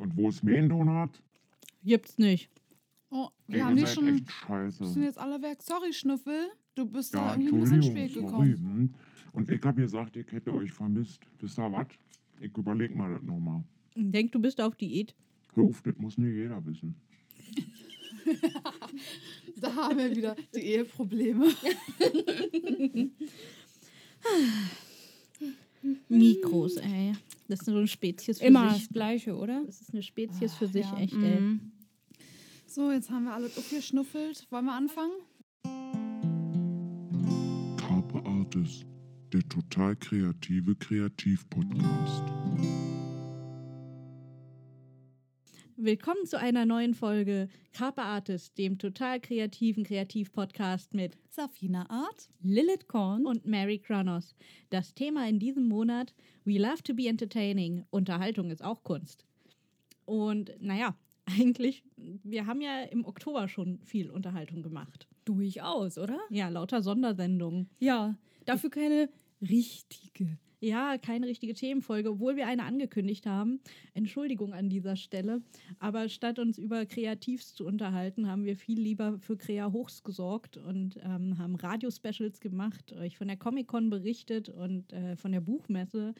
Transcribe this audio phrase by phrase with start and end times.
[0.00, 1.10] Und wo ist mein Donut?
[1.84, 2.48] Gibt's nicht.
[3.10, 4.08] Oh, wir Ey, haben ihr die seid schon.
[4.16, 4.86] echt scheiße.
[4.86, 5.62] sind jetzt alle weg.
[5.62, 6.48] Sorry, Schnüffel.
[6.74, 8.24] Du bist Ja, da irgendwie ein bisschen spät sorry.
[8.26, 8.54] gekommen.
[8.56, 8.94] hm.
[9.32, 11.20] Und ich hab gesagt, ich hätte euch vermisst.
[11.38, 11.86] Wisst ihr was?
[12.40, 13.62] Ich überleg mal das nochmal.
[13.94, 15.14] Denk, du bist auf Diät.
[15.54, 16.94] Hör auf, das muss nicht jeder wissen.
[19.56, 21.46] Da haben wir wieder die Eheprobleme.
[26.08, 27.12] Mikros, ey.
[27.50, 28.84] Das ist so eine Spezies für Immer sich.
[28.84, 29.64] das Gleiche, oder?
[29.66, 30.98] Das ist eine Spezies für Ach, sich, ja.
[30.98, 31.40] echt, ey.
[31.40, 31.72] Mhm.
[32.64, 34.46] So, jetzt haben wir alles aufgeschnuffelt.
[34.50, 35.10] Wollen wir anfangen?
[37.76, 38.84] Carpe Artis,
[39.32, 42.22] der total kreative Kreativ-Podcast.
[45.82, 52.28] Willkommen zu einer neuen Folge Carpe Artist, dem total kreativen Kreativ-Podcast mit Safina Art.
[52.42, 53.24] Lilith Korn.
[53.24, 54.34] und Mary Kronos.
[54.68, 56.12] Das Thema in diesem Monat:
[56.44, 57.86] We love to be entertaining.
[57.88, 59.24] Unterhaltung ist auch Kunst.
[60.04, 60.94] Und naja,
[61.24, 65.08] eigentlich, wir haben ja im Oktober schon viel Unterhaltung gemacht.
[65.24, 66.18] durchaus, oder?
[66.28, 67.70] Ja, lauter Sondersendungen.
[67.78, 69.08] Ja, dafür keine
[69.40, 70.36] richtige.
[70.60, 73.60] Ja, keine richtige Themenfolge, obwohl wir eine angekündigt haben.
[73.94, 75.42] Entschuldigung an dieser Stelle.
[75.78, 80.58] Aber statt uns über Kreativs zu unterhalten, haben wir viel lieber für Krea Hochs gesorgt
[80.58, 86.14] und ähm, haben Radio-Specials gemacht, euch von der Comic-Con berichtet und äh, von der Buchmesse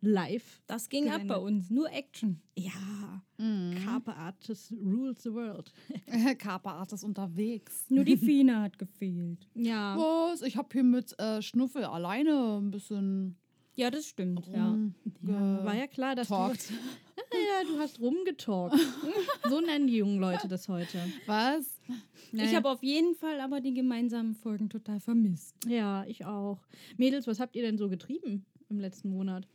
[0.00, 0.62] live.
[0.66, 1.70] Das ging ab bei uns.
[1.70, 2.40] Nur Action.
[2.56, 3.74] Ja, Mhm.
[3.84, 5.72] Carpe Artis rules the world.
[6.38, 7.86] Carpe Art ist unterwegs.
[7.88, 9.48] Nur die Fine hat gefehlt.
[9.54, 10.42] Ja, Was?
[10.42, 13.36] Ich habe hier mit äh, Schnuffel alleine ein bisschen
[13.74, 14.46] Ja, das stimmt.
[14.48, 14.76] Ja.
[15.22, 16.70] ja, war ja klar, dass rumgetalkt.
[16.70, 16.74] du...
[17.32, 18.76] Ja, du hast rumgetalkt.
[19.48, 20.98] so nennen die jungen Leute das heute.
[21.24, 21.80] Was?
[22.26, 22.56] Ich Naja.
[22.56, 25.56] habe auf jeden Fall aber die gemeinsamen Folgen total vermisst.
[25.66, 26.58] Ja, ich auch.
[26.98, 29.48] Mädels, was habt ihr denn so getrieben im letzten Monat?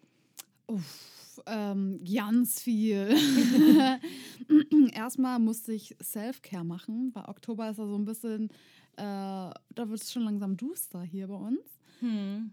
[0.66, 3.16] Uff, ähm, ganz viel.
[4.94, 8.50] Erstmal musste ich Self-Care machen, weil Oktober ist ja so ein bisschen,
[8.96, 11.62] äh, da wird es schon langsam duster hier bei uns.
[12.00, 12.52] Hm.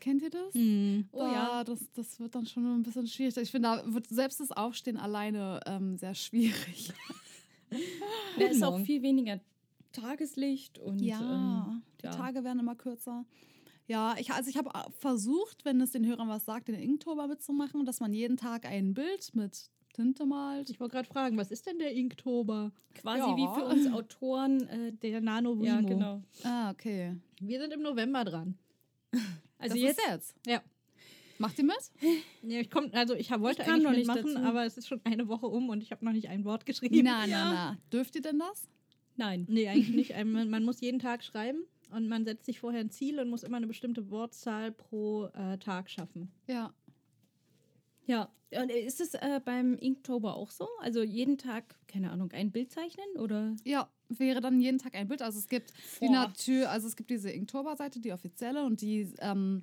[0.00, 0.54] Kennt ihr das?
[0.54, 1.08] Hm.
[1.12, 1.64] Oh ja.
[1.64, 3.36] Da, das, das wird dann schon ein bisschen schwierig.
[3.36, 6.92] Ich finde, da wird selbst das Aufstehen alleine ähm, sehr schwierig.
[8.38, 9.40] Da ist auch viel weniger
[9.92, 12.12] Tageslicht und ähm, die ja.
[12.12, 13.24] Tage werden immer kürzer.
[13.88, 14.70] Ja, ich, also ich habe
[15.00, 18.94] versucht, wenn es den Hörern was sagt, den Inktober mitzumachen, dass man jeden Tag ein
[18.94, 20.70] Bild mit Tinte malt.
[20.70, 22.70] Ich wollte gerade fragen, was ist denn der Inktober?
[22.94, 23.36] quasi Ja.
[23.36, 24.60] wie für uns Autoren.
[24.68, 25.88] Äh, Der Nano ja, Vimo.
[25.88, 26.22] genau.
[26.44, 27.16] Ah, okay.
[27.40, 28.56] Wir sind im November dran.
[29.58, 30.34] Also das jetzt ist jetzt.
[30.46, 30.62] Ja.
[31.38, 31.76] Macht ihr mit?
[32.42, 34.38] ja ich komm, also ich hab, wollte Ich eigentlich noch nicht dazu.
[34.38, 37.00] aber es ist schon eine Woche um und ich habe noch nicht ein Wort geschrieben.
[37.04, 37.78] Na, na, na.
[37.92, 38.68] Dürft ihr denn das?
[39.16, 39.46] Nein.
[39.48, 40.14] Nee, eigentlich nicht.
[40.24, 43.42] Man, man muss jeden Tag schreiben und man setzt sich vorher ein Ziel und muss
[43.42, 46.32] immer eine bestimmte Wortzahl pro äh, Tag schaffen.
[46.46, 46.72] Ja.
[48.06, 48.30] Ja.
[48.52, 50.68] Und ist es äh, beim Inktober auch so?
[50.80, 53.56] Also jeden Tag, keine Ahnung, ein Bild zeichnen oder?
[53.64, 55.20] Ja, wäre dann jeden Tag ein Bild.
[55.22, 56.12] Also es gibt die Boah.
[56.12, 59.62] Natur, also es gibt diese Inktober-Seite, die offizielle, und die ähm,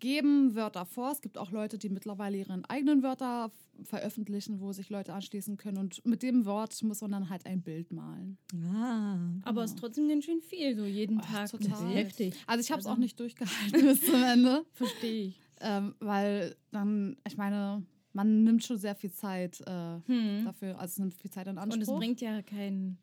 [0.00, 1.12] geben Wörter vor.
[1.12, 3.50] Es gibt auch Leute, die mittlerweile ihre eigenen Wörter
[3.82, 5.76] veröffentlichen, wo sich Leute anschließen können.
[5.76, 8.38] Und mit dem Wort muss man dann halt ein Bild malen.
[8.72, 9.18] Ah.
[9.42, 11.50] Aber es ist trotzdem ganz schön viel, so jeden Ach, Tag.
[11.50, 11.88] total.
[11.94, 12.34] Heftig.
[12.46, 14.64] Also ich habe es Also- auch nicht durchgehalten bis zum Ende.
[14.72, 15.40] Verstehe ich.
[15.60, 17.82] Ähm, weil dann, ich meine,
[18.16, 20.44] man nimmt schon sehr viel Zeit äh, Hm.
[20.44, 21.76] dafür, also es nimmt viel Zeit in Anspruch.
[21.76, 22.98] Und es bringt ja kein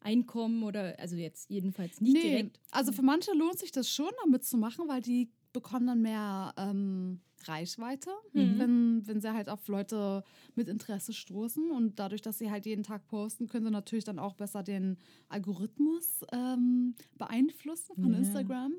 [0.00, 2.60] Einkommen oder, also jetzt jedenfalls nicht nee, direkt.
[2.70, 6.52] also für manche lohnt sich das schon, damit zu machen, weil die bekommen dann mehr
[6.58, 8.58] ähm, Reichweite, Mhm.
[8.58, 10.22] wenn, wenn sie halt auf Leute
[10.54, 11.70] mit Interesse stoßen.
[11.70, 14.98] Und dadurch, dass sie halt jeden Tag posten, können sie natürlich dann auch besser den
[15.28, 18.18] Algorithmus ähm, beeinflussen von Ja.
[18.18, 18.74] Instagram.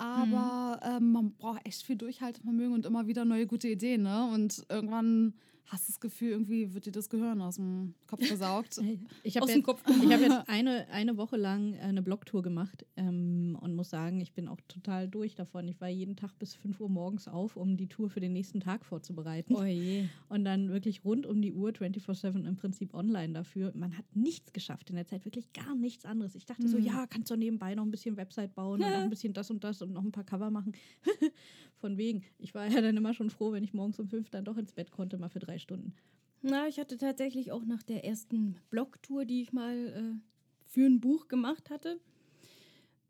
[0.00, 4.02] Aber ähm, man braucht echt viel Durchhaltevermögen und immer wieder neue gute Ideen.
[4.02, 4.30] Ne?
[4.32, 5.34] Und irgendwann
[5.72, 8.78] hast das Gefühl, irgendwie wird dir das Gehirn aus dem Kopf gesaugt.
[9.22, 13.56] Ich habe jetzt, ich hab jetzt eine, eine Woche lang äh, eine Blogtour gemacht ähm,
[13.60, 15.68] und muss sagen, ich bin auch total durch davon.
[15.68, 18.60] Ich war jeden Tag bis 5 Uhr morgens auf, um die Tour für den nächsten
[18.60, 19.54] Tag vorzubereiten.
[19.54, 20.06] Oh je.
[20.28, 23.72] Und dann wirklich rund um die Uhr, 24-7 im Prinzip online dafür.
[23.74, 26.34] Man hat nichts geschafft in der Zeit, wirklich gar nichts anderes.
[26.34, 26.84] Ich dachte so, Mhm.
[26.84, 29.62] ja, kannst du nebenbei noch ein bisschen Website bauen und noch ein bisschen das und
[29.62, 30.72] das und noch ein paar Cover machen.
[31.80, 32.24] Von wegen.
[32.38, 34.72] Ich war ja dann immer schon froh, wenn ich morgens um fünf dann doch ins
[34.72, 35.94] Bett konnte, mal für drei Stunden.
[36.42, 40.20] Na, ich hatte tatsächlich auch nach der ersten Blogtour, die ich mal äh,
[40.66, 41.98] für ein Buch gemacht hatte,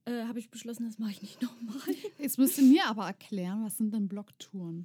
[0.04, 1.94] äh, habe ich beschlossen, das mache ich nicht nochmal.
[2.18, 4.84] Jetzt müsst ihr mir aber erklären, was sind denn Blogtouren?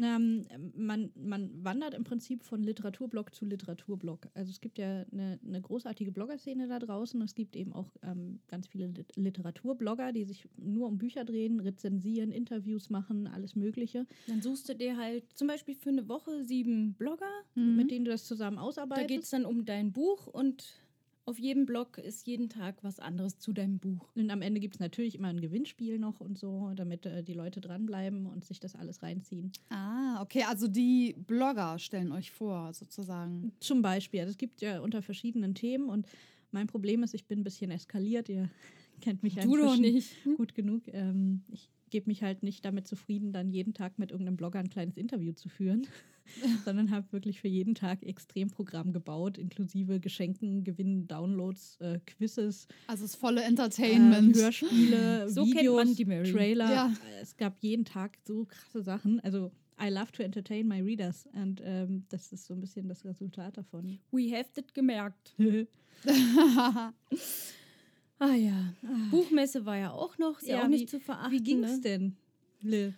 [0.00, 0.46] Ähm,
[0.76, 4.28] man, man wandert im Prinzip von Literaturblock zu Literaturblock.
[4.34, 7.20] Also es gibt ja eine, eine großartige Bloggerszene da draußen.
[7.22, 11.60] Es gibt eben auch ähm, ganz viele Lit Literaturblogger, die sich nur um Bücher drehen,
[11.60, 16.44] rezensieren, Interviews machen, alles Mögliche, Dann suchst du dir halt zum Beispiel für eine Woche
[16.44, 17.26] sieben Blogger.
[17.54, 19.08] mit denen du das zusammen Da ausarbeitest.
[19.08, 20.64] geht es dann um dein Buch und
[21.28, 24.08] auf jedem Blog ist jeden Tag was anderes zu deinem Buch.
[24.14, 27.34] Und am Ende gibt es natürlich immer ein Gewinnspiel noch und so, damit äh, die
[27.34, 29.52] Leute dranbleiben und sich das alles reinziehen.
[29.68, 33.52] Ah, okay, also die Blogger stellen euch vor, sozusagen.
[33.60, 34.20] Zum Beispiel.
[34.20, 36.06] Also es gibt ja unter verschiedenen Themen und
[36.50, 38.30] mein Problem ist, ich bin ein bisschen eskaliert.
[38.30, 38.48] Ihr
[39.02, 40.10] kennt mich ja Du nicht.
[40.36, 40.82] gut genug.
[40.88, 44.70] Ähm, ich gebe mich halt nicht damit zufrieden, dann jeden Tag mit irgendeinem Blogger ein
[44.70, 45.86] kleines Interview zu führen,
[46.64, 53.04] sondern habe wirklich für jeden Tag Extremprogramm gebaut, inklusive Geschenken, Gewinnen, Downloads, äh, Quizzes, Also
[53.04, 54.36] das volle äh, Entertainment.
[54.36, 56.32] Hörspiele, So kennt Videos, man die Mary.
[56.32, 56.70] Trailer.
[56.70, 56.92] Ja.
[57.20, 59.20] Es gab jeden Tag so krasse Sachen.
[59.20, 59.50] Also
[59.80, 63.56] I love to entertain my readers und ähm, das ist so ein bisschen das Resultat
[63.56, 63.98] davon.
[64.10, 65.36] We have das gemerkt.
[68.18, 68.74] Ah ja.
[69.10, 71.32] Buchmesse war ja auch noch, ist ja, Ja, auch nicht wie- zu verachten.
[71.32, 71.80] Wie ging's ne?
[71.80, 72.16] denn,
[72.62, 72.94] Lil?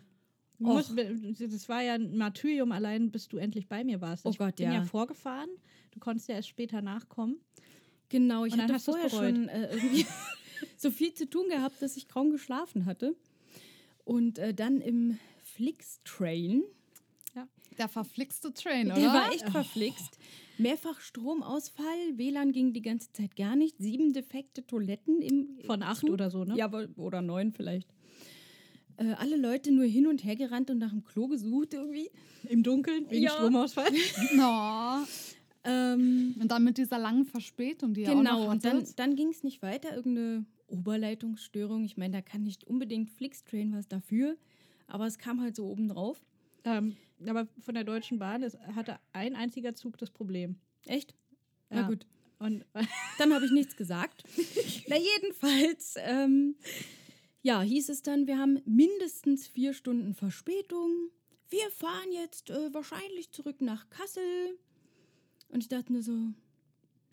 [0.59, 0.93] Musst-
[1.39, 4.27] Das war ja ein Martyrium allein, bis du endlich bei mir warst.
[4.27, 4.75] Oh ich Gott, bin ja.
[4.75, 5.49] ja vorgefahren.
[5.91, 7.37] Du konntest ja erst später nachkommen.
[8.11, 10.05] Genau, ich hatte vorher schon äh, irgendwie
[10.77, 13.15] so viel zu tun gehabt, dass ich kaum geschlafen hatte.
[14.05, 16.63] Und äh, dann im Flix-Train,
[17.79, 19.07] Der verflixte Train, der oder?
[19.15, 20.19] war echt verflixt.
[20.61, 26.01] Mehrfach Stromausfall, WLAN ging die ganze Zeit gar nicht, sieben defekte Toiletten im Von acht
[26.01, 26.11] Zug.
[26.11, 26.57] oder so, ne?
[26.57, 27.89] Ja, oder neun vielleicht.
[28.97, 32.11] Äh, alle Leute nur hin und her gerannt und nach dem Klo gesucht irgendwie.
[32.49, 33.31] Im Dunkeln, wegen Ja.
[33.31, 33.91] Stromausfall.
[34.35, 35.05] No.
[35.65, 39.29] Ähm, Und dann mit dieser langen Verspätung, die ihr auch Genau, und dann, dann ging
[39.29, 39.95] es nicht weiter.
[39.95, 41.85] Irgendeine Oberleitungsstörung.
[41.85, 44.37] Ich meine, da kann nicht unbedingt Flixtrain was dafür,
[44.87, 46.21] aber es kam halt so obendrauf.
[46.65, 46.97] Ähm,
[47.27, 50.57] aber von der Deutschen Bahn ist, hatte ein einziger Zug das Problem.
[50.87, 51.15] Echt?
[51.71, 51.83] Ja.
[51.83, 52.07] Na gut.
[52.39, 52.65] Und
[53.19, 54.25] Dann habe ich nichts gesagt.
[54.89, 56.57] Na, jedenfalls, ähm,
[57.43, 61.11] ja, hieß es dann, wir haben mindestens vier Stunden Verspätung.
[61.49, 64.59] Wir fahren jetzt äh, wahrscheinlich zurück nach Kassel.
[65.49, 66.13] Und ich dachte mir so,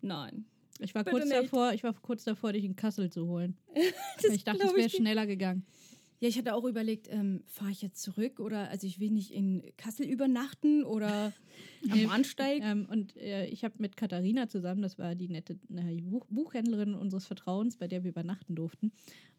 [0.00, 0.46] nein.
[0.78, 1.36] ich war Bitte kurz nicht.
[1.36, 3.56] davor, ich war kurz davor, dich in Kassel zu holen.
[4.32, 5.66] Ich dachte, es wäre schneller gegangen.
[6.20, 9.30] Ja, ich hatte auch überlegt, ähm, fahre ich jetzt zurück oder, also ich will nicht
[9.30, 11.32] in Kassel übernachten oder
[11.90, 12.62] am Bahnsteig.
[12.62, 16.94] Ähm, und äh, ich habe mit Katharina zusammen, das war die nette äh, Buch Buchhändlerin
[16.94, 18.92] unseres Vertrauens, bei der wir übernachten durften,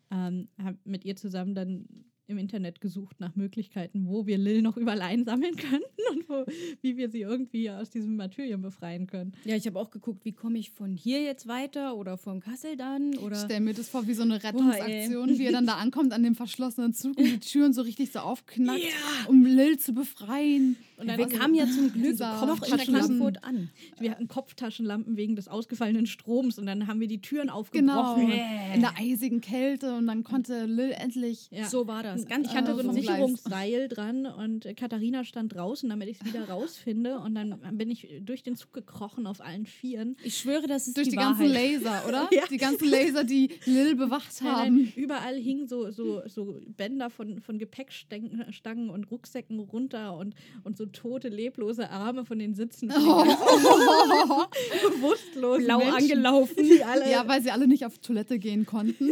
[0.09, 4.77] ähm, habe mit ihr zusammen dann im Internet gesucht nach Möglichkeiten, wo wir Lil noch
[4.77, 6.45] überall einsammeln könnten und wo,
[6.81, 9.33] wie wir sie irgendwie aus diesem Martyrium befreien können.
[9.45, 12.77] Ja, ich habe auch geguckt, wie komme ich von hier jetzt weiter oder von Kassel
[12.77, 13.35] dann Ich oder.
[13.35, 16.35] stell mir das vor wie so eine Rettungsaktion, wie er dann da ankommt an dem
[16.35, 18.83] verschlossenen Zug und die Türen so richtig so aufknackt,
[19.27, 20.75] um Lil zu befreien.
[20.99, 23.17] Und dann Wir kamen ja zum Glück Dieser noch in Kopftaschenlampen.
[23.19, 23.69] Frankfurt an.
[23.99, 28.25] wir hatten Kopftaschenlampen wegen des ausgefallenen Stroms und dann haben wir die Türen Genau, aufgebrochen.
[28.25, 28.31] und-
[28.75, 31.65] in der eisigen Kälte und dann konnte Lil endlich Ja.
[31.69, 32.25] So war das.
[32.27, 32.93] Ganz Ich hatte so ein.
[32.93, 37.19] Sicherungsseil dran und äh, Katharina stand draußen, damit ich es wieder rausfinde.
[37.19, 40.15] Und dann bin ich durch den Zug gekrochen auf allen Vieren.
[40.23, 41.73] Ich schwöre, das ist durch die, die, ganzen Wahrheit.
[41.81, 42.29] Laser, oder?
[42.33, 42.43] Ja.
[42.49, 44.75] Die ganzen Laser, die Lil bewacht Nein, haben.
[44.83, 50.35] nein, überall hingen so, so, so Bänder von, von Gepäckstangen Stangen und Rucksäcken runter und,
[50.63, 52.87] und so tote, leblose Arme von den Sitzen.
[52.89, 53.07] ganzen
[54.81, 56.65] Bewusstlosen Blau Menschen, angelaufen,
[57.09, 59.09] Ja, weil sie alle nicht auf Toilette gehen konnten.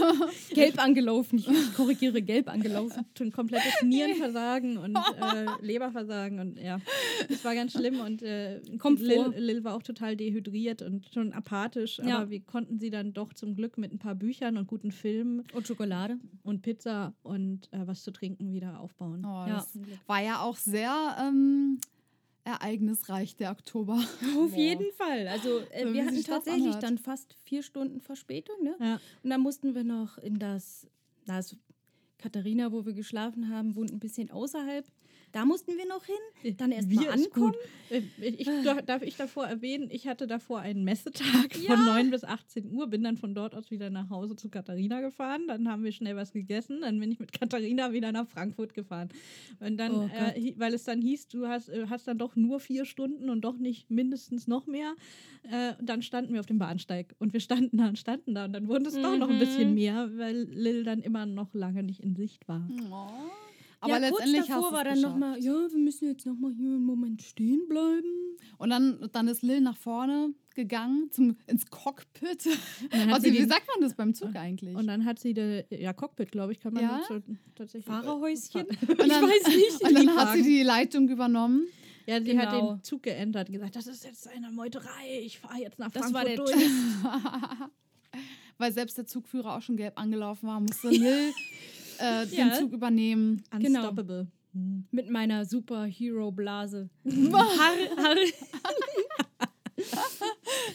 [0.54, 1.38] gelb angelaufen.
[1.38, 3.04] Ich, ich korrigiere, gelb angelaufen.
[3.16, 6.80] schon komplettes Nierenversagen und äh, Leberversagen und ja,
[7.28, 9.32] das war ganz schlimm und äh, Lil.
[9.36, 12.18] Lil war auch total dehydriert und schon apathisch, Ja.
[12.18, 15.44] aber wir konnten sie dann doch zum Glück mit ein paar Büchern und guten Filmen
[15.52, 16.16] Und Schokolade.
[16.42, 19.24] und Pizza und äh, was zu trinken wieder aufbauen.
[19.24, 19.64] Oh, Ja.
[20.06, 21.80] War ja auch sehr ähm,
[22.44, 23.94] ereignisreich, der Oktober.
[24.38, 24.58] Auf Boah.
[24.58, 25.28] jeden Fall.
[25.28, 26.82] Also äh, wir hatten tatsächlich anhört.
[26.82, 28.62] dann fast vier Stunden Verspätung.
[28.62, 28.76] Ne?
[28.80, 29.00] Ja.
[29.22, 30.86] Und dann mussten wir noch in das,
[31.26, 31.56] na, das
[32.18, 34.86] Katharina, wo wir geschlafen haben, wohnt ein bisschen außerhalb.
[35.32, 36.56] Da mussten wir noch hin.
[36.56, 37.54] Dann erst mal Wir ist ankommen.
[37.90, 38.48] Äh, Ich,
[38.86, 43.02] darf- ich davor erwähnen, ich hatte davor einen Messetag von 9 bis 18 Uhr, bin
[43.04, 46.32] dann von dort aus wieder nach Hause zu Katharina gefahren, dann haben wir schnell was
[46.32, 49.08] gegessen, dann bin ich mit Katharina wieder nach Frankfurt gefahren.
[49.60, 52.58] Und dann, Oh äh, weil es dann hieß, du hast, äh, hast dann doch nur
[52.60, 54.94] vier Stunden und doch nicht mindestens noch mehr,
[55.50, 58.52] äh, dann standen wir auf dem Bahnsteig und wir standen da und standen da und
[58.52, 59.74] dann wurde es doch noch ein bisschen Mhm.
[59.74, 62.68] mehr, weil Lil dann immer noch lange nicht in Sicht war.
[63.82, 66.68] Aber ja, letztendlich kurz davor hast war dann nochmal, ja, wir müssen jetzt nochmal hier
[66.68, 68.36] einen Moment stehen bleiben.
[68.58, 72.44] Und dann, dann ist Lil nach vorne gegangen zum, ins Cockpit.
[72.92, 74.76] hat Also, sie wie den- sagt man das beim Zug eigentlich?
[74.76, 77.00] Und dann hat sie de, ja Cockpit, glaube ich, kann man Ja?
[77.08, 77.22] dazu
[77.54, 77.86] tatsächlich.
[77.86, 78.66] Fahrerhäuschen?
[78.66, 79.82] Und ich dann, weiß nicht.
[79.82, 81.64] Und dann hat sie die Leitung übernommen.
[82.06, 82.74] Ja, sie hat Genau.
[82.74, 86.10] den Zug geändert und gesagt, das ist jetzt eine Meuterei, ich fahre jetzt nach Das
[86.10, 86.54] Frankfurt war der durch.
[88.58, 91.32] Weil selbst der Zugführer auch schon gelb angelaufen war, musste Lil
[92.00, 92.54] äh, den Ja.
[92.54, 93.42] Zug übernehmen.
[93.58, 93.80] Genau.
[93.80, 94.26] Unstoppable.
[94.52, 94.84] Hm.
[94.90, 96.88] Mit meiner Superhero-Blase.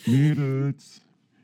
[0.06, 1.02] Mädels,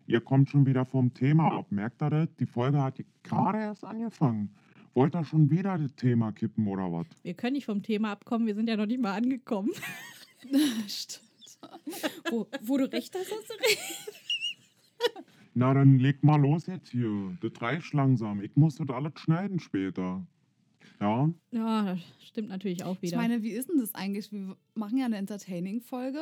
[0.08, 1.68] ihr kommt schon wieder vom Thema ab.
[1.72, 2.28] Merkt ihr das?
[2.40, 4.50] Die Folge hat gerade erst angefangen.
[4.94, 7.08] Wollt ihr schon wieder das Thema kippen oder was?
[7.24, 9.72] Wir können nicht vom Thema abkommen, wir sind ja noch nicht mal angekommen.
[10.88, 11.22] Stimmt.
[12.30, 14.14] Wo, wo du recht hast, hast du recht.
[15.54, 17.38] Na, dann leg mal los jetzt hier.
[17.42, 18.42] Das reicht langsam.
[18.42, 20.26] Ich muss das alles schneiden später.
[21.00, 23.18] Ja, Ja, das stimmt natürlich auch Ich wieder.
[23.18, 24.32] meine, wie ist denn das eigentlich?
[24.32, 26.20] Wir machen ja eine Entertaining-Folge.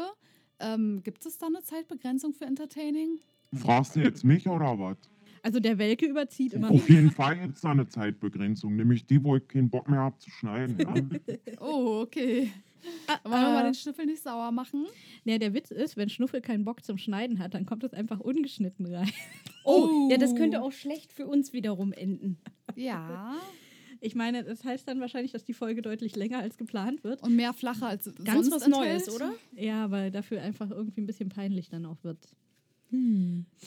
[0.60, 3.20] Ähm, gibt es da eine Zeitbegrenzung für Entertaining?
[3.54, 4.98] fragst du jetzt mich oder was?
[5.42, 6.70] also der Welke überzieht immer.
[6.70, 10.00] Auf jeden Fall gibt es da eine Zeitbegrenzung, nämlich die, wo ich keinen Bock mehr
[10.02, 10.78] habe zu schneiden.
[10.78, 10.94] Ja?
[11.62, 12.52] Oh, okay.
[13.24, 14.86] Wollen wir mal den Schnüffel nicht sauer machen?
[15.26, 18.20] Ja, der Witz ist, wenn Schnuffel keinen Bock zum Schneiden hat, dann kommt das einfach
[18.20, 19.10] ungeschnitten rein.
[19.64, 20.36] Oh, ja, das Oh.
[20.36, 22.38] könnte auch schlecht für uns wiederum enden.
[22.76, 23.36] Ja.
[24.02, 27.22] Ich meine, das heißt dann wahrscheinlich, dass die Folge deutlich länger als geplant wird.
[27.22, 29.06] Und mehr flacher als Ganz sonst was enthält.
[29.08, 29.34] Neues, oder?
[29.56, 32.18] Ja, weil dafür einfach irgendwie ein bisschen peinlich dann auch wird.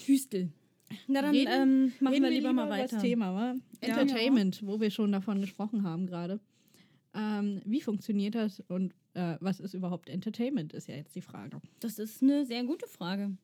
[0.06, 0.48] Hüstel.
[1.06, 2.96] Na dann Reden- ähm, machen wir lieber mal über weiter.
[2.96, 3.54] Das Thema, wa?
[3.86, 3.88] Ja.
[4.00, 6.40] Entertainment, wo wir schon davon gesprochen haben gerade.
[7.14, 11.60] Ähm, wie funktioniert das und äh, was ist überhaupt Entertainment, ist ja jetzt die Frage.
[11.80, 13.36] Das ist eine sehr gute Frage.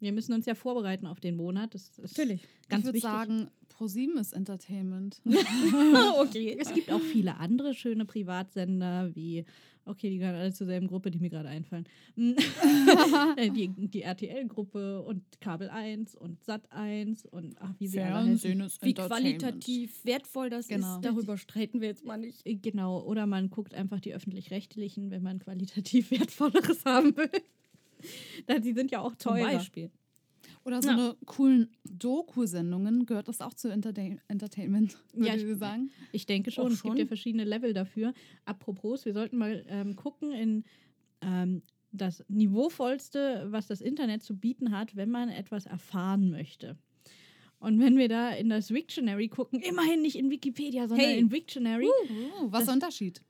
[0.00, 1.74] Wir müssen uns ja vorbereiten auf den Monat.
[1.74, 2.46] Das ist Natürlich.
[2.68, 3.10] ganz ich würde wichtig.
[3.10, 5.20] sagen, ProSieben ist Entertainment.
[6.20, 6.56] okay.
[6.60, 9.44] Es gibt auch viele andere schöne Privatsender, wie,
[9.84, 11.84] okay, die gehören alle zur selben Gruppe, die mir gerade einfallen.
[13.36, 18.14] Äh, die die RTL-Gruppe und Kabel 1 und Sat 1 und ach, wie sie alle
[18.14, 18.26] heißen.
[18.26, 20.96] Fernsehen ist Wie qualitativ wertvoll das Genau.
[20.96, 22.46] ist, darüber streiten wir jetzt mal nicht.
[22.46, 27.30] Äh, Genau, oder man guckt einfach die öffentlich-rechtlichen, wenn man qualitativ wertvolleres haben will.
[28.46, 29.52] Da, die sind ja auch Zum teurer.
[29.54, 29.90] Beispiel.
[30.64, 30.94] Oder so Ja.
[30.94, 33.04] eine coolen Doku-Sendungen.
[33.06, 35.90] Gehört das auch zu Entertain Entertainment, würde Ja, ich ich- sagen?
[36.12, 36.96] Ich denke schon, Auch es gibt schon.
[36.98, 38.14] ja verschiedene Level dafür.
[38.46, 40.64] Apropos, wir sollten mal ähm, gucken in
[41.20, 46.76] ähm, das Niveauvollste, was das Internet zu bieten hat, wenn man etwas erfahren möchte.
[47.60, 51.18] Und wenn wir da in das Wiktionary gucken, immerhin nicht in Wikipedia, sondern Hey.
[51.18, 51.86] in Wiktionary,
[52.40, 53.22] Oh, was ist der Unterschied?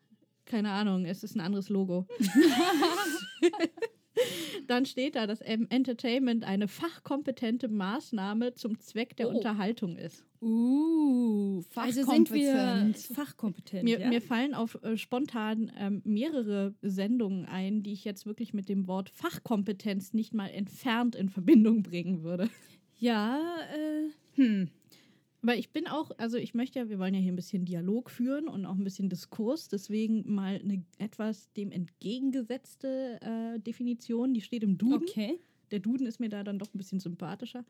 [0.46, 2.06] keine Ahnung, es ist ein anderes Logo.
[4.66, 9.36] Dann steht da, dass Entertainment eine fachkompetente Maßnahme zum Zweck der Oh.
[9.36, 10.24] Unterhaltung ist.
[10.40, 12.98] Uh, Also sind wir fachkompetent.
[13.16, 13.84] fachkompetent.
[13.84, 14.08] Mir, ja?
[14.08, 18.86] mir fallen auf äh, spontan ähm, mehrere Sendungen ein, die ich jetzt wirklich mit dem
[18.86, 22.48] Wort Fachkompetenz nicht mal entfernt in Verbindung bringen würde.
[22.98, 23.40] ja,
[23.74, 24.68] äh, hm.
[25.44, 28.10] Aber ich bin auch, also ich möchte ja, wir wollen ja hier ein bisschen Dialog
[28.10, 34.40] führen und auch ein bisschen Diskurs, deswegen mal eine etwas dem entgegengesetzte äh, Definition, die
[34.40, 35.06] steht im Duden.
[35.06, 35.38] Okay.
[35.70, 37.66] Der Duden ist mir da dann doch ein bisschen sympathischer.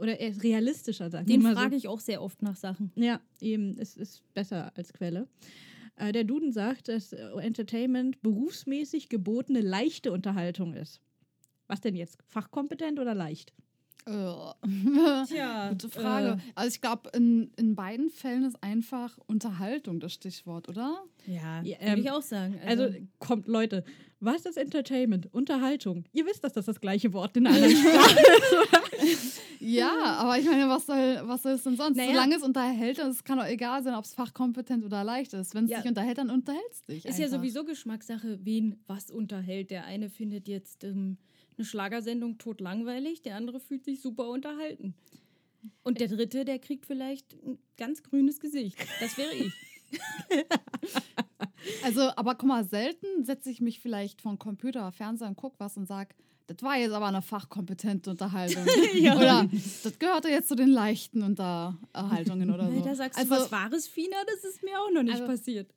[0.00, 1.60] Oder er ist realistischer, sagen Den wir mal so.
[1.60, 2.90] frage ich auch sehr oft nach Sachen.
[2.96, 5.28] Ja, eben, es ist besser als Quelle.
[5.94, 11.00] Äh, der Duden sagt, dass äh, Entertainment berufsmäßig gebotene leichte Unterhaltung ist.
[11.68, 12.18] Was denn jetzt?
[12.26, 13.52] Fachkompetent oder leicht?
[14.06, 14.12] Äh,
[15.26, 16.38] Tja, Gute Frage.
[16.54, 21.02] Also ich glaube, in, in beiden Fällen ist einfach Unterhaltung das Stichwort, oder?
[21.26, 22.60] Ja, Ja, würde ich ähm, auch sagen.
[22.66, 23.84] Also, kommt, Leute,
[24.20, 25.32] was ist Entertainment?
[25.32, 26.04] Unterhaltung.
[26.12, 28.18] Ihr wisst, dass das das gleiche Wort in anderen Sprachen
[29.02, 29.40] ist.
[29.60, 31.96] Ja, aber ich meine, was soll, was soll es denn sonst?
[31.96, 32.10] Naja.
[32.12, 35.54] Solange es unterhält, und es kann doch egal sein, ob es fachkompetent oder leicht ist.
[35.54, 35.78] Wenn es Ja.
[35.80, 37.04] dich unterhält, dann unterhältst dich.
[37.06, 37.38] Ist ja einfach.
[37.38, 39.70] sowieso Geschmackssache, wen was unterhält.
[39.70, 41.16] Der eine findet jetzt ähm,
[41.56, 44.94] eine Schlagersendung tot langweilig, der andere fühlt sich super unterhalten.
[45.82, 48.76] Und der dritte, der kriegt vielleicht ein ganz grünes Gesicht.
[49.00, 49.52] Das wäre ich.
[51.82, 55.58] Also, aber guck mal, selten setze ich mich vielleicht vor den Computer, Fernseher und guck
[55.58, 56.14] was und sag,
[56.46, 58.66] das war jetzt aber eine fachkompetente Unterhaltung.
[58.94, 59.16] Ja.
[59.16, 59.48] Oder
[59.82, 62.80] das gehörte jetzt zu den leichten Unterhaltungen oder so.
[62.80, 65.74] Da sagst also, du was Wahres, Fina, das ist mir auch noch nicht Also- passiert.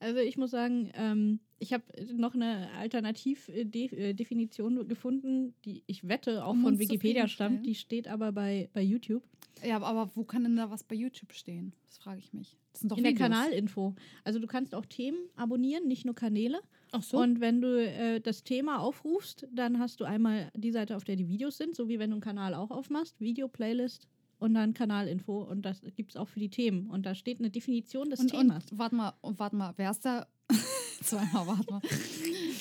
[0.00, 6.54] Also ich muss sagen, ähm, ich habe noch eine Alternativdefinition gefunden, die ich wette auch
[6.54, 7.64] Um von Wikipedia stammt.
[7.64, 9.22] Die steht aber bei, bei YouTube.
[9.64, 11.72] Ja, aber wo kann denn da was bei YouTube stehen?
[11.86, 12.56] Das frage ich mich.
[12.72, 13.30] Das sind doch in der Videos.
[13.30, 13.94] Kanalinfo.
[14.24, 16.60] Also du kannst auch Themen abonnieren, nicht nur Kanäle.
[16.90, 17.18] Ach so.
[17.18, 21.14] Und wenn du äh, das Thema aufrufst, dann hast du einmal die Seite, auf der
[21.14, 25.42] die Videos sind, so wie wenn du einen Kanal auch aufmachst, Video-Playlist und dann Kanalinfo.
[25.42, 26.90] Und das gibt es auch für die Themen.
[26.90, 28.64] Und da steht eine Definition des Und, und Themas.
[28.72, 30.26] warte mal, und warte mal, wer ist da?
[31.04, 31.82] Zweimal, warte mal.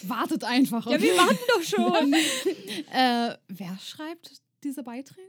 [0.03, 0.85] Wartet einfach.
[0.87, 2.13] Ja, wir warten doch schon.
[2.93, 5.27] äh, wer schreibt diese Beiträge?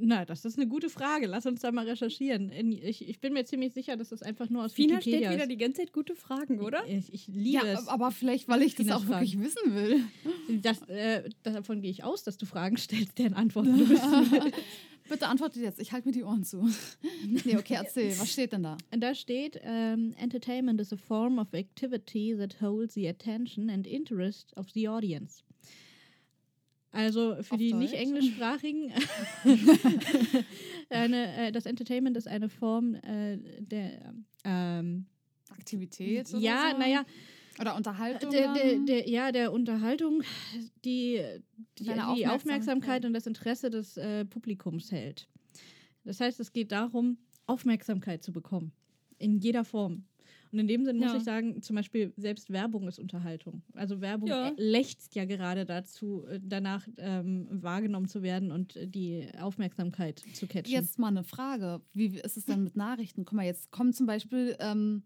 [0.00, 1.26] Na, das ist eine gute Frage.
[1.26, 2.50] Lass uns da mal recherchieren.
[2.52, 5.42] Ich, ich bin mir ziemlich sicher, dass das einfach nur aus Fina stellt Wikipedia wieder
[5.44, 5.50] ist.
[5.50, 6.86] die ganze Zeit gute Fragen, oder?
[6.88, 7.88] Ich, ich liebe Ja, es.
[7.88, 10.00] aber vielleicht, weil ich das Tinas auch wirklich wissen will.
[10.62, 14.56] Das, äh, davon gehe ich aus, dass du Fragen stellst, deren Antworten du wissen willst.
[15.08, 16.68] Bitte antwortet jetzt, ich halte mir die Ohren zu.
[17.44, 18.76] nee, okay, erzähl, was steht denn da?
[18.90, 24.54] Da steht, ähm, Entertainment is a form of activity that holds the attention and interest
[24.58, 25.42] of the audience.
[26.90, 27.80] Also für Auf die Deutsch?
[27.80, 28.92] nicht englischsprachigen,
[30.90, 34.14] eine, äh, das Entertainment ist eine Form äh, der,
[34.44, 35.06] ähm,
[35.50, 36.30] Aktivität?
[36.30, 36.78] Oder ja, so?
[36.78, 37.04] naja,
[37.60, 38.30] Oder Unterhaltung?
[38.30, 40.22] der, der, der, ja, der Unterhaltung,
[40.84, 41.22] die
[41.78, 42.30] die, die Aufmerksamkeit.
[42.30, 43.04] Aufmerksamkeit.
[43.04, 45.28] und das Interesse des äh, Publikums hält.
[46.04, 48.72] Das heißt, es geht darum, Aufmerksamkeit zu bekommen.
[49.18, 50.04] In jeder Form.
[50.52, 51.16] Und in dem Sinn muss Ja.
[51.18, 53.62] ich sagen, zum Beispiel selbst Werbung ist Unterhaltung.
[53.74, 54.52] Also Werbung Ja.
[54.56, 60.72] lechzt ja gerade dazu, äh, danach ähm, wahrgenommen zu werden und die Aufmerksamkeit zu catchen.
[60.72, 61.80] Jetzt mal eine Frage.
[61.92, 63.24] Wie ist es denn mit Nachrichten?
[63.24, 65.02] Guck mal, jetzt kommen zum Beispiel, ähm,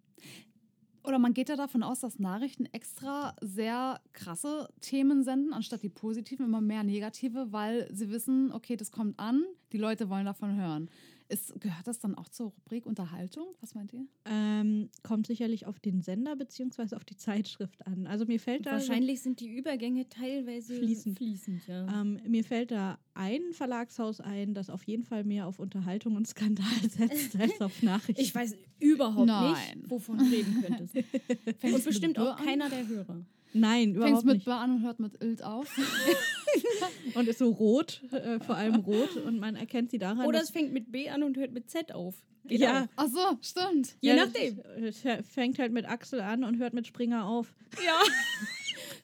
[1.04, 5.88] oder man geht ja davon aus, dass Nachrichten extra sehr krasse Themen senden, anstatt die
[5.88, 10.54] positiven, immer mehr negative, weil sie wissen, okay, das kommt an, die Leute wollen davon
[10.56, 10.88] hören.
[11.32, 13.46] Ist, gehört das dann auch zur Rubrik Unterhaltung?
[13.60, 14.04] Was meint ihr?
[14.26, 18.06] ähm, kommt sicherlich auf den Sender beziehungsweise auf die Zeitschrift an.
[18.06, 21.16] Also mir fällt da Wahrscheinlich sind die Übergänge teilweise Fließend.
[21.16, 22.00] fließend ja.
[22.02, 26.28] Ähm, mir fällt da ein Verlagshaus ein, das auf jeden Fall mehr auf Unterhaltung und
[26.28, 28.20] Skandal setzt als auf Nachrichten.
[28.20, 29.78] Ich weiß überhaupt Nein.
[29.78, 30.92] nicht, wovon du reden könntest.
[31.58, 32.44] Fängst Und mit bestimmt auch an?
[32.44, 33.24] keiner der Hörer.
[33.54, 34.44] Nein, Fängt überhaupt mit nicht.
[34.46, 35.66] B an und hört mit Ilt auf.
[37.14, 39.16] Und ist so rot, äh, vor allem rot.
[39.16, 40.26] Und man erkennt sie daran.
[40.26, 42.14] Oder es fängt mit B an und hört mit Z auf.
[42.44, 42.88] Geht ja, auch.
[42.96, 43.96] Ach so, stimmt.
[44.00, 44.60] Je ja, nachdem.
[44.82, 47.54] Es es fängt halt mit Axel an und hört mit Springer auf.
[47.84, 48.00] Ja.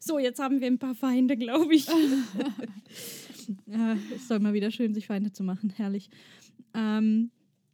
[0.00, 1.86] So, jetzt haben wir ein paar Feinde, glaube ich.
[3.66, 5.70] Ja, es soll mal wieder schön, sich Feinde zu machen.
[5.70, 6.10] Herrlich.
[6.74, 7.30] Ähm,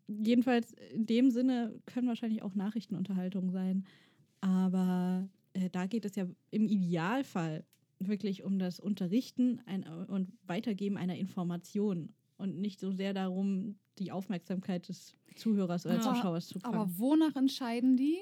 [0.07, 3.85] jedenfalls, in dem Sinne können wahrscheinlich auch Nachrichtenunterhaltung sein.
[4.40, 7.64] Aber äh, da geht es ja im Idealfall
[7.99, 14.11] wirklich um das Unterrichten ein, und Weitergeben einer Information und nicht so sehr darum, die
[14.13, 16.01] Aufmerksamkeit des Zuhörers oder Ja.
[16.01, 16.75] Zuschauers zu fangen.
[16.75, 18.19] Aber wonach entscheiden die,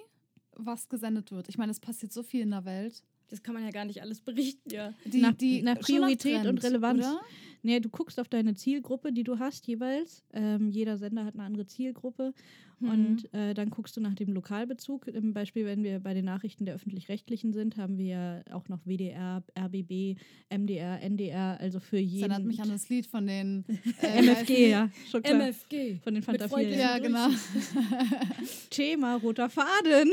[0.55, 1.49] was gesendet wird?
[1.49, 3.03] Ich meine, es passiert so viel in der Welt.
[3.33, 4.93] Das kann man ja gar nicht alles berichten, ja.
[5.07, 6.99] Die, Nach- die nach Priorität und Trend, Relevanz.
[7.01, 7.21] Oder?
[7.63, 10.23] Nee, du guckst auf deine Zielgruppe, die du hast jeweils.
[10.35, 12.35] Ähm, jeder Sender hat eine andere Zielgruppe.
[12.81, 12.89] Mhm.
[12.91, 15.07] Und äh, dann guckst du nach dem Lokalbezug.
[15.07, 18.81] Im Beispiel, wenn wir bei den Nachrichten der Öffentlich-Rechtlichen sind, haben wir ja auch noch
[18.85, 20.19] WDR, RBB,
[20.51, 22.23] MDR, NDR, also für Das jeden.
[22.31, 23.65] erinnert mich an das Lied von den
[24.03, 25.37] äh, MFG, ja, schon klar.
[25.41, 26.01] MFG.
[26.03, 27.29] Von den Mit Fanta freundlichen Ja, genau.
[28.71, 30.13] Thema roter Faden.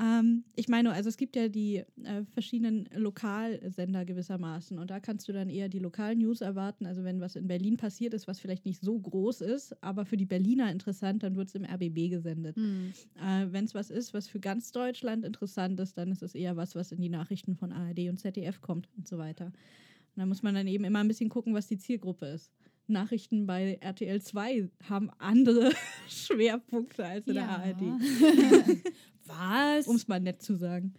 [0.00, 5.28] Ähm, ich meine, also es gibt ja die äh, verschiedenen Lokalsender gewissermaßen und da kannst
[5.28, 6.86] du dann eher die lokalen News erwarten.
[6.86, 10.16] Also wenn was in Berlin passiert ist, was vielleicht nicht so groß ist, aber für
[10.16, 12.56] die Berliner interessant, dann wird es im RBB gesendet.
[12.56, 12.92] Hm.
[13.16, 16.56] Äh, wenn es was ist, was für ganz Deutschland interessant ist, dann ist es eher
[16.56, 19.46] was, was in die Nachrichten von ARD und ZDF kommt und so weiter.
[19.46, 22.52] Und da muss man dann eben immer ein bisschen gucken, was die Zielgruppe ist.
[22.88, 25.72] Nachrichten bei RTL 2 haben andere
[26.08, 27.56] Schwerpunkte als in der Ja.
[27.58, 27.82] ARD,
[29.28, 29.86] Was?
[29.86, 30.94] um es mal nett zu sagen.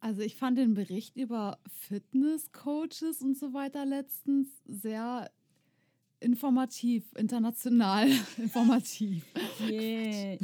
[0.00, 5.30] Also ich fand den Bericht über Fitnesscoaches und so weiter letztens sehr
[6.20, 9.24] informativ, international informativ.
[9.60, 10.38] Yeah.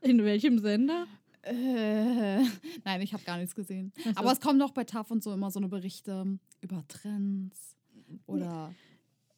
[0.00, 1.06] In welchem Sender?
[1.42, 2.42] Äh,
[2.84, 3.92] nein, ich habe gar nichts gesehen.
[4.02, 4.10] So.
[4.14, 7.76] Aber es kommen doch bei TAF und so immer so eine Berichte über Trends
[8.26, 8.74] oder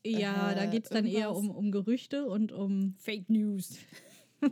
[0.05, 2.95] Ja, da Äh, geht es dann eher um, um Gerüchte und um.
[2.99, 3.77] Fake News.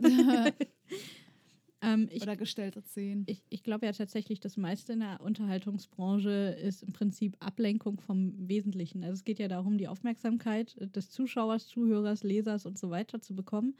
[1.85, 3.23] Ähm, ich oder gestellte Szenen.
[3.27, 8.33] ich, ich glaube ja tatsächlich, das meiste in der Unterhaltungsbranche ist im Prinzip Ablenkung vom
[8.47, 9.03] Wesentlichen.
[9.03, 13.35] Also es geht ja darum, die Aufmerksamkeit des Zuschauers, Zuhörers, Lesers und so weiter zu
[13.35, 13.75] bekommen.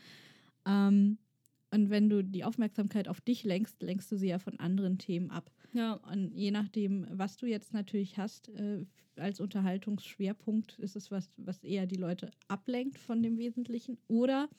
[0.65, 1.17] Ähm,
[1.71, 5.31] und wenn du die Aufmerksamkeit auf dich lenkst, lenkst du sie ja von anderen Themen
[5.31, 5.51] ab.
[5.73, 5.93] Ja.
[6.11, 8.85] Und je nachdem, was du jetzt natürlich hast, äh,
[9.17, 14.49] als Unterhaltungsschwerpunkt, ist es was, was eher die Leute ablenkt von dem Wesentlichen oder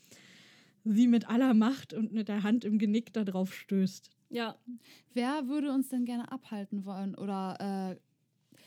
[0.95, 4.11] sie mit aller Macht und mit der Hand im Genick darauf stößt.
[4.31, 4.57] Ja.
[5.15, 7.15] Wer würde uns denn gerne abhalten wollen?
[7.15, 8.59] Oder äh,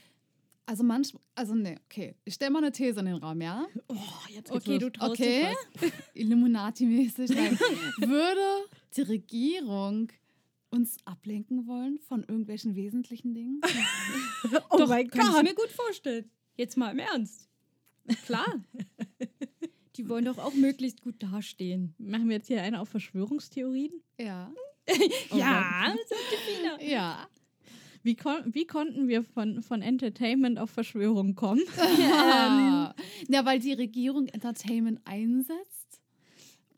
[0.65, 2.15] also manchmal, also nee, okay.
[2.25, 3.65] Ich stelle mal eine These in den Raum, ja?
[3.88, 3.95] Oh,
[4.29, 5.47] jetzt Okay, du traust Okay.
[5.82, 7.29] dich Illuminati-mäßig.
[7.32, 10.10] Würde die Regierung
[10.69, 13.62] uns ablenken wollen von irgendwelchen wesentlichen Dingen?
[14.69, 15.43] Oh Doch, mein kann ich Gott.
[15.43, 16.29] mir gut vorstellen.
[16.55, 17.49] Jetzt mal im Ernst.
[18.25, 18.45] Klar.
[19.99, 21.93] Die wollen doch auch möglichst gut dastehen.
[21.97, 23.91] Machen wir jetzt hier eine auf Verschwörungstheorien?
[24.17, 24.49] ja.
[25.31, 26.81] Oh ja, sagt die Fina.
[26.81, 27.27] Ja.
[28.01, 31.62] Wie, kon wie konnten wir von, von Entertainment auf Verschwörung kommen?
[31.99, 32.95] Ja.
[33.27, 36.01] ja, weil die Regierung Entertainment einsetzt,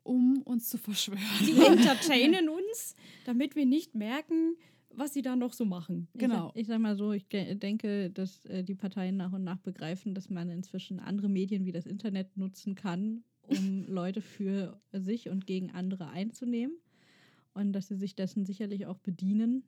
[0.02, 1.22] um uns zu verschwören.
[1.42, 4.58] Die entertainen uns, damit wir nicht merken,
[4.96, 6.08] was sie da noch so machen.
[6.14, 6.36] Genau.
[6.36, 9.60] Ich sag, ich sag mal so, ich denke, dass äh, die Parteien nach und nach
[9.60, 15.30] begreifen, dass man inzwischen andere Medien wie das Internet nutzen kann, um Leute für sich
[15.30, 16.78] und gegen andere einzunehmen.
[17.54, 19.64] Und dass sie sich dessen sicherlich auch bedienen.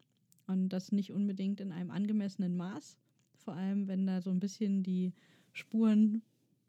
[0.48, 2.98] Und das nicht unbedingt in einem angemessenen Maß.
[3.38, 5.14] Vor allem, wenn da so ein bisschen die
[5.52, 6.22] Spuren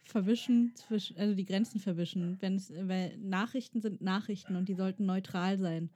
[0.04, 2.36] verwischen, zwischen, also die Grenzen verwischen.
[2.40, 5.90] Wenn's, weil Nachrichten sind Nachrichten und die sollten neutral sein.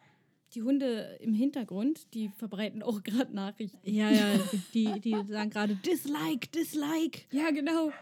[0.55, 3.79] Die Hunde im Hintergrund, die verbreiten auch gerade Nachrichten.
[3.85, 4.41] Ja, ja,
[4.75, 7.23] die, die sagen gerade Dislike, Dislike.
[7.33, 7.93] Ja, genau.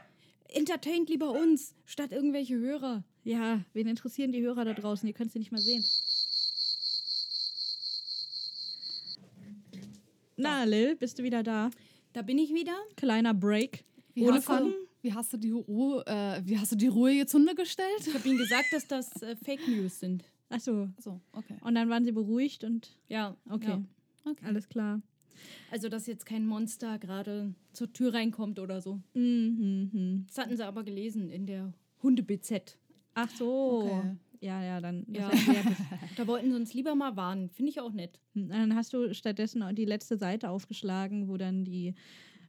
[0.49, 3.03] Entertaint lieber uns, statt irgendwelche Hörer.
[3.25, 5.09] Ja, wen interessieren die Hörer da draußen?
[5.09, 5.85] Ihr könnt sie nicht mal sehen.
[10.37, 11.71] Na, Lil, bist du wieder da?
[12.13, 12.77] Da bin ich wieder.
[12.97, 13.85] Kleiner Break.
[14.15, 14.75] Wie Ohne hast, du, Kunden?
[15.03, 18.07] wie, hast du die Ruhe, äh, wie hast du die Ruhe jetzt Hunde gestellt?
[18.07, 20.25] Ich habe ihnen gesagt, dass das äh, Fake News sind.
[20.49, 20.89] Achso.
[20.99, 21.57] So, okay.
[21.61, 23.83] Und dann waren sie beruhigt und Ja, okay, Ja.
[24.25, 24.45] okay.
[24.45, 25.01] alles klar.
[25.71, 29.01] Also, dass jetzt kein Monster gerade zur Tür reinkommt oder so.
[29.15, 30.25] Mhm, mhm.
[30.29, 32.79] Das hatten sie aber gelesen in der Hunde-BZ.
[33.15, 33.83] Ach so.
[33.83, 34.17] Okay.
[34.41, 35.05] Ja, ja, dann.
[35.09, 35.31] Ja.
[36.17, 37.51] Da wollten sie uns lieber mal warnen.
[37.51, 38.21] Finde ich auch nett.
[38.35, 41.95] Dann hast du stattdessen die letzte Seite aufgeschlagen, wo dann die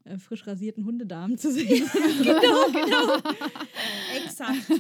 [0.08, 1.88] äh, frisch rasierten Hundedamen zu sehen
[2.24, 3.18] genau, genau.
[4.24, 4.72] Exakt.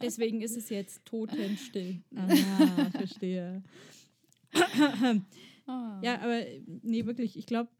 [0.00, 2.00] Deswegen ist es jetzt totenstill.
[2.16, 3.62] Ah, verstehe.
[5.66, 5.98] Ah.
[6.04, 6.42] Ja, aber
[6.82, 7.70] nee, wirklich, ich glaube,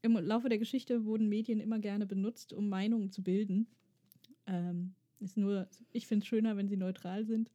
[0.00, 3.66] im Laufe der Geschichte wurden Medien immer gerne benutzt, um Meinungen zu bilden.
[4.46, 7.50] Ähm, ist nur, ich finde es schöner, wenn sie neutral sind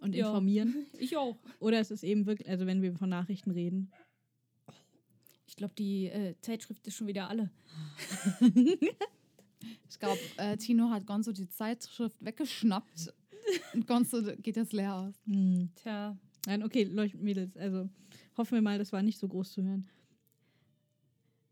[0.00, 0.28] und Ja.
[0.28, 0.86] informieren.
[0.96, 1.36] Ich auch.
[1.58, 3.90] Oder es ist eben wirklich, also wenn wir von Nachrichten reden.
[5.50, 7.50] Ich glaube, die äh, Zeitschrift ist schon wieder alle.
[9.90, 13.12] Ich glaube, äh, Tino hat Gonzo die Zeitschrift weggeschnappt.
[13.74, 15.14] Und Gonzo geht jetzt leer aus.
[15.26, 15.68] Hm.
[15.74, 16.16] Tja.
[16.46, 17.90] Nein, okay, Leute, Mädels, also
[18.38, 19.86] hoffen wir mal, das war nicht so groß zu hören.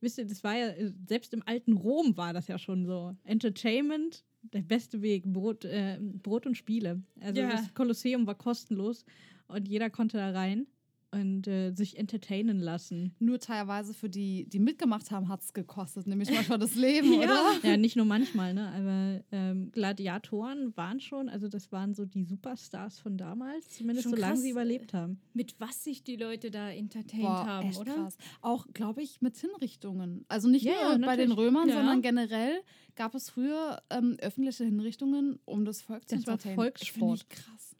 [0.00, 3.14] Wisst ihr, das war ja, äh, selbst im alten Rom war das ja schon so.
[3.24, 7.02] Entertainment, der beste Weg, Brot, äh, Brot und Spiele.
[7.20, 7.50] Also Ja.
[7.50, 9.04] das Kolosseum war kostenlos
[9.48, 10.66] und jeder konnte da rein
[11.10, 13.14] und äh, sich entertainen lassen.
[13.18, 16.06] Nur teilweise für die, die mitgemacht haben, hat es gekostet.
[16.06, 17.54] Nämlich manchmal das Leben, oder?
[17.62, 18.68] Ja, nicht nur manchmal, ne?
[18.72, 24.12] Aber ähm, Gladiatoren waren schon, also das waren so die Superstars von damals, zumindest Schon
[24.16, 24.42] solange krass.
[24.42, 25.18] sie überlebt haben.
[25.32, 27.94] Mit was sich die Leute da entertained Boah, haben, echt oder?
[27.94, 28.18] krass.
[28.42, 30.24] Auch, glaube ich, mit Hinrichtungen.
[30.28, 31.32] Also nicht Ja, nur ja, bei den.
[31.32, 31.76] Römern, Ja.
[31.76, 32.60] sondern generell
[32.96, 36.56] gab es früher ähm, öffentliche Hinrichtungen, um das Volk zu Das war entertainen.
[36.56, 37.20] Volkssport.
[37.20, 37.76] Finde ich krass.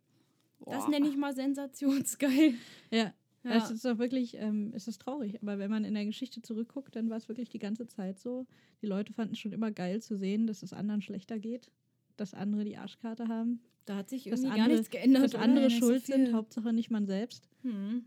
[0.66, 2.54] Das nenne ich mal sensationsgeil.
[2.90, 3.12] Ja.
[3.48, 3.56] Ja.
[3.56, 6.94] Es ist doch wirklich, ähm, es ist traurig, aber wenn man in der Geschichte zurückguckt,
[6.96, 8.46] dann war es wirklich die ganze Zeit so.
[8.82, 11.70] Die Leute fanden es schon immer geil zu sehen, dass es anderen schlechter geht,
[12.16, 15.24] dass andere die Arschkarte haben, Da hat sich irgendwie andere, gar nichts geändert.
[15.24, 15.42] dass oder?
[15.42, 16.34] andere so schuld sind, viel.
[16.34, 17.48] Hauptsache nicht man selbst.
[17.62, 18.04] Hm.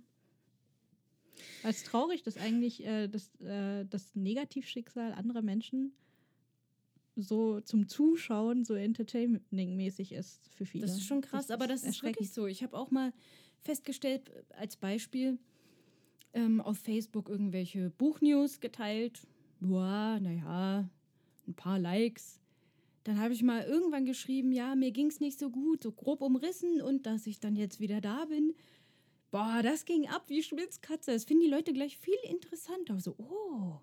[1.63, 5.93] Es ist traurig, dass eigentlich äh, das, äh, das Negativschicksal anderer Menschen
[7.15, 10.86] so zum Zuschauen so entertaining-mäßig ist für viele.
[10.86, 12.47] Das ist schon krass, aber das ist wirklich so.
[12.47, 13.12] Ich habe auch mal
[13.62, 15.38] festgestellt, als Beispiel,
[16.34, 19.28] ähm, auf Facebook irgendwelche Buchnews geteilt.
[19.60, 20.89] Boah, naja,
[21.47, 22.39] ein paar Likes.
[23.04, 26.21] Dann habe ich mal irgendwann geschrieben, ja, mir ging es nicht so gut, so grob
[26.21, 28.54] umrissen und dass ich dann jetzt wieder da bin.
[29.32, 31.12] Boah, das ging ab wie Schmitzkatze.
[31.12, 33.00] Das finden die Leute gleich viel interessanter.
[33.00, 33.80] So, oh,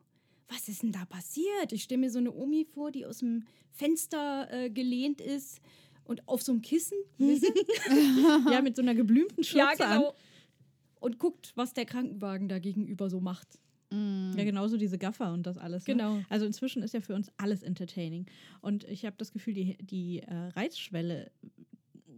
[0.48, 1.72] was ist denn da passiert?
[1.72, 5.60] Ich stelle mir so eine Omi vor, die aus dem Fenster äh, gelehnt ist
[6.08, 6.98] und auf so einem Kissen.
[7.18, 7.38] ihr?
[8.50, 10.02] Ja, mit so einer geblümten Schürze an.
[11.00, 13.60] Und guckt, was der Krankenwagen da gegenüber so macht.
[13.90, 14.32] Mm.
[14.36, 15.86] Ja, genauso diese Gaffer und das alles.
[15.86, 15.94] Ne?
[15.94, 16.18] Genau.
[16.28, 18.26] Also inzwischen ist ja für uns alles entertaining.
[18.62, 21.30] Und ich habe das Gefühl, die, die äh, Reizschwelle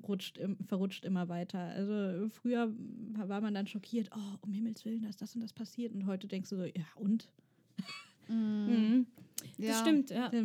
[0.09, 1.59] rutscht, im, verrutscht immer weiter.
[1.59, 2.73] Also früher
[3.15, 5.93] war man dann schockiert, oh, um Himmels Willen, da ist das und das passiert.
[5.93, 7.29] Und heute denkst du so, ja und?
[8.29, 8.67] Mm.
[8.71, 9.07] Mhm.
[9.59, 9.81] Das Ja.
[9.81, 10.31] stimmt, ja.
[10.33, 10.45] Man,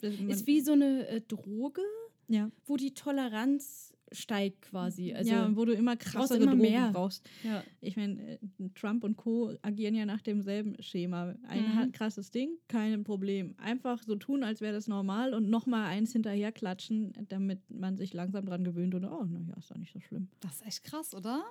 [0.00, 1.82] man, Ist wie so eine äh, Droge,
[2.28, 2.50] ja.
[2.66, 5.12] wo die Toleranz steigt quasi.
[5.14, 6.90] Also, ja, wo du immer krassere immer Drogen mehr.
[6.92, 7.28] brauchst.
[7.42, 7.64] ja.
[7.80, 8.38] Ich meine, äh,
[8.76, 9.52] Trump und Co.
[9.62, 11.34] agieren ja nach demselben Schema.
[11.48, 11.92] Ein Mhm.
[11.92, 13.54] krasses Ding, kein Problem.
[13.58, 18.14] Einfach so tun, als wäre das normal und nochmal eins hinterher klatschen, damit man sich
[18.14, 20.28] langsam dran gewöhnt und oh, naja, ist doch nicht so schlimm.
[20.38, 21.42] Das ist echt krass, oder?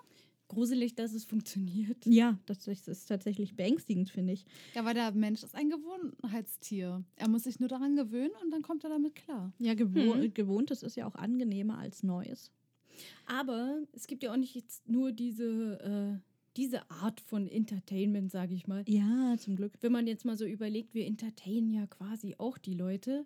[0.48, 2.06] Gruselig, dass es funktioniert.
[2.06, 4.46] Ja, das ist, tatsächlich beängstigend, finde ich.
[4.74, 7.04] Ja, weil der Mensch ist ein Gewohnheitstier.
[7.16, 9.54] Er muss sich nur daran gewöhnen und dann kommt er damit klar.
[9.60, 10.34] Ja, gewo Mhm.
[10.34, 12.52] Gewohntes ist ja auch angenehmer als Neues.
[13.26, 16.20] Aber es gibt ja auch nicht jetzt nur diese äh,
[16.58, 18.84] diese Art von Entertainment, sage ich mal.
[18.88, 19.74] Ja, zum Glück.
[19.82, 23.26] Wenn man jetzt mal so überlegt, wir entertainen ja quasi auch die Leute,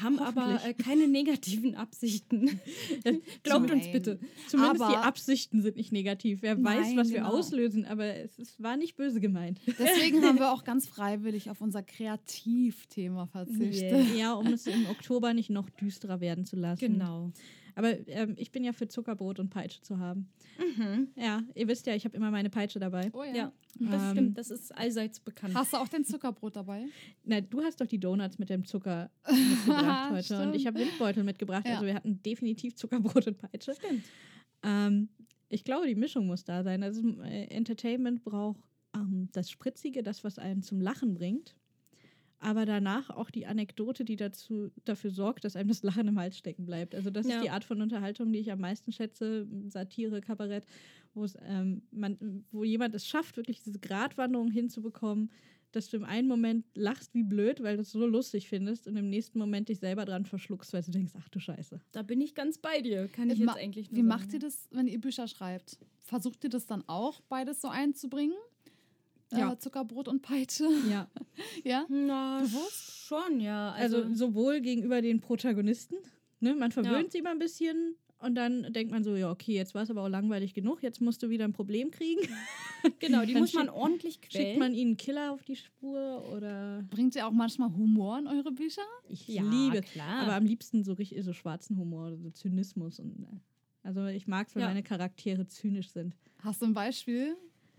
[0.00, 2.60] haben aber äh, keine negativen Absichten.
[3.42, 3.92] Glaubt uns Nein.
[3.92, 4.18] bitte.
[4.48, 6.42] Zumindest die Aber- Absichten sind nicht negativ.
[6.42, 7.30] Wer weiß, Nein, was wir genau.
[7.30, 9.60] auslösen, aber es ist, war nicht böse gemeint.
[9.78, 14.16] Deswegen haben wir auch ganz freiwillig auf unser Kreativthema verzichtet.
[14.16, 16.80] Ja, um es im Oktober nicht noch düsterer werden zu lassen.
[16.80, 17.32] Genau.
[17.76, 20.28] Aber ähm, ich bin ja für Zuckerbrot und Peitsche zu haben.
[20.58, 21.08] Mhm.
[21.16, 23.10] Ja, ihr wisst ja, ich habe immer meine Peitsche dabei.
[23.12, 24.38] Oh Ja, das Ähm, stimmt.
[24.38, 25.54] Das ist allseits bekannt.
[25.54, 26.86] Hast du auch den Zuckerbrot dabei?
[27.24, 30.56] Na, du hast doch die Donuts mit dem Zucker mitgebracht heute und Stimmt.
[30.56, 31.66] ich habe Windbeutel mitgebracht.
[31.66, 31.74] Ja.
[31.74, 33.74] Also wir hatten definitiv Zuckerbrot und Peitsche.
[33.74, 34.04] Stimmt.
[34.62, 35.08] Ähm,
[35.48, 36.82] ich glaube, die Mischung muss da sein.
[36.82, 38.60] Also äh, Entertainment braucht
[38.94, 41.56] ähm, das Spritzige, das, was einen zum Lachen bringt.
[42.44, 46.36] Aber danach auch die Anekdote, die dazu, dafür sorgt, dass einem das Lachen im Hals
[46.36, 46.94] stecken bleibt.
[46.94, 47.36] Also das Ja.
[47.36, 49.46] ist die Art von Unterhaltung, die ich am meisten schätze.
[49.68, 50.66] Satire, Kabarett,
[51.14, 55.30] wo es, ähm, man, wo jemand es schafft, wirklich diese Gratwanderung hinzubekommen,
[55.72, 58.96] dass du im einen Moment lachst wie blöd, weil du es so lustig findest und
[58.96, 61.80] im nächsten Moment dich selber dran verschluckst, weil du denkst, ach du Scheiße.
[61.92, 63.08] Da bin ich ganz bei dir.
[63.08, 64.08] Kann ich Ma- jetzt eigentlich nur Wie sagen.
[64.08, 65.78] macht ihr das, wenn ihr Bücher schreibt?
[66.02, 68.36] Versucht ihr das dann auch, beides so einzubringen?
[69.38, 69.52] Ja.
[69.52, 70.68] Äh, Zuckerbrot und Peitsche?
[70.90, 71.08] Ja.
[71.64, 71.86] ja?
[71.88, 73.06] Na, Bewusst?
[73.06, 73.72] schon, ja.
[73.72, 75.96] Also, Also, sowohl gegenüber den Protagonisten,
[76.40, 76.54] ne?
[76.54, 77.10] man verwöhnt Ja.
[77.10, 80.02] sie immer ein bisschen und dann denkt man so, ja, okay, jetzt war es aber
[80.02, 82.20] auch langweilig genug, jetzt musst du wieder ein Problem kriegen.
[82.98, 84.46] genau, die dann muss man ordentlich quälen.
[84.46, 88.26] Schickt man ihnen einen Killer auf die Spur oder Bringt ihr auch manchmal Humor in
[88.26, 88.82] eure Bücher?
[89.08, 90.22] ich Ja, liebe, klar.
[90.22, 93.26] aber am liebsten so richtig so schwarzen Humor so Zynismus und äh,
[93.82, 94.68] also ich mag es, wenn Ja.
[94.68, 96.16] meine Charaktere zynisch sind.
[96.42, 97.36] Hast du ein Beispiel?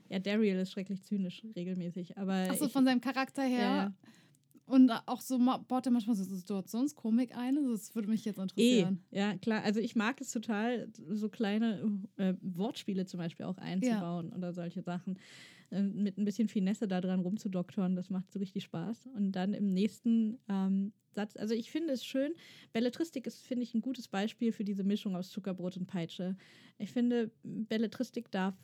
[0.10, 3.60] Ja, Daryl ist schrecklich zynisch regelmäßig, aber Achso, von seinem Charakter her.
[3.60, 3.94] Ja, ja.
[4.68, 7.58] Und auch so baut er manchmal so Situationskomik ein.
[7.58, 9.04] Also Das würde mich jetzt interessieren.
[9.12, 9.64] ja klar.
[9.64, 14.82] Also ich mag es total, so kleine äh, Wortspiele zum Beispiel auch einzubauen oder solche
[14.82, 15.20] Sachen.
[15.70, 19.08] Äh, mit ein bisschen Finesse da dran rumzudoktoren, das macht so richtig Spaß.
[19.16, 22.34] Und dann im nächsten ähm, Satz, also ich finde es schön,
[22.74, 26.36] Belletristik ist, finde ich, ein gutes Beispiel für diese Mischung aus Zuckerbrot und Peitsche.
[26.78, 28.56] Ich finde, Belletristik darf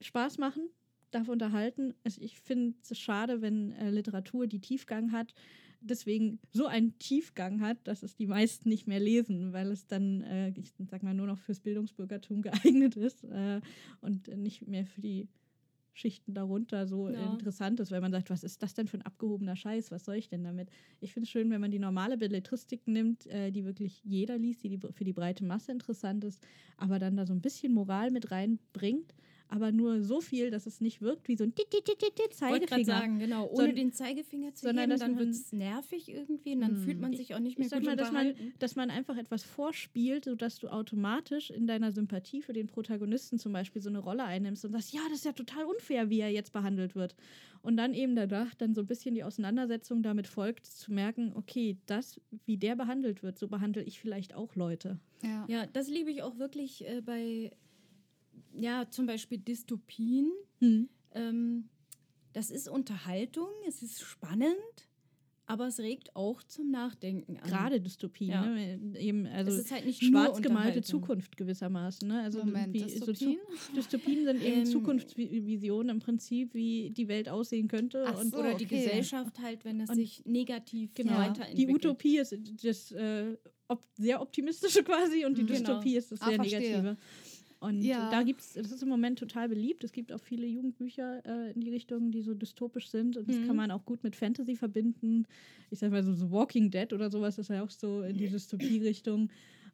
[0.00, 0.68] Spaß machen,
[1.10, 1.94] darf unterhalten.
[2.04, 5.34] Es- Ich finde es schade, wenn äh, Literatur, die Tiefgang hat,
[5.80, 10.22] deswegen so einen Tiefgang hat, dass es die meisten nicht mehr lesen, weil es dann,
[10.22, 12.42] äh, ich sag mal, nur noch fürs Bildungsbürgertum
[12.74, 13.60] geeignet ist äh,
[14.00, 15.28] und nicht mehr für die
[15.92, 17.32] Schichten darunter so Ja.
[17.32, 20.14] interessant ist, weil man sagt, was ist das denn für ein abgehobener Scheiß, was soll
[20.14, 20.70] ich denn damit?
[21.00, 24.62] Ich finde es schön, wenn man die normale Belletristik nimmt, äh, die wirklich jeder liest,
[24.62, 26.40] die, die für die breite Masse interessant ist,
[26.76, 29.12] aber dann da so ein bisschen Moral mit reinbringt,
[29.48, 32.12] aber nur so viel, dass es nicht wirkt wie so ein Tit, Tit, Tit, Tit,
[32.30, 32.84] Ich Zeigefinger.
[32.84, 36.60] sagen, genau, ohne Sondern- den Zeigefinger zu sondern heben, dann wird es nervig irgendwie und
[36.60, 36.82] dann Hm.
[36.82, 39.16] fühlt man sich auch nicht mehr Ich sag gut mal, dass man, dass man einfach
[39.16, 43.98] etwas vorspielt, sodass du automatisch in deiner Sympathie für den Protagonisten zum Beispiel so eine
[44.00, 47.14] Rolle einnimmst und sagst, ja, das ist ja total unfair, wie er jetzt behandelt wird.
[47.62, 51.76] Und dann eben danach dann so ein bisschen die Auseinandersetzung damit folgt, zu merken, okay,
[51.86, 54.98] das, wie der behandelt wird, so behandle ich vielleicht auch Leute.
[55.22, 55.44] Ja.
[55.48, 57.50] Ja, das liebe ich auch wirklich äh, bei,
[58.52, 60.30] ja, zum Beispiel Dystopien.
[61.12, 61.68] Ähm,
[62.32, 64.54] das ist Unterhaltung, es ist spannend,
[65.46, 67.48] aber es regt auch zum Nachdenken an.
[67.48, 68.44] Gerade Dystopien, Ja.
[68.44, 68.78] ne?
[68.98, 70.82] eben, also es ist halt nicht nur schwarz gemalte.
[70.82, 72.06] Zukunft gewissermaßen.
[72.06, 72.20] Ne?
[72.22, 73.38] Also Moment, wie, so Dystopien?
[73.74, 78.04] Dystopien sind eben Ähm, Zukunftsvisionen im Prinzip, wie die Welt aussehen könnte.
[78.06, 78.38] Ach und so.
[78.38, 78.84] Oder die okay.
[78.84, 81.12] Gesellschaft halt, wenn es Und- sich negativ Genau.
[81.16, 81.58] weiterentwickelt.
[81.58, 83.36] Die Utopie ist das äh,
[83.68, 85.46] op sehr optimistische quasi und die Mhm.
[85.48, 86.60] Dystopie ist das Ah, sehr verstehe.
[86.60, 86.96] negative.
[87.60, 88.08] Und Ja.
[88.10, 89.82] da gibt es, das ist im Moment total beliebt.
[89.82, 93.16] Es gibt auch viele Jugendbücher äh, in die Richtung, die so dystopisch sind.
[93.16, 93.46] Und das Mhm.
[93.46, 95.26] kann man auch gut mit Fantasy verbinden.
[95.70, 98.28] Ich sag mal so, so Walking Dead oder sowas ist ja auch so in die
[98.28, 99.30] Dystopie-Richtung.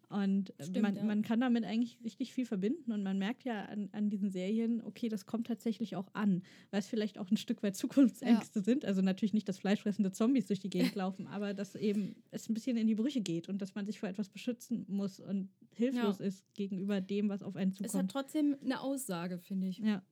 [0.09, 1.05] Und Stimmt, man, ja.
[1.05, 2.93] man kann damit eigentlich richtig viel verbinden.
[2.93, 6.81] Und man merkt ja an, an diesen Serien, okay, das kommt tatsächlich auch an, weil
[6.81, 8.85] es vielleicht auch ein Stück weit Zukunftsängste sind.
[8.85, 12.55] Also natürlich nicht, dass fleischfressende Zombies durch die Gegend laufen, aber dass eben es ein
[12.55, 16.19] bisschen in die Brüche geht und dass man sich vor etwas beschützen muss und hilflos
[16.19, 16.25] Ja.
[16.27, 18.11] ist gegenüber dem, was auf einen Es hat zukommt.
[18.12, 19.79] trotzdem eine Aussage, finde ich.
[19.79, 20.03] Ja.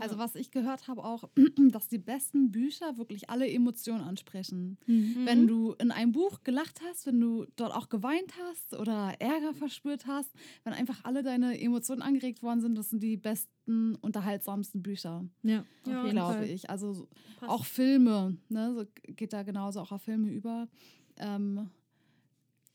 [0.00, 1.24] Also was ich gehört habe auch,
[1.70, 4.78] dass die besten Bücher wirklich alle Emotionen ansprechen.
[4.86, 5.22] Mhm.
[5.24, 9.54] Wenn du in einem Buch gelacht hast, wenn du dort auch geweint hast oder Ärger
[9.54, 10.30] verspürt hast,
[10.64, 15.64] wenn einfach alle deine Emotionen angeregt worden sind, das sind die besten, unterhaltsamsten Bücher, Ja,
[15.86, 16.68] Ja, glaube ich.
[16.70, 17.08] Also so-
[17.38, 17.50] Passt.
[17.52, 18.84] auch Filme, ne, so
[19.14, 20.68] geht da genauso auch auf Filme über.
[21.16, 21.70] Ähm,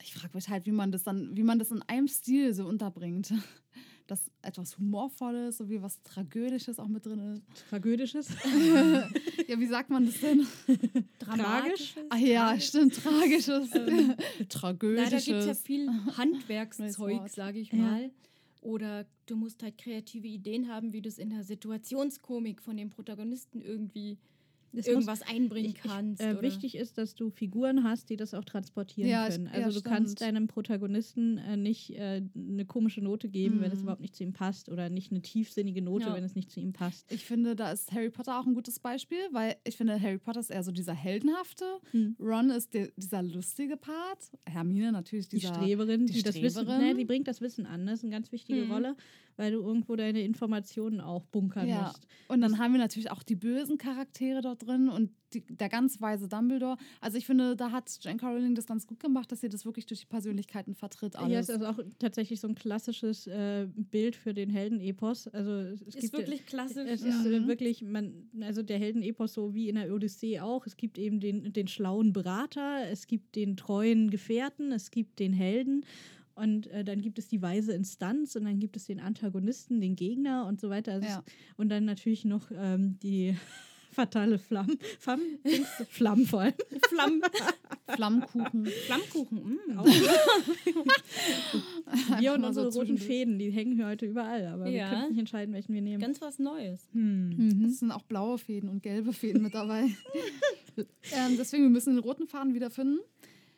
[0.02, 2.68] ich frage mich halt, wie man das dann, wie man das in einem Stil so
[2.68, 3.34] unterbringt.
[4.08, 7.68] Dass etwas Humorvolles, so wie was Tragödisches auch mit drin ist.
[7.70, 8.28] Tragödisches.
[9.48, 10.46] Ja, wie sagt man das denn?
[11.20, 12.04] Dramatisches.
[12.10, 13.70] Ach ja, stimmt, Tragisches.
[13.76, 15.26] Ähm, Leider Tragödisches.
[15.26, 15.88] gibt es ja viel
[16.18, 17.78] Handwerkszeug, sage ich Ja.
[17.78, 18.12] mal.
[18.62, 22.90] Oder du musst halt kreative Ideen haben, wie du es in der Situationskomik von dem
[22.90, 24.18] Protagonisten irgendwie
[24.80, 26.22] Es irgendwas einbringen ich, kannst.
[26.22, 29.46] Ich, äh, wichtig ist, dass du Figuren hast, die das auch transportieren Ja, können.
[29.54, 30.22] ja, Also du kannst stimmt.
[30.36, 33.84] deinem Protagonisten äh, nicht äh, eine komische Note geben, wenn es Mhm.
[33.84, 36.16] überhaupt nicht zu ihm passt, oder nicht eine tiefsinnige Note, Ja.
[36.16, 37.12] wenn es nicht zu ihm passt.
[37.12, 40.40] Ich finde, da ist Harry Potter auch ein gutes Beispiel, weil ich finde, Harry Potter
[40.40, 41.66] ist eher so dieser heldenhafte.
[41.92, 42.16] Hm.
[42.20, 44.32] Ron ist der, dieser lustige Part.
[44.46, 45.54] Hermine natürlich Die dieser.
[45.56, 46.88] Streberin, die die, das Wissen, Streberin.
[46.90, 47.86] ne, die bringt das Wissen an.
[47.86, 48.72] Das ist eine ganz wichtige Mhm.
[48.72, 48.96] Rolle,
[49.38, 51.84] weil du irgendwo deine Informationen auch bunkern Ja.
[51.88, 52.08] musst.
[52.28, 56.00] Und dann haben wir natürlich auch die bösen Charaktere dort drin und die, der ganz
[56.02, 56.78] weise Dumbledore.
[57.02, 58.30] Also ich finde, da hat J.K.
[58.30, 61.16] Rowling das ganz gut gemacht, dass sie das wirklich durch die Persönlichkeiten vertritt.
[61.18, 61.50] Alles.
[61.50, 65.28] ist also auch tatsächlich so ein klassisches äh, Bild für den Heldenepos.
[65.28, 66.88] Also es, es ist gibt wirklich klassisch.
[66.90, 67.10] Es ja.
[67.10, 67.48] ist äh, Mhm.
[67.48, 70.66] wirklich, man, also der Heldenepos so wie in der Odyssee auch.
[70.66, 75.34] Es gibt eben den, den schlauen Berater, es gibt den treuen Gefährten, es gibt den
[75.34, 75.86] Helden
[76.36, 79.96] und äh, dann gibt es die weise Instanz und dann gibt es den Antagonisten, den
[79.96, 80.94] Gegner und so weiter.
[80.94, 81.24] Also Ja.
[81.26, 83.36] es, und dann natürlich noch ähm, die
[83.96, 86.54] fatale Flamme, Flamm, Dings, Flammen vor allem.
[86.90, 87.22] Flamm,
[87.96, 88.66] Flammkuchen.
[88.86, 89.40] Flammkuchen.
[89.40, 89.80] Mm.
[92.20, 92.98] Wir und mal so unsere roten.
[92.98, 94.90] Fäden, die hängen hier heute überall, aber wir Ja.
[94.90, 96.02] können nicht entscheiden, welchen wir nehmen.
[96.02, 96.88] Ganz was Neues.
[96.94, 97.30] Hm.
[97.30, 97.66] Mhm.
[97.66, 99.86] Es sind auch blaue Fäden und gelbe Fäden mit dabei.
[100.78, 103.00] ähm, deswegen, wir müssen den roten Faden wiederfinden.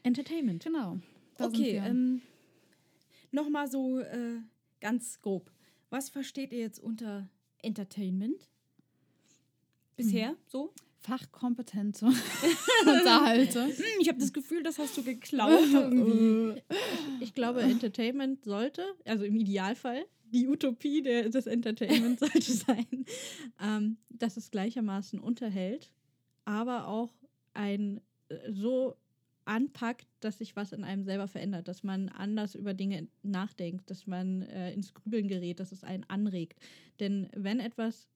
[0.03, 0.63] Entertainment.
[0.63, 0.99] Genau.
[1.39, 1.83] Okay, wir.
[1.83, 2.21] ähm,
[3.31, 4.39] nochmal so äh,
[4.81, 5.51] ganz grob.
[5.89, 7.29] Was versteht ihr jetzt unter
[7.61, 8.49] Entertainment?
[9.97, 10.73] Bisher so?
[10.99, 12.05] Fachkompetente
[12.85, 13.65] Unterhalte.
[13.65, 16.61] Hm, ich habe das Gefühl, das hast du geklaut irgendwie.
[17.19, 23.05] Ich glaube, Entertainment sollte, also im Idealfall, die Utopie der, des Entertainment sollte sein,
[23.61, 25.91] ähm, dass es gleichermaßen unterhält,
[26.45, 27.13] aber auch
[27.53, 28.95] ein äh, so
[29.45, 34.05] anpackt, dass sich was in einem selber verändert, dass man anders über Dinge nachdenkt, dass
[34.05, 36.59] man äh, ins Grübeln gerät, dass es einen anregt.
[36.99, 38.09] Denn wenn etwas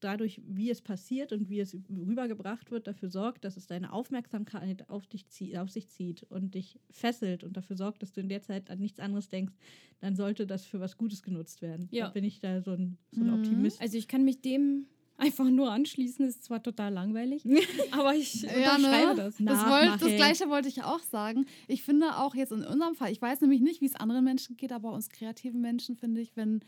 [0.00, 4.88] dadurch, wie es passiert und wie es rübergebracht wird, dafür sorgt, dass es deine Aufmerksamkeit
[4.90, 8.28] auf, dich zie auf sich zieht und dich fesselt und dafür sorgt, dass du in
[8.28, 9.54] der Zeit an nichts anderes denkst,
[10.00, 11.88] dann sollte das für was Gutes genutzt werden.
[11.92, 12.06] Ja.
[12.06, 13.34] Da bin ich da so ein, so ein Mhm.
[13.34, 13.80] Optimist.
[13.80, 14.86] Also ich kann mich dem
[15.16, 16.26] einfach nur anschließen.
[16.26, 17.44] Ist zwar total langweilig,
[17.92, 19.14] aber ich Ja, unterschreibe ne?
[19.16, 19.36] das.
[19.38, 20.16] Das, wollt, das.
[20.16, 21.46] Gleiche wollte ich auch sagen.
[21.68, 24.56] Ich finde auch jetzt in unserem Fall, ich weiß nämlich nicht, wie es anderen Menschen
[24.56, 26.60] geht, aber uns kreativen Menschen finde ich, wenn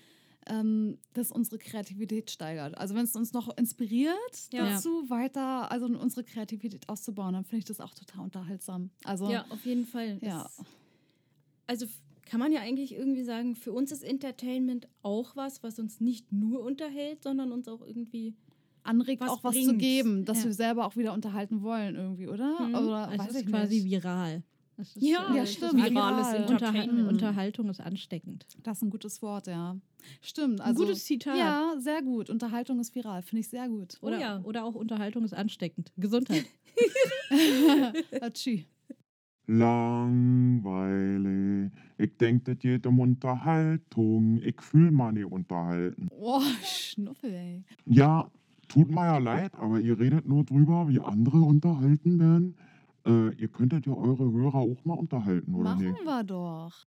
[0.46, 2.76] ähm, das unsere Kreativität steigert.
[2.78, 4.16] Also wenn es uns noch inspiriert,
[4.52, 4.70] Ja.
[4.70, 8.90] dazu weiter, also unsere Kreativität auszubauen, dann finde ich das auch total unterhaltsam.
[9.04, 10.18] Also Ja, auf jeden Fall.
[10.22, 10.42] Ja.
[10.44, 10.66] Das,
[11.66, 11.86] also
[12.26, 16.32] kann man ja eigentlich irgendwie sagen, für uns ist Entertainment auch was, was uns nicht
[16.32, 18.34] nur unterhält, sondern uns auch irgendwie.
[18.82, 19.78] anregt Was auch was zu bringt's.
[19.82, 20.44] geben, dass Ja.
[20.46, 22.58] wir selber auch wieder unterhalten wollen irgendwie, oder?
[22.60, 22.74] Mhm.
[22.76, 23.84] Oder es weiß ist ich quasi nicht.
[23.92, 24.42] viral.
[24.80, 25.90] Es ist, Ja, ja, es ist stimmt, viral.
[25.90, 27.08] virales Unterhal Entertainment.
[27.08, 28.46] Unterhaltung ist ansteckend.
[28.62, 29.76] Das ist ein gutes Wort, ja.
[30.22, 30.60] Stimmt.
[30.60, 31.36] Ein Also, gutes Zitat.
[31.36, 32.30] Ja, sehr gut.
[32.30, 33.98] Unterhaltung ist viral, finde ich sehr gut.
[34.00, 34.40] Oh Oder, ja.
[34.42, 35.92] oder auch Unterhaltung ist ansteckend.
[35.96, 36.46] Gesundheit.
[38.20, 38.66] Atschi.
[40.40, 41.70] Langweilig.
[41.98, 44.40] Ich denk, das geht um Unterhaltung.
[44.42, 46.08] Ich fühl mal nicht unterhalten.
[46.08, 47.64] Boah, Schnuffel, ey.
[47.86, 48.30] Ja,
[48.68, 52.56] tut mir ja leid, aber ihr redet nur drüber, wie andere unterhalten werden.
[53.06, 56.04] Äh, ihr könntet ja eure Hörer auch mal unterhalten, oder Machen nicht?
[56.04, 56.86] wir doch.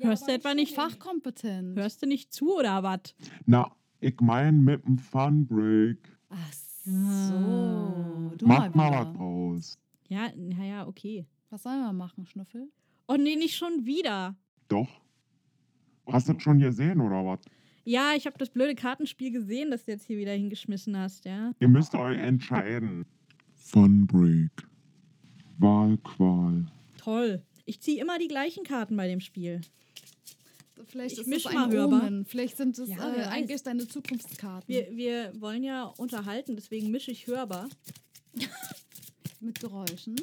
[0.00, 1.78] Hörst du etwa nicht Fachkompetent.
[1.78, 3.14] Hörst du nicht zu oder was?
[3.46, 5.98] Na, ich mein mit dem Funbreak.
[6.28, 6.90] Ach so.
[6.90, 8.32] Ah.
[8.36, 9.06] Du Macht mal wieder.
[9.06, 9.78] was draus.
[10.08, 11.26] Ja, naja, okay.
[11.50, 12.68] Was sollen wir machen, Schnuffel?
[13.06, 14.34] Oh nee, nicht schon wieder.
[14.68, 14.88] Doch.
[16.06, 17.40] Hast du das schon gesehen, oder was?
[17.84, 21.52] Ja, ich habe das blöde Kartenspiel gesehen, das du jetzt hier wieder hingeschmissen hast, ja.
[21.60, 23.06] Ihr müsst euch entscheiden.
[23.54, 24.50] Funbreak.
[25.58, 26.66] Wahlqual.
[26.98, 27.42] Toll.
[27.66, 29.60] Ich ziehe immer die gleichen Karten bei dem Spiel.
[30.86, 32.02] Vielleicht Ich ist das ein hörbar.
[32.02, 32.24] Omen.
[32.26, 34.68] Vielleicht sind es Ja, äh, eigentlich deine Zukunftskarten.
[34.68, 37.68] Wir, wir wollen ja unterhalten, deswegen mische ich hörbar.
[39.40, 40.16] Mit Geräuschen.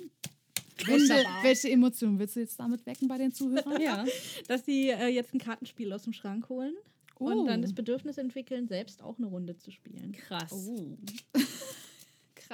[0.86, 1.44] Welche, Wunderbar.
[1.44, 3.82] welche Emotionen willst du jetzt damit wecken bei den Zuhörern?
[3.82, 4.06] Ja.
[4.48, 6.74] Dass sie äh, jetzt ein Kartenspiel aus dem Schrank holen
[7.20, 7.62] und dann Oh.
[7.62, 10.12] das Bedürfnis entwickeln, selbst auch eine Runde zu spielen.
[10.14, 10.52] Krass.
[10.54, 10.98] Oh.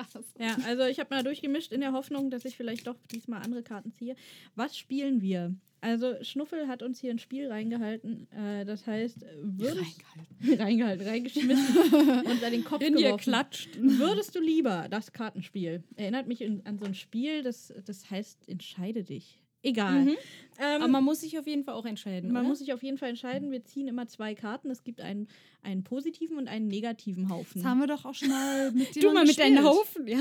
[0.05, 0.25] Krass.
[0.39, 3.63] Ja, also ich habe mal durchgemischt in der Hoffnung, dass ich vielleicht doch diesmal andere
[3.63, 4.15] Karten ziehe.
[4.55, 5.55] Was spielen wir?
[5.79, 8.27] Also Schnuffel hat uns hier ein Spiel reingehalten.
[8.31, 10.62] Äh, das heißt, würdest, Reingehalten.
[10.62, 11.77] reingehalten, reingeschmissen
[12.25, 13.23] und an den Kopf In dir geworfen.
[13.23, 13.69] klatscht.
[13.79, 15.83] Würdest du lieber das Kartenspiel?
[15.95, 19.43] Erinnert mich in, an so ein Spiel, das, das heißt Entscheide dich.
[19.63, 20.06] Egal.
[20.06, 20.15] Mhm.
[20.60, 22.32] Ähm, Aber man muss sich auf jeden Fall auch entscheiden.
[22.32, 22.50] man oder?
[22.50, 23.52] muss sich auf jeden Fall entscheiden.
[23.52, 24.72] Wir ziehen immer zwei Karten.
[24.72, 25.28] Es gibt einen,
[25.62, 27.62] einen positiven und einen negativen Haufen.
[27.62, 29.66] Das haben wir doch auch schon mal mit dir Du mal mit deinen gespielt.
[29.76, 30.20] Haufen, ja.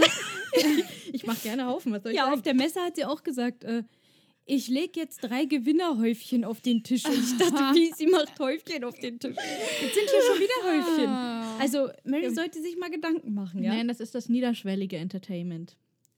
[1.12, 1.93] Ich mache gerne Haufen.
[1.93, 2.34] Was soll ich Ja, sagen?
[2.37, 3.82] auf der Messe hat sie auch gesagt, äh,
[4.45, 7.05] ich lege jetzt drei Gewinnerhäufchen auf den Tisch.
[7.07, 9.34] Und ich dachte, wie, sie macht Häufchen auf den Tisch.
[9.37, 11.09] Jetzt sind hier schon wieder Häufchen.
[11.61, 13.74] Also, Mary sollte sich mal Gedanken machen, ja?
[13.74, 15.76] Nein, das ist das niederschwellige Entertainment.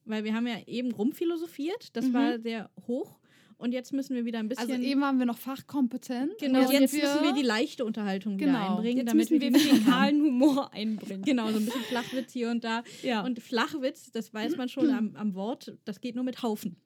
[0.09, 3.19] Weil wir haben ja eben rumphilosophiert, das war sehr hoch.
[3.59, 4.71] Und jetzt müssen wir wieder ein bisschen.
[4.71, 6.39] Also eben waren wir noch fachkompetent.
[6.39, 8.77] genau, und jetzt, müssen wir die leichte Unterhaltung wieder Genau.
[8.77, 11.23] einbringen, Jetzt damit müssen wir wieder kahlen Humor einbringen.
[11.25, 12.85] Genau, so ein bisschen Flachwitz hier und da.
[13.03, 13.23] Ja.
[13.25, 16.77] Und Flachwitz, das weiß man schon am, am Wort, das geht nur mit Haufen.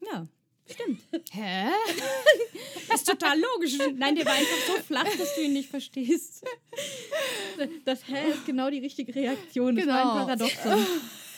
[0.00, 0.26] Ja,
[0.70, 1.00] stimmt.
[1.32, 1.66] Hä?
[2.94, 3.76] ist total logisch.
[3.96, 6.44] Nein, der war einfach so flach, dass du ihn nicht verstehst.
[7.84, 9.74] Das Hä ist genau die richtige Reaktion.
[9.74, 10.12] Das war Genau.
[10.12, 10.86] ein Paradoxon.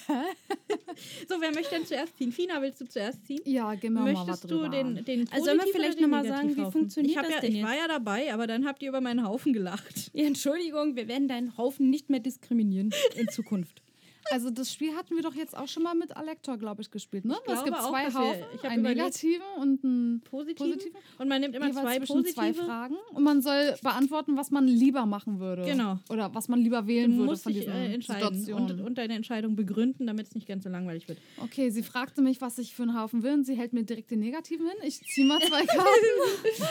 [1.28, 2.32] so, wer möchte denn zuerst ziehen?
[2.32, 3.40] Fina, willst du zuerst ziehen?
[3.44, 4.68] Ja, was Möchtest du drüber.
[4.68, 7.24] den, den Also sollen wir vielleicht oder den noch mal sagen, wie funktioniert ich hab
[7.24, 7.66] das ja, denn Ich jetzt?
[7.66, 10.10] war ja dabei, aber dann habt ihr über meinen Haufen gelacht.
[10.12, 13.83] Ja, Entschuldigung, wir werden deinen Haufen nicht mehr diskriminieren in Zukunft.
[14.30, 17.24] Also das Spiel hatten wir doch jetzt auch schon mal mit Alektor, glaube ich, gespielt,
[17.26, 17.36] ne?
[17.46, 20.72] Ich es gibt auch, zwei wir- Haufen, hab einen negativen und einen Positiven.
[20.72, 20.98] positiven.
[21.18, 22.34] Und man nimmt immer zwei positive.
[22.34, 25.64] zwei Fragen und man soll beantworten, was man lieber machen würde.
[25.64, 25.98] Genau.
[26.08, 28.80] Oder was man lieber wählen Du würde von diesen äh, entscheiden Situationen.
[28.80, 31.18] und, und deine Entscheidung begründen, damit es nicht ganz so langweilig wird.
[31.42, 34.10] okay, sie fragte mich, was ich für einen Haufen will und sie hält mir direkt
[34.10, 34.76] den negativen hin.
[34.84, 36.64] Ich ziehe mal zwei Karten.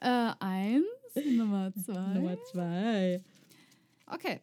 [0.00, 0.84] äh, eins,
[1.36, 2.14] Nummer zwei.
[2.14, 3.22] Nummer zwei.
[4.06, 4.40] Okay.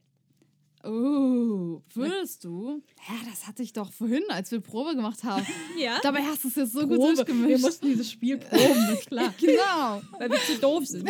[0.85, 2.81] Oh, würdest du?
[3.07, 5.45] Ja, das hatte ich doch vorhin, als wir Probe gemacht haben.
[5.77, 5.99] Ja?
[6.03, 7.17] Dabei hast du es jetzt so gut Probe.
[7.17, 7.61] Wir durchgemischt.
[7.61, 9.33] mussten dieses Spiel proben, ist klar.
[9.39, 10.01] Genau.
[10.19, 11.09] Weil wir zu doof sind.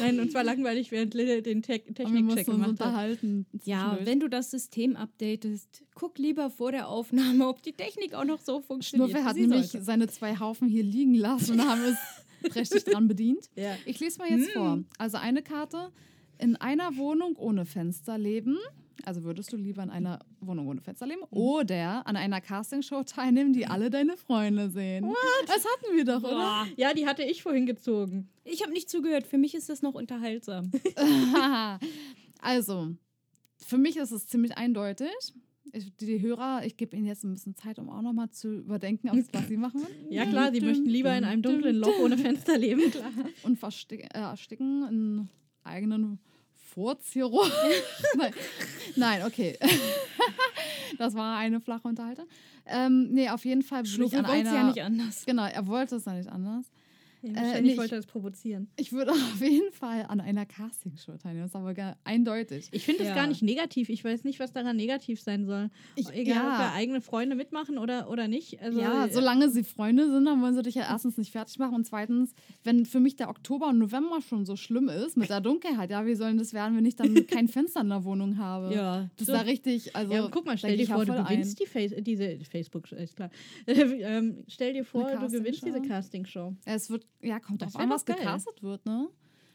[0.00, 2.68] Nein, und zwar langweilig, während Lille den Te wir Technikcheck gemacht hat.
[2.70, 3.46] unterhalten.
[3.64, 8.24] Ja, wenn du das System updatest, guck lieber vor der Aufnahme, ob die Technik auch
[8.24, 9.10] noch so funktioniert.
[9.10, 9.84] Schnuffe hat nämlich sollte.
[9.84, 11.96] seine zwei Haufen hier liegen lassen und haben es
[12.50, 13.48] prächtig dran bedient.
[13.56, 13.76] Ja.
[13.86, 14.82] Ich lese mal jetzt vor.
[14.98, 15.90] Also eine Karte.
[16.40, 18.56] In einer Wohnung ohne Fenster leben.
[19.04, 21.22] Also würdest du lieber in einer Wohnung ohne Fenster leben?
[21.30, 25.06] Oder an einer Castingshow teilnehmen, die alle deine Freunde sehen.
[25.46, 26.30] Das hatten wir doch, oder?
[26.30, 28.30] Boah, ja, die hatte ich vorhin gezogen.
[28.44, 29.26] ich habe nicht zugehört.
[29.26, 30.70] Für mich ist das noch unterhaltsam.
[32.40, 32.94] also,
[33.58, 35.10] für mich ist es ziemlich eindeutig.
[35.72, 39.10] Ich, die Hörer, ich gebe ihnen jetzt ein bisschen Zeit, um auch nochmal zu überdenken,
[39.10, 40.12] ob was sie machen wollen.
[40.12, 42.90] Ja, klar, sie möchten lieber in einem dunklen Loch ohne Fenster leben.
[42.90, 43.10] Klar.
[43.42, 45.28] und versteck, äh, ersticken in
[45.64, 46.18] eigenen
[46.74, 47.50] Furzgeruch.
[48.16, 48.32] Nein.
[48.96, 49.58] Nein, okay.
[50.98, 52.26] das war eine flache Unterhaltung.
[52.66, 54.54] Ähm, nee, auf jeden Fall Schnuffi an wollte einer...
[54.54, 55.26] ja nicht anders.
[55.26, 56.66] Genau, er wollte es ja nicht anders.
[57.22, 58.68] Ja, Äh, ich- wollte es provozieren.
[58.76, 61.42] Ich würde auf jeden Fall an einer Castingshow teilnehmen.
[61.44, 62.68] Das ist aber gar eindeutig.
[62.72, 63.14] Ich finde es Ja.
[63.14, 63.88] gar nicht negativ.
[63.88, 65.70] Ich weiß nicht, was daran negativ sein soll.
[65.96, 66.52] Ich- Egal, ja.
[66.52, 68.60] ob da eigene Freunde mitmachen oder, oder nicht.
[68.62, 71.58] Also, ja, äh, solange sie Freunde sind, dann wollen sie dich ja erstens nicht fertig
[71.58, 75.28] machen und zweitens, wenn für mich der Oktober und November schon so schlimm ist mit
[75.30, 78.38] der Dunkelheit, ja, wie sollen das werden, wenn ich dann kein Fenster in der Wohnung
[78.38, 78.74] habe?
[78.74, 81.60] Ja, Das so- ist da richtig, also ja, guck mal, stell dir vor, du gewinnst
[81.60, 83.30] die Face diese Facebook, ist klar.
[83.66, 85.90] ähm, stell dir vor, du gewinnst diese Castingshow?
[85.90, 86.56] Castingshow.
[86.66, 88.16] Ja, Es wird, ja, kommt drauf an, doch was geil.
[88.16, 89.08] gecastet wird, ne?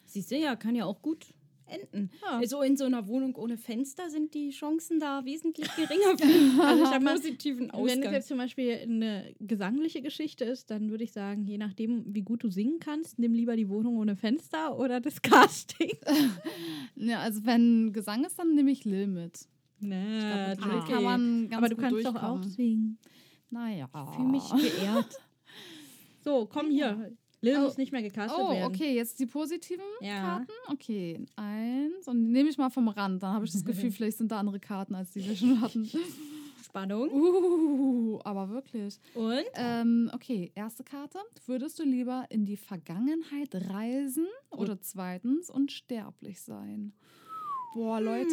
[0.05, 1.25] Siehst du ja, kann ja auch gut
[1.67, 2.11] enden.
[2.21, 2.45] Ja.
[2.45, 6.83] So in so einer Wohnung ohne Fenster sind die Chancen da wesentlich geringer für Also
[6.83, 8.13] ich mal, positiven Wenn es Ausgang.
[8.13, 12.43] jetzt zum Beispiel eine gesangliche Geschichte ist, dann würde ich sagen, je nachdem, wie gut
[12.43, 15.97] du singen kannst, nimm lieber die Wohnung ohne Fenster oder das Casting.
[16.97, 19.47] Ja, also wenn Gesang ist, dann nehme ich Lil mit.
[19.79, 22.97] Na, Mit Lil kann man ganz Aber du gut kannst doch auch singen.
[23.49, 23.89] Naja.
[24.15, 25.19] Fühl mich geehrt.
[26.23, 27.11] So, komm hier.
[27.45, 27.61] Lil Oh.
[27.61, 28.63] muss nicht mehr gecastet Oh, werden.
[28.65, 30.21] okay, jetzt die positiven Ja.
[30.21, 30.51] Karten.
[30.67, 32.07] Okay, eins.
[32.07, 33.21] Und nehme ich mal vom Rand.
[33.23, 35.89] Dann habe ich das Gefühl, vielleicht sind da andere Karten, als die wir schon hatten.
[36.65, 37.09] Spannung.
[37.11, 38.99] Uh, aber wirklich.
[39.13, 39.43] Und?
[39.53, 41.19] Ähm, okay, erste Karte.
[41.45, 46.91] Würdest du lieber in die Vergangenheit reisen oder zweitens unsterblich sein?
[47.75, 48.29] Boah, Leute,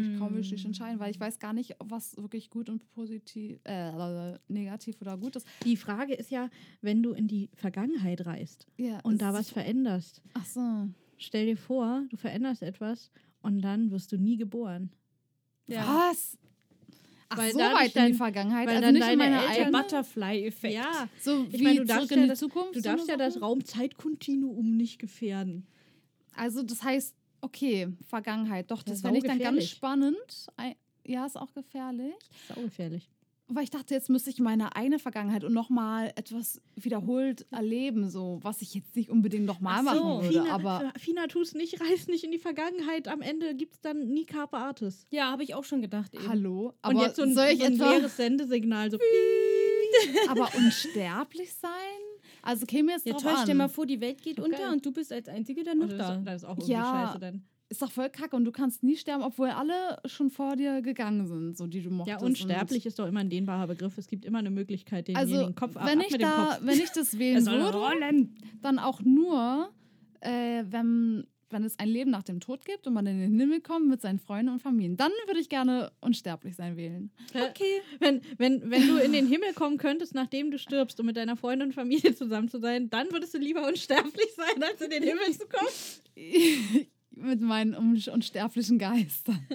[0.00, 3.58] ich kann mich nicht entscheiden, weil ich weiß gar nicht, was wirklich gut und positiv,
[3.64, 5.48] äh, negativ oder gut ist.
[5.64, 6.48] Die Frage ist ja,
[6.80, 10.88] wenn du in die Vergangenheit reist Ja, und da was veränderst, Ach so.
[11.18, 13.10] stell dir vor, du veränderst etwas
[13.42, 14.90] und dann wirst du nie geboren.
[15.66, 16.38] Was?
[17.30, 18.68] Ach, Weil so weit in dann- die Vergangenheit.
[18.68, 19.82] weil also dann nicht in deine meine Eltern- Der eigene.
[19.82, 20.74] Butterfly-Effekt.
[20.74, 22.76] Ja, So ich wie meine, du darfst in ja die das, Zukunft.
[22.76, 23.42] du so darfst ja das?
[23.42, 25.66] Raumzeitkontinuum nicht gefährden.
[26.36, 28.70] Also das heißt, okay, Vergangenheit.
[28.70, 30.46] Doch, Ja, das fände ich dann ganz spannend.
[31.06, 32.14] Ja, ist auch gefährlich.
[32.48, 33.08] Saugefährlich.
[33.46, 38.38] Weil ich dachte, jetzt müsste ich meine eigene Vergangenheit und nochmal etwas wiederholt erleben, so
[38.40, 40.28] was ich jetzt nicht unbedingt nochmal machen würde.
[40.28, 43.06] Fina, aber Fina, tu's nicht, reiß nicht in die Vergangenheit.
[43.06, 45.06] Am Ende gibt's dann nie Carpe Artis.
[45.10, 46.14] Ja, habe ich auch schon gedacht.
[46.14, 46.26] Eben.
[46.26, 48.90] hallo, Und aber jetzt so ein, soll ich so ein leeres Sendesignal.
[48.90, 48.98] So.
[50.28, 51.70] aber unsterblich sein?
[52.44, 53.38] Also käme jetzt Ja, drauf toll, an.
[53.42, 55.88] stell mal vor, die Welt geht So unter und du bist als Einzige dann noch
[55.88, 56.14] das, da.
[56.16, 57.06] ist, das ist auch irgendwie Ja.
[57.08, 57.42] scheiße dann.
[57.70, 61.26] ist doch voll kacke und du kannst nie sterben, obwohl alle schon vor dir gegangen
[61.26, 62.20] sind, so die du mochtest.
[62.20, 63.96] Ja, unsterblich ist doch immer ein dehnbarer Begriff.
[63.98, 66.36] Es gibt immer eine Möglichkeit, denjenigen Also, Kopf ab, wenn ab ich, mit dem da,
[66.50, 66.60] Kopf.
[66.62, 68.28] wenn ich das wählen würde,
[68.62, 69.70] dann auch nur,
[70.20, 73.62] äh, wenn, wenn es ein Leben nach dem Tod gibt und man in den Himmel
[73.62, 74.98] kommt mit seinen Freunden und Familien.
[74.98, 77.10] Dann würde ich gerne unsterblich sein wählen.
[77.32, 77.80] Okay.
[78.00, 81.36] Wenn, wenn, wenn du in den Himmel kommen könntest, nachdem du stirbst, um mit deiner
[81.36, 85.02] Freundin und Familie zusammen zu sein, dann würdest du lieber unsterblich sein, als in den
[85.02, 86.86] Himmel zu kommen.
[87.16, 89.46] mit meinen un unsterblichen Geistern.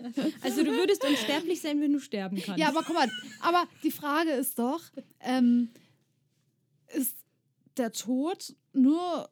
[0.41, 2.59] Also du würdest unsterblich sein, wenn du sterben kannst.
[2.59, 3.09] Ja, aber guck mal,
[3.41, 4.81] aber die Frage ist doch,
[5.19, 5.69] ähm,
[6.95, 7.17] ist
[7.77, 9.29] der Tod nur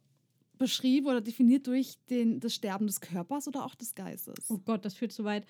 [0.58, 4.50] beschrieben oder definiert durch den, das Sterben des Körpers oder auch des Geistes?
[4.50, 5.46] Oh Gott, das führt zu weit.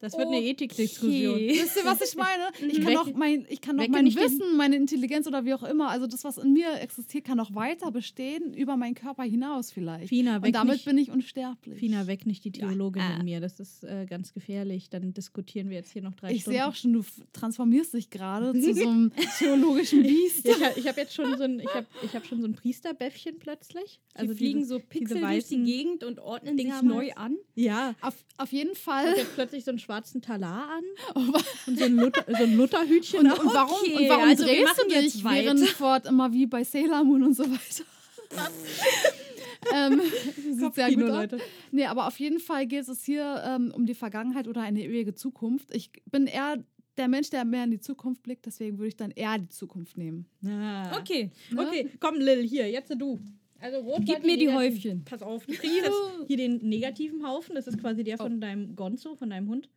[0.00, 1.34] Das wird eine Ethikdiskussion.
[1.34, 1.58] Okay.
[1.60, 2.50] Wisst ihr, was ich meine?
[2.72, 5.88] Ich kann doch mein, ich kann weg mein Wissen, meine Intelligenz oder wie auch immer,
[5.90, 10.08] also das, was in mir existiert, kann doch weiter bestehen über meinen Körper hinaus vielleicht.
[10.08, 11.78] Fina, weg Und damit nicht, bin ich unsterblich.
[11.80, 13.16] Fina, weg nicht die Theologin Ah.
[13.18, 13.40] in mir.
[13.40, 14.88] Das ist äh, ganz gefährlich.
[14.90, 16.58] Dann diskutieren wir jetzt hier noch drei ich Stunden.
[16.58, 20.46] sehe auch schon, du transformierst dich gerade zu so einem theologischen Biest.
[20.46, 22.46] Ja, ich habe ich hab jetzt schon so ein, ich hab, ich hab schon so
[22.46, 24.00] ein Priesterbäffchen plötzlich.
[24.14, 27.36] also fliegen dieses- so Pixel durch die Gegend und ordnen sich neu an.
[27.54, 27.94] Ja.
[28.00, 29.08] Auf, auf jeden Ich Fall.
[29.08, 30.84] habe jetzt plötzlich so einen schwarzen Talar an
[31.14, 33.20] Oh, und so ein, Luther, so ein Lutherhütchen.
[33.20, 35.44] Und, und warum, Okay, und warum also wir drehst du dich weiter.
[35.44, 37.84] während Ford immer wie bei Sailor Moon und so weiter?
[39.74, 40.02] ähm,
[40.52, 41.08] sieht sehr gut.
[41.08, 41.38] Leute.
[41.72, 45.14] Nee, aber auf jeden Fall geht es hier ähm, um die Vergangenheit oder eine ewige
[45.14, 45.74] Zukunft.
[45.74, 46.62] Ich bin eher
[46.98, 49.96] der Mensch, der mehr in die Zukunft blickt, deswegen würde ich dann eher die Zukunft
[49.96, 50.26] nehmen.
[50.44, 50.98] Ah.
[50.98, 51.30] Okay.
[51.50, 51.62] Ne?
[51.62, 53.18] Okay, komm, Lil, hier, jetzt du.
[53.60, 55.04] Also rot Gib mir die Häufchen.
[55.04, 55.96] Pass auf, du kriegst jetzt
[56.26, 57.54] hier den negativen Haufen.
[57.54, 59.68] Das ist quasi der von deinem Gonzo, von deinem Hund.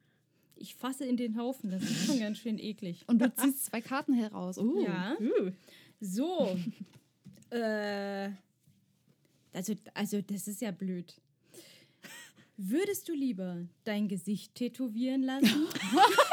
[0.55, 1.71] Ich fasse in den Haufen.
[1.71, 3.03] Das ist schon ganz schön eklig.
[3.07, 4.57] Und du ziehst zwei Karten heraus.
[4.57, 4.83] Uh.
[4.85, 5.17] Ja.
[5.19, 5.51] Uh.
[5.99, 6.55] So.
[7.49, 8.29] äh,
[9.53, 11.15] also, also, das ist ja blöd.
[12.57, 15.65] Würdest du lieber dein Gesicht tätowieren lassen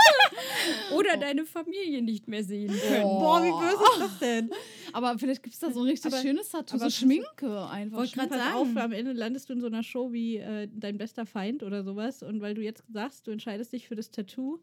[0.94, 3.02] oder deine Familie nicht mehr sehen können?
[3.02, 4.50] Boah, wie böse ist das denn?
[4.92, 7.98] Aber vielleicht gibt es da so ein richtig Aber- schönes Tattoo, aber so Schminke einfach.
[7.98, 8.54] Wollte grad Pass sagen.
[8.54, 11.82] auf, am Ende landest du in so einer Show wie äh, dein bester Feind oder
[11.84, 12.22] sowas.
[12.22, 14.58] Und weil du jetzt sagst, du entscheidest dich für das Tattoo,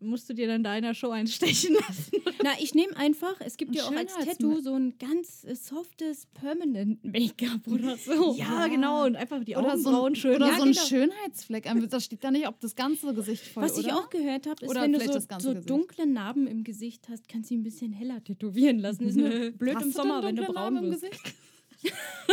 [0.00, 2.12] musst du dir dann da in der Show einstechen lassen.
[2.42, 5.54] Na, ich nehme einfach, es gibt Ein ja auch als Tattoo so ein ganz äh,
[5.54, 8.34] softes Permanent Make-up oder so.
[8.40, 9.04] Ja, genau.
[9.04, 10.36] Und einfach die oder so Augenbrauen ein, schön.
[10.36, 10.84] oder Ja, so ein genau.
[10.86, 11.68] Schönheitsfleck.
[11.90, 13.88] Da steht da nicht, ob das ganze Gesicht voll Was oder?
[13.88, 16.64] ich auch gehört habe, ist, Oder wenn du so, das ganze so dunkle Narben im
[16.64, 19.06] Gesicht hast, kannst du ihn ein bisschen heller tätowieren lassen.
[19.06, 19.28] Ist nur
[19.58, 21.02] blöd Hast im Sommer, wenn du braun Narben im wirst.
[21.02, 21.34] Gesicht?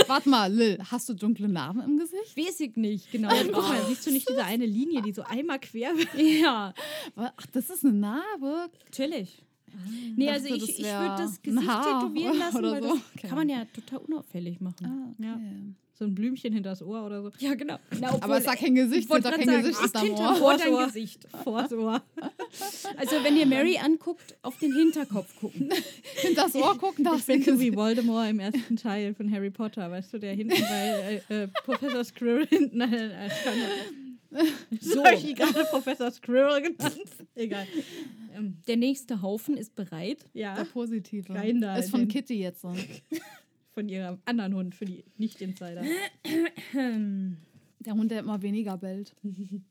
[0.07, 2.35] Warte mal, Lil, hast du dunkle Narben im Gesicht?
[2.37, 3.33] Weiß ich nicht, genau.
[3.33, 6.09] Ja, guck mal, siehst du nicht diese eine Linie, die so einmal quer wird?
[6.15, 6.73] ja,
[7.15, 8.69] Ach, das ist eine Narbe.
[8.85, 9.41] natürlich.
[10.15, 12.89] Nee, Dachte, also ich, ich würde das Gesicht tätowieren lassen, weil so.
[12.89, 13.27] das Okay.
[13.27, 14.85] kann man ja total unauffällig machen.
[14.85, 15.23] Ah, okay.
[15.27, 15.39] Ja.
[15.97, 17.31] So ein Blümchen hinter das Ohr oder so.
[17.39, 17.79] Ja, genau.
[17.99, 20.41] Na, Aber obwohl, es hat kein Gesicht, doch gerade kein sagen, Gesicht, ist am Ohr.
[20.43, 20.85] Ohr dein Ohr.
[20.85, 21.27] Gesicht.
[21.43, 22.03] Vors Ohr.
[22.97, 25.69] Also wenn ihr Mary anguckt, auf den Hinterkopf gucken.
[26.21, 27.75] Hinter das Ohr gucken, da Ich bin so wie Gesicht.
[27.75, 32.03] Voldemort im ersten Teil von Harry Potter, weißt du, der hinten bei äh, äh, Professor
[32.03, 33.29] Squirrel hinten an äh,
[34.79, 37.09] So, habe ich ihn gerade Professor Squirrel genannt.
[37.33, 37.65] Egal.
[38.35, 40.25] Ähm, Der nächste Haufen ist bereit.
[40.35, 41.33] Der ja, positive.
[41.33, 42.75] Rein da ist von Kitty jetzt so.
[43.77, 45.83] Von ihrem anderen Hund, für die Nicht-Insider.
[46.73, 49.15] Der Hund, der immer weniger bellt.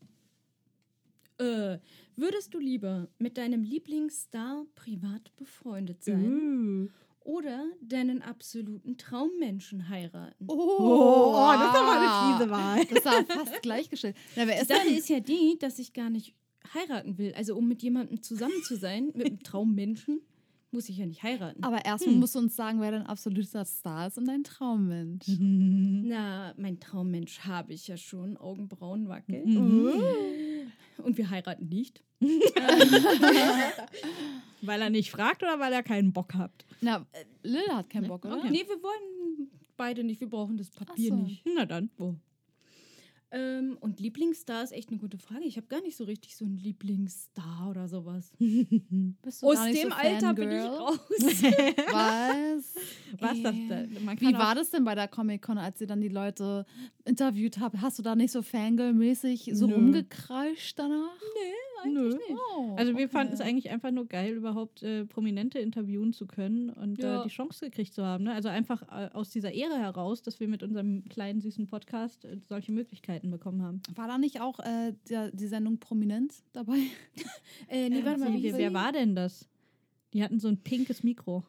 [1.39, 1.81] Äh,
[2.17, 6.89] würdest du lieber mit deinem Lieblingsstar privat befreundet sein Uh.
[7.31, 10.47] oder deinen absoluten Traummenschen heiraten?
[10.49, 12.85] Oh, das ist aber eine fiese Wahl.
[12.87, 14.17] Das ist aber fast gleichgestellt.
[14.35, 14.97] Na, wer Die ist Sache denn?
[14.97, 16.33] ist ja die, dass ich gar nicht
[16.73, 17.35] heiraten will.
[17.35, 20.23] Also um mit jemandem zusammen zu sein, mit einem Traummenschen,
[20.71, 21.62] muss ich ja nicht heiraten.
[21.62, 25.27] Aber erstmal musst du uns sagen, wer dein absoluter Star ist und dein Traummensch.
[25.39, 29.45] Na, mein Traummensch habe ich ja schon, Augenbrauen wackeln.
[29.49, 29.93] Mhm.
[31.03, 32.03] Und wir heiraten nicht.
[34.62, 36.64] Weil er nicht fragt oder weil er keinen Bock hat?
[36.81, 37.05] Na,
[37.43, 38.39] Lil hat keinen Bock, oder?
[38.39, 38.49] Okay.
[38.51, 41.17] Nee, wir wollen beide nicht, wir brauchen das Papier so.
[41.17, 41.45] nicht.
[41.55, 41.91] Na dann.
[41.99, 42.17] Wo?
[43.33, 45.45] Ähm, und Lieblingsstar ist echt eine gute Frage.
[45.45, 48.31] Ich habe gar nicht so richtig so einen Lieblingsstar oder sowas.
[48.39, 50.99] Bist du Aus dem so Alter bin ich raus.
[51.93, 52.74] Was?
[53.18, 56.09] Was das Äh, kann Wie war das denn bei der Comic-Con, als ihr dann die
[56.09, 56.66] Leute
[57.05, 57.81] interviewt habt?
[57.81, 59.74] Hast du da nicht so Fangirl-mäßig so Nö.
[59.74, 61.18] rumgekreischt danach?
[61.93, 62.18] Nö.
[62.57, 63.09] Oh, Also wir okay.
[63.09, 67.20] fanden es eigentlich einfach nur geil, überhaupt äh, Prominente interviewen zu können und Ja.
[67.20, 68.24] äh, die Chance gekriegt zu haben.
[68.24, 68.32] Ne?
[68.32, 72.39] Also einfach äh, aus dieser Ehre heraus, dass wir mit unserem kleinen süßen Podcast äh,
[72.49, 73.82] solche Möglichkeiten bekommen haben.
[73.95, 76.78] War da nicht auch äh, der, die Sendung Prominent dabei?
[77.68, 79.49] Äh, nee, warte mal, wie wer, wer war denn das?
[80.12, 81.43] Die hatten so ein pinkes Mikro.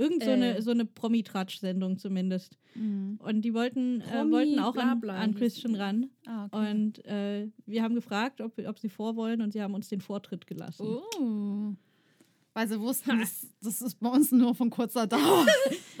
[0.00, 0.62] Irgend so eine, Äh.
[0.62, 2.56] so eine Promi-Tratsch-Sendung zumindest.
[2.74, 3.18] Mhm.
[3.22, 6.10] Und die wollten, äh, Promi wollten auch an, Blabla an hieß Christian ran.
[6.26, 6.70] Ah, okay.
[6.70, 10.46] Und äh, wir haben gefragt, ob, ob sie vorwollen und sie haben uns den Vortritt
[10.46, 10.86] gelassen.
[10.86, 11.74] Oh.
[12.52, 15.46] Weil sie wussten, das, das ist bei uns nur von kurzer Dauer.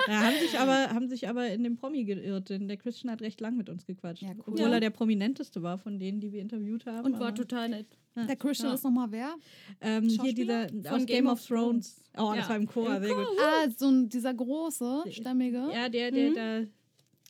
[0.08, 3.20] Ja, haben, sich aber, haben sich aber in dem Promi geirrt, denn der Christian hat
[3.20, 4.22] recht lang mit uns gequatscht.
[4.22, 4.42] Ja, cool.
[4.46, 4.72] Obwohl Ja.
[4.72, 7.04] er der prominenteste war von denen, die wir interviewt haben.
[7.04, 7.86] Und war total nett.
[8.16, 8.74] Der Christian Ja.
[8.76, 9.34] ist nochmal wer?
[9.82, 12.02] Ähm, hier dieser Von aus Game of Thrones.
[12.16, 12.36] Oh, Ja.
[12.36, 13.26] das war im Chor, Im sehr gut.
[13.38, 15.68] Ah, so ein, dieser große, stämmige.
[15.72, 16.34] Ja, der, der Mhm.
[16.34, 16.60] da.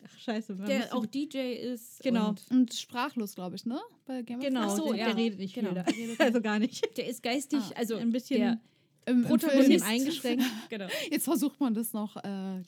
[0.05, 0.55] Ach, scheiße.
[0.65, 1.99] Der auch DJ ist.
[2.01, 2.29] Genau.
[2.29, 3.79] Und Und sprachlos, glaube ich, ne?
[4.05, 5.05] Bei Game of Genau, Ach so, der, ja.
[5.07, 5.67] der redet nicht Genau.
[5.71, 5.75] viel.
[5.75, 6.97] Der redet also gar nicht.
[6.97, 8.59] der ist geistig, Ah, also ein bisschen der
[9.05, 9.85] Im, Protagonist.
[9.85, 10.45] Eingeschränkt.
[10.69, 10.87] genau.
[11.09, 12.61] Jetzt versucht man das noch äh,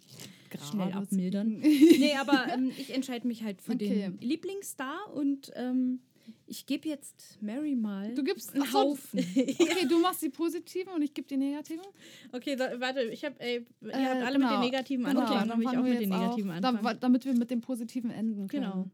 [0.72, 1.58] Schnell abmildern.
[1.60, 3.88] nee, aber ähm, ich entscheide mich halt für Okay.
[3.88, 6.00] den Lieblingsstar und ähm,
[6.46, 9.20] ich gebe jetzt Mary mal Du gibst einen Haufen.
[9.60, 11.84] Okay, du machst die positiven und ich gebe die negativen.
[12.32, 13.48] Okay, so, warte, ich habe, ihr
[13.90, 14.48] Äh, habt alle genau.
[14.48, 16.84] mit den Negativen Genau, angefangen, dann will ich auch mit den Negativen auch- anfangen.
[16.84, 18.64] Da, damit wir mit dem Positiven enden können.
[18.64, 18.90] Genau.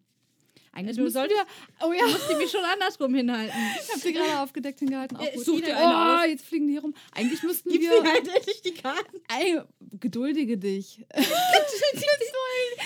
[0.71, 3.55] Eigentlich Du solltest- wir, oh ja, Du musst die mich schon andersrum hinhalten.
[3.81, 5.17] ich habe die gerade aufgedeckt hingehalten.
[5.17, 5.45] Auch Äh, gut.
[5.45, 6.27] such dir oh, eine aus.
[6.27, 6.93] jetzt fliegen die hier rum.
[7.13, 9.17] Eigentlich müssten Gib wir, mir halt endlich die Karten.
[9.39, 9.59] Ey,
[9.99, 11.05] geduldige dich.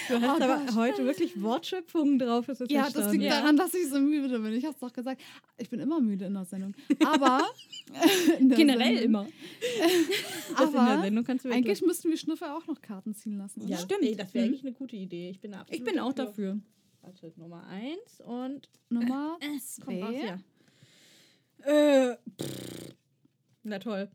[0.09, 0.75] Du hast Oh aber Gott.
[0.75, 2.45] heute wirklich Wortschöpfungen drauf.
[2.47, 3.23] Das ist Ja, das liegt.
[3.23, 3.39] Ja.
[3.39, 4.53] daran, dass ich so müde bin.
[4.53, 5.21] Ich habe es doch gesagt.
[5.57, 6.73] Ich bin immer müde in der Sendung.
[7.05, 7.41] Aber
[8.39, 9.27] der Generell Sendung, immer.
[10.57, 13.37] Das in der Aber Sendung kannst du eigentlich müssten wir Schnüffel auch noch Karten ziehen
[13.37, 13.65] lassen.
[13.67, 14.03] Ja, Stimmt.
[14.03, 14.51] Ey, das wäre Mhm.
[14.51, 15.29] eigentlich eine gute Idee.
[15.29, 16.59] Ich bin Ich bin auch dafür.
[17.03, 20.37] Warte, Nummer eins und Nummer Komm raus, zwei.
[21.65, 22.11] ja.
[22.11, 22.95] Äh, pff.
[23.63, 24.09] Na toll.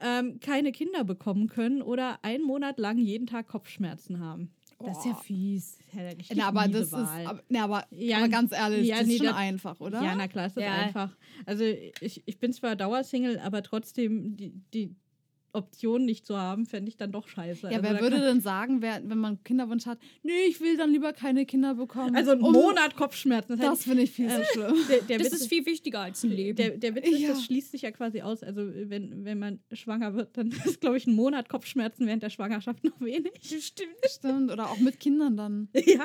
[0.00, 4.52] Ähm, keine Kinder bekommen können oder einen Monat lang jeden Tag Kopfschmerzen haben.
[4.78, 5.78] Das ist ja fies.
[5.78, 7.22] Das ist ja richtig Na, aber das Wahl.
[7.22, 9.80] ist, aber, na, aber, Ja, aber ganz ehrlich, ja, das nee, ist schon das- einfach,
[9.80, 10.02] oder?
[10.02, 10.72] Ja, na klar, ist das Ja.
[10.74, 11.16] einfach.
[11.46, 14.94] Also ich, ich bin zwar Dauersingle, aber trotzdem die, die
[15.56, 17.62] Option nicht zu haben, fände ich dann doch scheiße.
[17.68, 20.60] Ja, also, wer da würde denn sagen, wer, wenn man einen Kinderwunsch hat, nee, ich
[20.60, 22.14] will dann lieber keine Kinder bekommen.
[22.14, 23.56] Also einen um- Monat Kopfschmerzen.
[23.56, 24.74] Das, Das finde ich viel zu äh, schlimm.
[24.88, 26.56] der, der Das Witz ist viel wichtiger als ein Leben.
[26.56, 27.28] Der, der Witz ist, Ja.
[27.30, 28.42] das schließt sich ja quasi aus.
[28.42, 32.30] Also wenn, wenn man schwanger wird, dann ist, glaube ich, ein Monat Kopfschmerzen während der
[32.30, 33.32] Schwangerschaft noch wenig.
[33.42, 33.90] Stimmt.
[34.08, 34.50] Stimmt.
[34.52, 35.68] Oder auch mit Kindern dann.
[35.86, 36.04] Ja.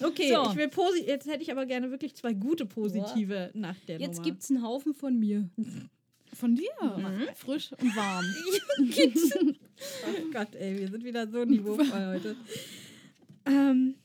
[0.00, 0.50] Okay, So.
[0.50, 4.22] ich will posi jetzt hätte ich aber gerne wirklich zwei gute positive nach der Jetzt
[4.22, 5.48] gibt es einen Haufen von mir.
[6.34, 6.70] Von dir.
[6.96, 7.28] Mhm.
[7.34, 8.24] Frisch und warm.
[10.06, 12.36] Oh Gott, ey, wir sind wieder so niveauvoll heute.
[13.46, 13.96] Ähm,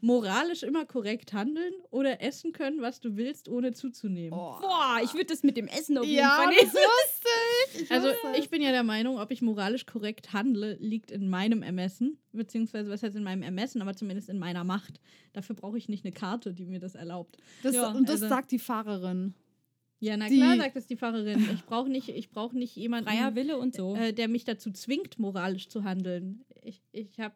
[0.00, 4.32] moralisch immer korrekt handeln oder essen können, was du willst, ohne zuzunehmen.
[4.38, 4.56] Oh.
[4.60, 6.74] Boah, ich würde das mit dem Essen auf jeden Ja, Fall das nicht.
[6.74, 7.90] wusste ich.
[7.90, 12.18] Also ich bin ja der Meinung, ob ich moralisch korrekt handle, liegt in meinem Ermessen,
[12.32, 15.00] beziehungsweise was heißt in meinem Ermessen, aber zumindest in meiner Macht.
[15.32, 17.36] Dafür brauche ich nicht eine Karte, die mir das erlaubt.
[17.62, 19.34] das, ja, Und das also- sagt die Fahrerin.
[20.00, 21.46] Ja, na klar, sagt es die Fahrerin.
[21.54, 23.94] Ich brauche nicht, ich brauche nicht jemanden, Freier Wille und so.
[23.94, 26.44] äh, der mich dazu zwingt, moralisch zu handeln.
[26.62, 27.34] Ich, ich habe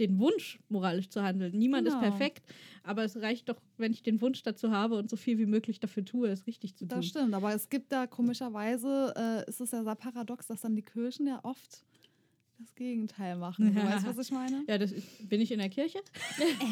[0.00, 1.56] den Wunsch, moralisch zu handeln.
[1.56, 1.98] Niemand Genau.
[1.98, 2.42] ist perfekt,
[2.82, 5.78] aber es reicht doch, wenn ich den Wunsch dazu habe und so viel wie möglich
[5.78, 6.96] dafür tue, es richtig zu tun.
[6.98, 10.74] Das stimmt, aber es gibt da komischerweise, äh, ist es ja sehr paradox, dass dann
[10.74, 11.84] die Kirchen ja oft
[12.64, 13.74] das Gegenteil machen.
[13.74, 14.64] Du weißt, was ich meine?
[14.68, 15.98] Ja, das ist, bin ich in der Kirche?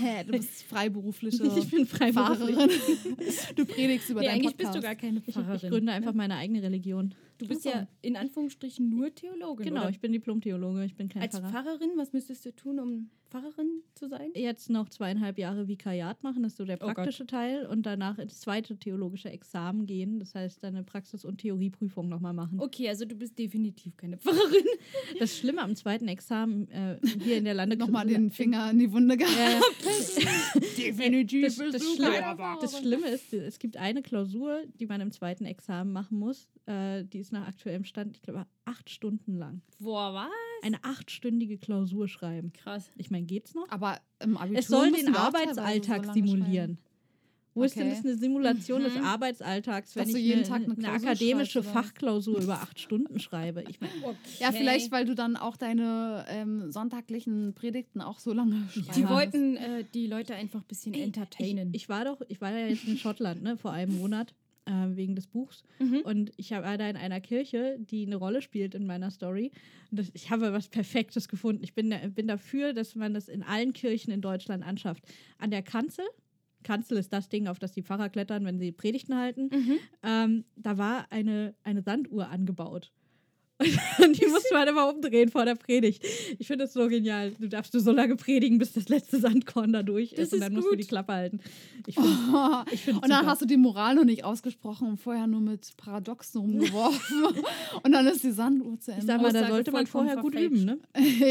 [0.03, 2.57] Äh, du bist freiberufliche Ich bin freiberuflich.
[2.57, 3.57] Fahrerin.
[3.57, 4.73] Du predigst über nee, deinen eigentlich Podcast.
[4.73, 5.71] bist du gar keine Ich, ich Pfarrerin.
[5.71, 7.15] gründe einfach meine eigene Religion.
[7.39, 9.67] du bist ja in Anführungsstrichen nur Theologin.
[9.67, 9.91] Genau, oder?
[9.91, 11.51] ich bin Diplom-Theologe, ich bin kein Als Pfarrer.
[11.51, 14.31] Pfarrerin, was müsstest du tun, um Pfarrerin zu sein?
[14.35, 17.65] Jetzt noch zweieinhalb Jahre Vikariat machen, das ist so der Oh praktische Teil.
[17.67, 22.35] Und danach ins zweite theologische Examen gehen, das heißt dann eine Praxis- und Theorieprüfung nochmal
[22.35, 22.61] machen.
[22.61, 24.65] Okay, also du bist definitiv keine Pfarrerin.
[25.19, 28.93] Das Schlimme am zweiten Examen äh, hier in der Lande Nochmal den Finger in die
[28.93, 29.33] Wunde gehabt.
[30.23, 34.87] Ja, Definitiv das, das, bist du Schlimme, das Schlimme ist, es gibt eine Klausur, die
[34.87, 36.49] man im zweiten Examen machen muss.
[36.67, 39.63] Äh, die ist nach aktuellem Stand, ich glaube, acht Stunden lang.
[39.79, 40.31] Boah, was?
[40.63, 42.53] Eine achtstündige Klausur schreiben.
[42.53, 42.91] Krass.
[42.97, 43.69] Ich meine, geht's noch?
[43.69, 46.79] Aber im Abitur Es soll den Arbeitsalltag so simulieren.
[47.55, 47.97] Wo ist denn Okay.
[47.97, 49.05] das eine Simulation des Mhm.
[49.05, 51.63] Arbeitsalltags, wenn Dass ich jeden eine, Tag eine eine akademische?
[51.63, 53.63] Fachklausur über acht Stunden schreibe?
[53.69, 54.17] Ich meine, schreiben.
[54.41, 58.97] Ja, vielleicht, weil du dann auch deine ähm, sonntaglichen Predigten auch so lange schreibst.
[58.97, 61.75] Die wollten äh, die Leute einfach ein bisschen entertainen.
[61.75, 64.35] ich, ich war doch, ich war ja jetzt in Schottland, ne, vor einem Monat.
[64.65, 65.65] Äh, wegen des Buchs.
[65.81, 66.03] Mhm.
[66.05, 69.51] Und ich war da in einer Kirche, die eine Rolle spielt in meiner Story.
[69.91, 71.65] Und das, ich habe was Perfektes gefunden.
[71.65, 75.03] Ich bin, bin dafür, dass man das in allen Kirchen in Deutschland anschafft.
[75.39, 76.05] An der Kanzel,
[76.63, 79.79] Kanzel ist das Ding, auf das die Pfarrer klettern, wenn sie Predigten halten, Mhm.
[80.05, 82.93] ähm, da war eine, eine Sanduhr angebaut.
[83.99, 86.05] Und die musste man immer umdrehen vor der Predigt.
[86.39, 87.33] Ich finde das so genial.
[87.39, 90.19] Du darfst nur so lange predigen, bis das letzte Sandkorn da durch ist.
[90.19, 90.81] Das und ist dann musst du gut.
[90.81, 91.41] die Klappe halten.
[91.87, 93.27] Ich finde Oh, ich und dann super.
[93.27, 97.25] hast du die Moral noch nicht ausgesprochen und vorher nur mit Paradoxen rumgeworfen.
[97.83, 99.07] und dann ist die Sanduhr zu Ich Ende.
[99.07, 100.79] sag mal, da sollte man vorher gut üben, ne?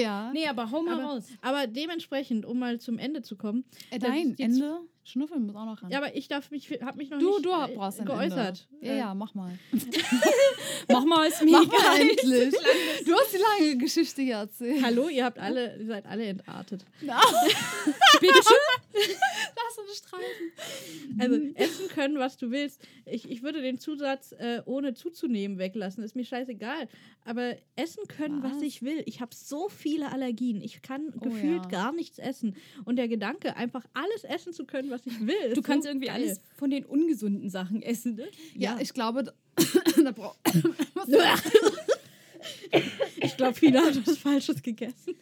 [0.01, 0.31] ja.
[0.33, 1.23] Nee, aber hau mal Aber, raus.
[1.41, 3.63] aber dementsprechend, um mal zum Ende zu kommen.
[3.89, 4.79] Äh, nein, ist Ende.
[5.03, 5.89] Schnuffeln muss auch noch ran.
[5.89, 8.67] Ja, aber ich darf mich, habe mich noch du, nicht du äh, brauchst ein geäußert.
[8.71, 8.87] Ende.
[8.87, 9.57] Ja, ja, mach mal.
[10.87, 12.01] Mach mal, Mach mal egal.
[12.01, 12.55] endlich.
[13.05, 13.30] Du hast
[13.61, 14.83] lange Geschichte hier erzählt.
[14.83, 16.85] Hallo, ihr habt alle, ihr seid alle entartet.
[17.01, 18.75] Bitte schön.
[19.55, 21.19] Lass uns streifen.
[21.19, 22.81] Also essen können, was du willst.
[23.05, 26.03] Ich, ich würde den Zusatz äh, ohne zuzunehmen weglassen.
[26.03, 26.87] Ist mir scheißegal.
[27.23, 28.61] Aber essen können, was, Was?
[28.63, 29.03] ich will.
[29.05, 30.61] Ich habe so viele Allergien.
[30.61, 31.69] Ich kann Oh gefühlt ja.
[31.69, 32.55] gar nichts essen.
[32.85, 35.53] Und der Gedanke, einfach alles essen zu können, was ich will.
[35.53, 36.15] Du kannst so irgendwie geil.
[36.23, 38.27] alles von den ungesunden Sachen essen, ne?
[38.55, 39.23] Ja, ich glaube,
[40.03, 40.39] da braucht.
[43.17, 45.15] Ich glaube, Fina hat was Falsches gegessen.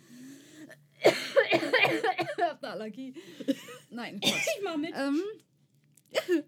[2.62, 3.14] eine Allergie.
[3.90, 4.48] Nein, Quatsch.
[4.58, 4.94] Ich mach mit.
[4.96, 5.22] ähm,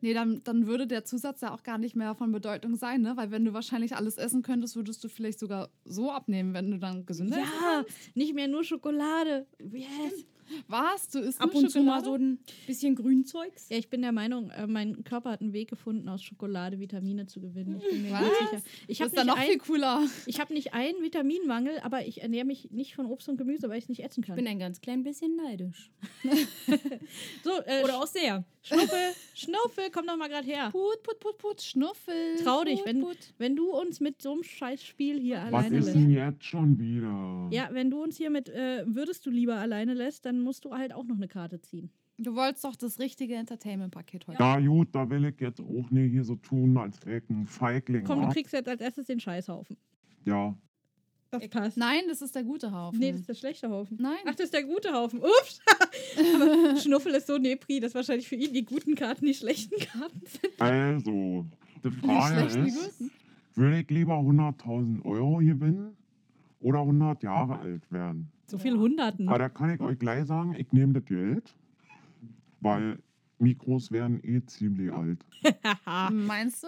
[0.01, 3.13] nee, dann, dann würde der Zusatz ja auch gar nicht mehr von Bedeutung sein, ne?
[3.15, 6.77] Weil wenn du wahrscheinlich alles essen könntest, würdest du vielleicht sogar so abnehmen, wenn du
[6.79, 9.47] dann gesünder Ja, nicht mehr nur Schokolade.
[9.59, 10.25] Yes.
[10.67, 11.09] Was?
[11.09, 12.05] Du isst Ab nur und zu mal Schokolade?
[12.05, 13.69] so ein bisschen Grünzeugs.
[13.69, 17.25] Ja, ich bin der Meinung, äh, mein Körper hat einen Weg gefunden, aus Schokolade Vitamine
[17.27, 17.81] zu gewinnen.
[17.83, 18.21] Ich bin mir Was?
[18.21, 18.61] ganz sicher.
[18.87, 20.03] Ich Das habe ist dann nicht, noch viel ein, cooler.
[20.25, 23.77] ich hab nicht einen Vitaminmangel, aber ich ernähre mich nicht von Obst und Gemüse, weil
[23.77, 24.35] ich es nicht essen Ich kann.
[24.35, 25.91] bin ein ganz klein bisschen neidisch.
[27.43, 28.43] so, äh, Oder auch sehr.
[28.63, 30.69] Schnuffel, Schnuffel, komm doch mal gerade her.
[30.71, 32.35] Put, put, put, put, Schnuffel.
[32.43, 33.17] Trau dich, put, wenn, put.
[33.39, 35.95] wenn du uns mit so einem Scheißspiel hier Was alleine ist lässt.
[35.95, 37.47] denn jetzt schon wieder?
[37.51, 40.71] Ja, wenn du uns hier mit äh, würdest du lieber alleine lässt, dann musst du
[40.73, 41.91] halt auch noch eine Karte ziehen.
[42.17, 44.39] Du wolltest doch das richtige Entertainment-Paket heute.
[44.41, 47.47] Ja, gut, da will ich jetzt auch nicht hier so tun, als wäre ich ein
[47.47, 48.03] Feigling.
[48.03, 49.75] Komm, du kriegst jetzt als erstes den Scheißhaufen.
[50.25, 50.55] Ja,
[51.31, 51.77] Das passt.
[51.77, 52.99] Nein, das ist der gute Haufen.
[52.99, 53.97] Nee, das ist der schlechte Haufen.
[53.99, 54.17] Nein.
[54.25, 55.19] Ach, das ist der gute Haufen.
[55.19, 55.61] Ups.
[56.35, 60.21] Aber Schnuffel ist so Nepri, dass wahrscheinlich für ihn die guten Karten die schlechten Karten
[60.25, 60.61] sind.
[60.61, 61.45] also,
[61.83, 63.01] die Frage die ist,
[63.55, 65.97] würde ich lieber 100.000 Euro gewinnen
[66.61, 68.31] oder 100 Jahre alt werden?
[68.47, 69.27] So viel Hunderten.
[69.29, 71.55] Aber da kann ich euch gleich sagen, ich nehme das Geld,
[72.59, 72.99] weil
[73.39, 75.25] Mikros werden eh ziemlich alt.
[76.11, 76.67] Meinst du?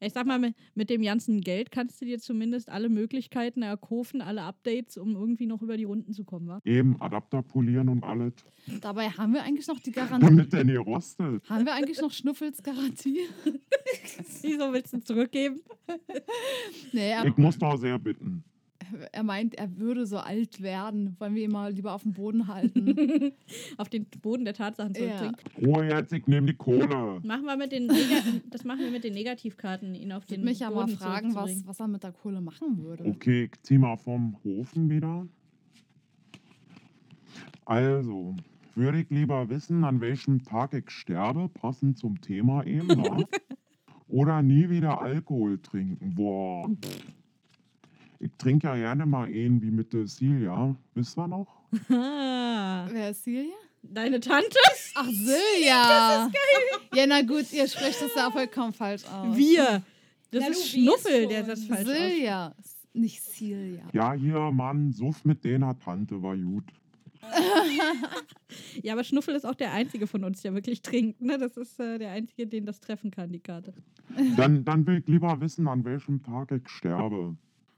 [0.00, 4.42] Ich sag mal, mit, dem ganzen Geld kannst du dir zumindest alle Möglichkeiten erkaufen, alle
[4.42, 6.60] Updates, um irgendwie noch über die Runden zu kommen, wa?
[6.64, 8.34] Eben Adapter polieren und alles,
[8.80, 10.26] Dabei haben wir eigentlich noch die Garantie.
[10.26, 11.48] damit der nicht rostet.
[11.48, 13.20] haben wir eigentlich noch Schnuffels Garantie?
[14.42, 15.60] Wieso willst du zurückgeben?
[16.92, 18.44] Nee, Ich muss da sehr bitten.
[19.12, 21.16] Er meint, er würde so alt werden.
[21.18, 23.32] Wollen wir ihn mal lieber auf dem Boden halten?
[23.76, 25.16] Auf den Boden der Tatsachen Ja.
[25.18, 25.74] zurückbringen.
[25.74, 27.20] Ruhe jetzt, ich nehme die Kohle.
[27.22, 27.88] Machen wir mit den
[28.50, 30.96] das machen wir mit den Negativkarten, ihn auf Ich den würde mich ja mal Boden
[30.96, 33.04] fragen, was, was er mit der Kohle machen würde.
[33.04, 35.26] Okay, ich zieh mal vom Hofen wieder.
[37.64, 38.34] Also,
[38.74, 43.24] würde ich lieber wissen, an welchem Tag ich sterbe, passend zum Thema eben, wa?
[44.08, 46.14] oder nie wieder Alkohol trinken.
[46.14, 46.70] Boah.
[48.24, 50.74] Ich trinke ja gerne mal einen wie mit der Silja.
[50.94, 51.46] Wisst ihr noch?
[51.90, 53.52] Ah, Wer ist Silja?
[53.82, 54.56] deine Tante?
[54.94, 55.28] Ach, Silja!
[56.24, 56.88] Das ist geil!
[56.94, 59.36] Ja, na gut, ihr sprecht das ja vollkommen falsch aus.
[59.36, 59.82] Wir.
[60.30, 62.14] Das Na, ist Schnuffel, der das falsch ausspricht.
[62.14, 62.54] Silja,
[62.94, 63.82] nicht Silja.
[63.92, 66.64] Ja, hier, Mann, Suff mit deiner Tante war gut.
[68.82, 71.20] Ja, aber Schnuffel ist auch der einzige von uns, der wirklich trinkt.
[71.20, 71.36] Ne?
[71.38, 73.74] Das ist äh, der einzige, den das treffen kann, die Karte.
[74.36, 77.36] Dann, dann will ich lieber wissen, an welchem Tag ich sterbe.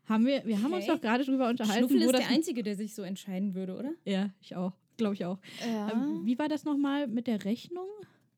[0.08, 0.92] Haben wir, wir haben uns Okay.
[0.94, 2.20] doch gerade drüber unterhalten, Schnuffel wo ist das.
[2.26, 3.90] der Einzige, der sich so entscheiden würde, oder?
[4.04, 4.72] ja, ich auch.
[4.96, 5.38] Glaube ich auch.
[5.66, 5.92] Ja.
[5.92, 7.86] Ähm, wie war das nochmal mit der Rechnung?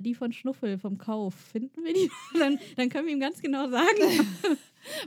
[0.00, 1.34] Die von Schnuffel vom Kauf.
[1.34, 2.08] Finden wir die?
[2.38, 4.26] Dann, dann können wir ihm ganz genau sagen.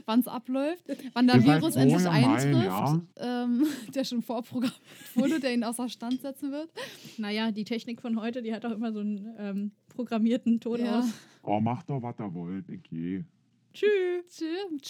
[0.04, 0.84] Wann es abläuft,
[1.14, 3.00] wann der Virus endlich eintrifft, ja?
[3.16, 4.80] ähm, der schon vorprogrammiert
[5.14, 6.68] wurde, der ihn außer Stand setzen wird.
[7.16, 11.00] naja, die Technik von heute, die hat auch immer so einen ähm, programmierten Ton Ja.
[11.00, 11.06] aus.
[11.42, 13.24] Oh, macht doch, was ihr wollt, ich geh.
[13.72, 14.42] Tschüss.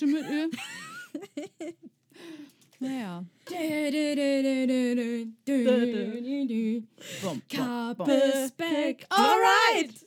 [0.02, 0.50] Mit Öl.
[2.80, 3.24] Naja.
[7.48, 9.06] Kappes back.
[9.10, 10.06] Alright!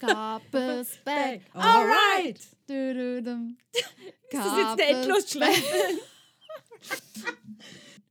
[0.00, 1.42] Gabes back.
[1.54, 2.40] Alright.
[4.30, 6.00] Das ist jetzt der Endlosschleife.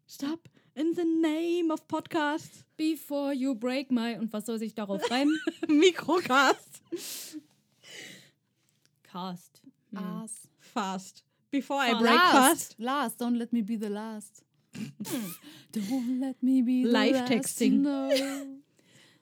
[0.08, 2.64] Stop in the name of podcast.
[2.78, 4.18] Before you break my.
[4.18, 5.38] Und was soll sich darauf reimen?
[5.68, 6.82] Mikrocast.
[9.04, 9.62] Cast.
[9.92, 9.98] Hm.
[9.98, 10.43] Ass.
[10.74, 11.24] Fast.
[11.52, 12.34] Before I break fast.
[12.34, 12.80] Last.
[12.80, 13.22] Last.
[13.22, 14.44] Don't let me be the last.
[15.72, 17.32] Don't let me be the Live last.
[17.32, 17.82] texting.
[17.82, 18.10] No.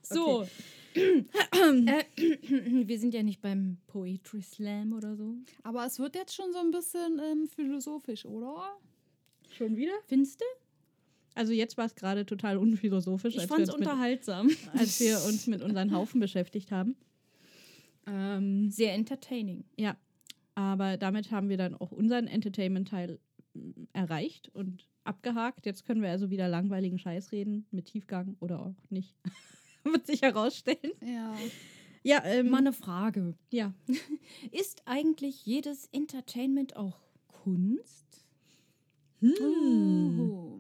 [0.04, 0.46] So,
[0.96, 2.04] Äh,
[2.88, 5.36] wir sind ja nicht beim Poetry Slam oder so.
[5.64, 8.78] Aber es wird jetzt schon so ein bisschen ähm, philosophisch, oder?
[9.58, 9.94] Schon wieder?
[10.08, 10.46] Findest du?
[11.36, 14.50] Also jetzt war es gerade total unphilosophisch, Ich fand es uns mit, unterhaltsam.
[14.74, 16.98] als wir uns mit unseren Haufen beschäftigt haben.
[18.08, 19.64] Ähm, Sehr entertaining.
[19.78, 19.96] ja,
[20.56, 23.20] aber damit haben wir dann auch unseren Entertainment-Teil
[23.54, 25.66] mm, erreicht und abgehakt.
[25.66, 29.16] Jetzt können wir also wieder langweiligen Scheiß reden, mit Tiefgang oder auch nicht.
[29.84, 30.92] Wird sich herausstellen.
[31.04, 31.34] Ja.
[32.04, 33.36] Ja, ähm, Mal eine Frage.
[33.52, 33.74] ja.
[34.52, 38.26] Ist eigentlich jedes Entertainment auch Kunst?
[39.20, 40.20] Hm.
[40.20, 40.60] Uh.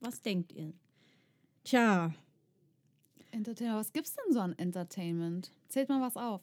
[0.00, 0.72] Was denkt ihr?
[1.64, 2.12] Tja,
[3.30, 3.78] Entertainment.
[3.78, 5.52] Was gibt's denn so an Entertainment?
[5.68, 6.40] Zählt mal was auf.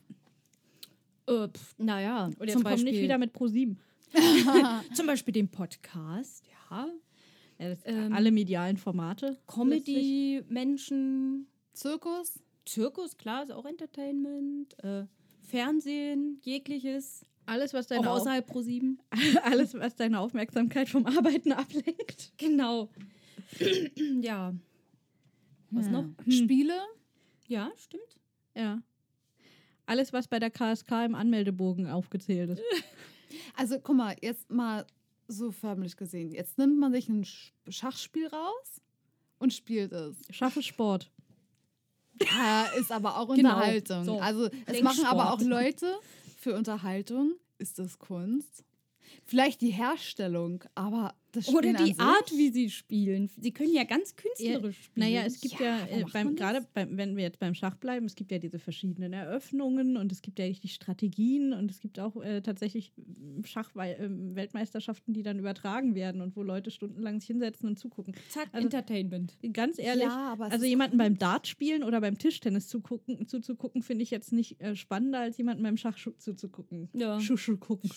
[1.27, 3.79] Äh, pf, naja, und jetzt Beispiel, nicht wieder mit ProSieben.
[4.93, 6.87] zum Beispiel den Podcast, ja.
[7.59, 9.25] Ja, Ähm, alle medialen Formate.
[9.27, 9.47] letztlich.
[9.47, 12.39] Comedy, Menschen, Zirkus?
[12.65, 14.77] Zirkus, klar, ist auch Entertainment.
[14.83, 15.05] Äh,
[15.41, 17.25] Fernsehen, jegliches.
[17.45, 18.99] Alles, was Auch deine, Au außerhalb Pro 7.
[19.43, 22.33] alles, was deine Aufmerksamkeit vom Arbeiten ablenkt.
[22.37, 22.89] Genau.
[24.21, 24.53] ja.
[25.71, 25.91] Was Ja.
[25.91, 26.05] noch?
[26.29, 26.79] Spiele?
[27.47, 28.17] Ja, stimmt.
[28.55, 28.81] Ja.
[29.85, 32.61] Alles, was bei der KSK im Anmeldebogen aufgezählt ist.
[33.55, 34.85] Also, guck mal, jetzt mal
[35.27, 36.31] so förmlich gesehen.
[36.31, 38.81] Jetzt nimmt man sich ein Sch- Schachspiel raus
[39.39, 40.15] und spielt es.
[40.29, 41.09] Schaffe Sport.
[42.21, 44.03] Ja, ist aber auch Genau, Unterhaltung.
[44.05, 44.19] so.
[44.19, 45.95] Also, es machen aber auch Leute
[46.37, 47.33] für Unterhaltung.
[47.57, 48.63] Ist das Kunst?
[49.25, 51.15] Vielleicht die Herstellung, aber
[51.47, 51.97] Oder die?
[51.99, 53.29] Art, wie sie spielen.
[53.39, 55.07] Sie können ja ganz künstlerisch spielen.
[55.07, 58.05] Naja, es gibt ja, Ja, äh, beim, gerade beim, wenn wir jetzt beim Schach bleiben,
[58.05, 61.99] es gibt ja diese verschiedenen Eröffnungen und es gibt ja die Strategien und es gibt
[61.99, 62.93] auch äh, tatsächlich
[63.43, 68.13] Schach-Weltmeisterschaften, die dann übertragen werden und wo Leute stundenlang sich hinsetzen und zugucken.
[68.29, 69.37] Zack, Also- Entertainment.
[69.53, 74.11] Ganz ehrlich, Ja, also jemanden beim Dart spielen oder beim Tischtennis zugucken, zuzugucken, finde ich
[74.11, 76.89] jetzt nicht äh, spannender, als jemanden beim Schach zuzugucken.
[76.93, 77.19] Ja.
[77.19, 77.89] Schuschu gucken.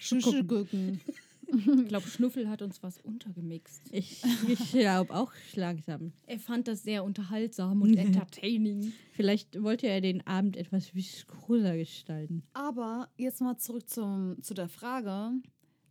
[0.00, 1.00] Schüschelgücken.
[1.86, 3.82] Ich glaube, Schnuffel hat uns was untergemixt.
[3.92, 6.12] Ich, ich glaube auch langsam.
[6.26, 8.92] Er fand das sehr unterhaltsam und entertaining.
[9.12, 12.42] Vielleicht wollte er den Abend etwas viskoser gestalten.
[12.52, 15.32] Aber jetzt mal zurück zum, zu der Frage.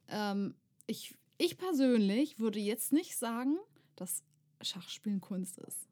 [0.09, 0.55] Ähm,
[0.87, 3.57] ich, ich persönlich würde jetzt nicht sagen,
[3.95, 4.23] dass
[4.61, 5.87] Schachspielen Kunst ist.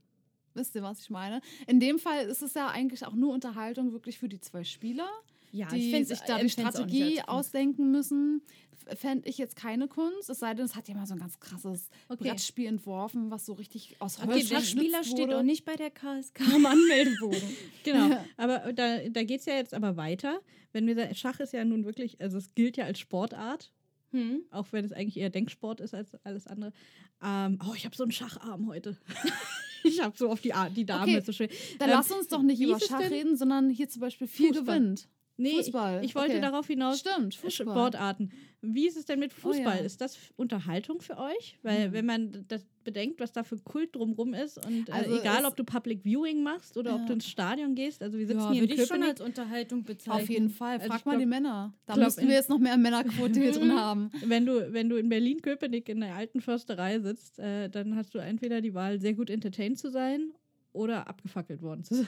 [0.53, 1.41] Wisst ihr, was ich meine?
[1.67, 5.09] In dem Fall ist es ja eigentlich auch nur Unterhaltung wirklich für die zwei Spieler,
[5.53, 8.41] Ja, die sich da äh, nicht Strategie ausdenken müssen.
[8.97, 11.39] Fände ich jetzt keine Kunst, es sei denn, es hat ja mal so ein ganz
[11.39, 12.27] krasses Okay.
[12.27, 15.37] Brettspiel entworfen, was so richtig aus Holz Okay, der Spieler steht wurde.
[15.37, 17.39] auch nicht bei der KSK am Anmeldebogen.
[17.85, 20.41] Genau, aber da, da geht es ja jetzt aber weiter.
[20.73, 23.71] Wenn wir Schach ist ja nun wirklich, also es gilt ja als Sportart,
[24.11, 24.41] hm?
[24.51, 26.73] auch wenn es eigentlich eher Denksport ist als alles andere.
[27.23, 28.97] Ähm, oh, ich habe so einen Schacharm heute.
[29.83, 31.47] ich habe so auf die, Ar die Dame, Okay, so schön.
[31.79, 34.79] Dann Ähm, lass uns doch nicht über Schach reden, sondern hier zum Beispiel viel Fußball.
[34.79, 35.07] gewinnt.
[35.35, 36.41] Nee, Fußball, Ich, ich wollte okay.
[36.41, 36.99] darauf hinaus.
[36.99, 37.65] Stimmt, Fußball.
[37.73, 38.31] Sportarten.
[38.61, 39.55] Wie ist es denn mit Oh ja.
[39.55, 39.83] Fußball?
[39.83, 41.57] Ist das Unterhaltung für euch?
[41.63, 41.93] Weil, Mhm.
[41.93, 45.55] wenn man das bedenkt, was da für Kult drumrum ist und Also äh, egal, ob
[45.55, 47.05] du Public Viewing machst oder ob Ja.
[47.07, 49.09] du ins Stadion gehst, also wir sitzen Ja, hier in würde ich schon Köpenick.
[49.09, 50.21] als Unterhaltung bezeichnen.
[50.23, 50.75] Auf jeden Fall.
[50.77, 51.73] Also Frag ich mal glaub- die Männer.
[51.87, 54.11] Da müssten in- wir jetzt noch mehr Männerquote hier drin haben.
[54.25, 58.19] Wenn du, wenn du in Berlin-Köpenick in der alten Försterei sitzt, äh, dann hast du
[58.19, 60.31] entweder die Wahl, sehr gut entertained zu sein
[60.73, 62.07] oder abgefackelt worden zu sein.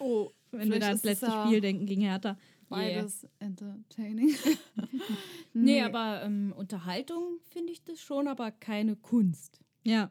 [0.00, 2.36] Oh, Wenn wir da ans letzte Spiel denken gegen Hertha.
[2.74, 4.34] Beides entertaining.
[5.56, 9.60] Nee, aber ähm, Unterhaltung finde ich das schon, aber keine Kunst.
[9.84, 10.10] Ja,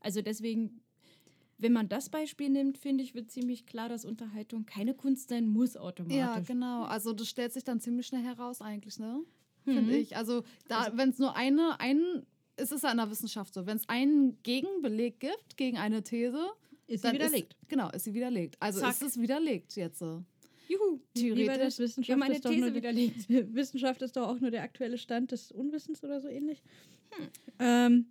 [0.00, 0.80] Also deswegen,
[1.58, 5.48] wenn man das Beispiel nimmt, finde ich, wird ziemlich klar, dass Unterhaltung keine Kunst sein
[5.48, 6.16] muss automatisch.
[6.16, 6.84] Ja, genau.
[6.84, 9.24] Also das stellt sich dann ziemlich schnell heraus eigentlich, ne?
[9.64, 9.74] Mhm.
[9.74, 10.16] Finde ich.
[10.16, 12.24] Also da, wenn es nur eine, einen,
[12.56, 16.38] ist es ja in der Wissenschaft so, wenn es einen Gegenbeleg gibt gegen eine These,
[16.86, 17.54] ist sie widerlegt.
[17.54, 18.56] Ist, genau, ist sie widerlegt.
[18.60, 18.90] Also Zack.
[18.92, 19.98] ist es widerlegt jetzt.
[19.98, 20.22] so.
[20.68, 21.78] Juhu, Theoretisch.
[21.78, 23.28] Wissenschaft haben eine ist doch These die- widerlegt.
[23.54, 26.62] Wissenschaft ist doch auch nur der aktuelle Stand des Unwissens oder so ähnlich.
[27.10, 27.26] Hm.
[27.58, 28.06] Ähm,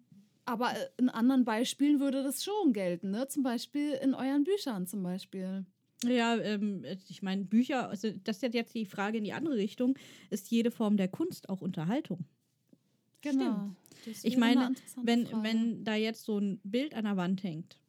[0.46, 3.28] Aber äh, in anderen Beispielen würde das schon gelten, ne?
[3.28, 5.66] Zum Beispiel in euren Büchern zum Beispiel.
[6.06, 9.98] ja, ähm, ich meine, Bücher, also das ist jetzt die Frage in die andere Richtung.
[10.30, 12.26] Ist jede Form der Kunst auch Unterhaltung?
[13.22, 13.70] Genau.
[14.06, 15.44] Das Ich meine, wenn, Frage.
[15.44, 17.80] wenn da jetzt so ein Bild an der Wand hängt,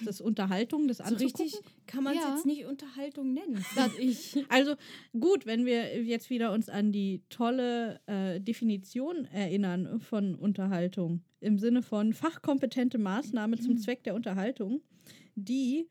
[0.00, 1.46] ist das Unterhaltung, das So anzugucken?
[1.46, 2.34] richtig kann man es Ja.
[2.34, 3.64] jetzt nicht Unterhaltung nennen.
[4.48, 4.74] Also
[5.18, 11.58] gut, wenn wir jetzt wieder uns an die tolle äh, Definition erinnern von Unterhaltung im
[11.58, 14.80] Sinne von fachkompetente Maßnahme zum Zweck der Unterhaltung,
[15.34, 15.88] die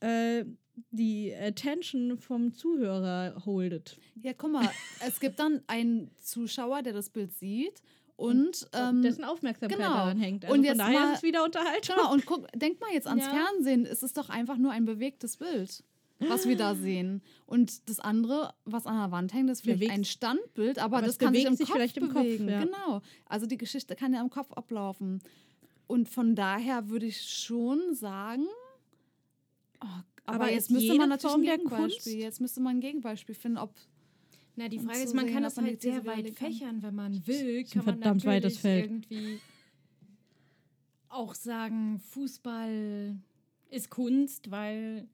[0.00, 0.44] äh,
[0.92, 3.98] die Attention vom Zuhörer holdet.
[4.22, 4.68] Ja, guck mal,
[5.06, 7.82] es gibt dann einen Zuschauer, der das Bild sieht
[8.20, 9.90] und ähm, dessen Aufmerksamkeit genau.
[9.94, 10.44] daran hängt.
[10.44, 11.96] Also Und von jetzt daher mal- ist es wieder Unterhaltung.
[11.96, 13.30] Genau, und guck, denk mal jetzt ans Ja.
[13.30, 13.86] Fernsehen.
[13.86, 15.82] Es ist doch einfach nur ein bewegtes Bild,
[16.18, 17.22] was wir da sehen.
[17.46, 21.06] Und das andere, was an der Wand hängt, ist vielleicht Bewegt- ein Standbild, aber, aber
[21.06, 22.48] das kann sich im sich Kopf vielleicht im Kopf, bewegen.
[22.48, 22.64] ja.
[22.64, 23.00] Genau.
[23.26, 25.22] Also die Geschichte kann ja im Kopf ablaufen.
[25.86, 28.46] Und von daher würde ich schon sagen,
[29.82, 29.86] oh,
[30.26, 32.18] aber, Aber jetzt müsste man natürlich Form ein Gegenbeispiel.
[32.18, 33.74] Jetzt müsste man ein Gegenbeispiel finden, ob
[34.56, 36.52] Na, die Frage ist, man sehen, kann das man halt sehr weit kann.
[36.52, 37.58] fächern, wenn man will.
[37.58, 38.84] ein Kann man verdammt weites natürlich Feld.
[38.90, 39.38] irgendwie
[41.08, 43.16] auch sagen, Fußball
[43.70, 45.08] ist Kunst, weil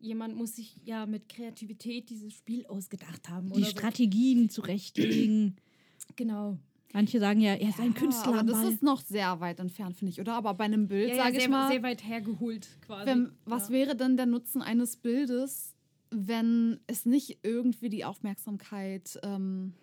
[0.00, 3.52] jemand muss sich ja mit Kreativität dieses Spiel ausgedacht haben.
[3.52, 5.56] die Strategien zurechtlegen.
[5.56, 5.60] So.
[6.16, 6.58] Genau.
[6.92, 9.96] Manche sagen ja, er ist ein Ja, Künstler aber das ist noch sehr weit entfernt,
[9.96, 10.34] finde ich, oder?
[10.34, 13.06] Aber bei einem Bild, Ja, ja, sage ich sehr, mal, sehr weit hergeholt quasi.
[13.06, 15.73] Wenn, was wäre denn der Nutzen eines Bildes,
[16.14, 19.18] wenn es nicht irgendwie die Aufmerksamkeit.
[19.22, 19.74] Ähm,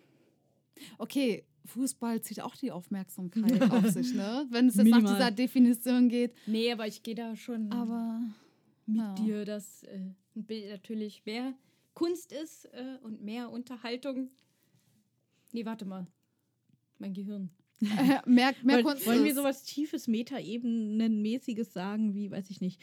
[0.98, 4.48] okay, Fußball zieht auch die Aufmerksamkeit auf sich, ne?
[4.50, 5.16] Wenn es jetzt nach Minimal.
[5.16, 6.34] dieser Definition geht.
[6.48, 8.22] Nee, aber ich gehe da schon Aber
[8.86, 9.14] mit ja.
[9.16, 10.00] dir, dass äh,
[10.36, 11.54] ein Bild natürlich mehr
[11.94, 14.30] Kunst ist äh, und mehr Unterhaltung.
[15.52, 16.08] Nee, warte mal.
[16.98, 17.50] Mein Gehirn.
[17.82, 22.80] mehr, mehr Wollen, Kunst wollen wir sowas tiefes, Metaebenenmäßiges sagen, wie, weiß ich nicht,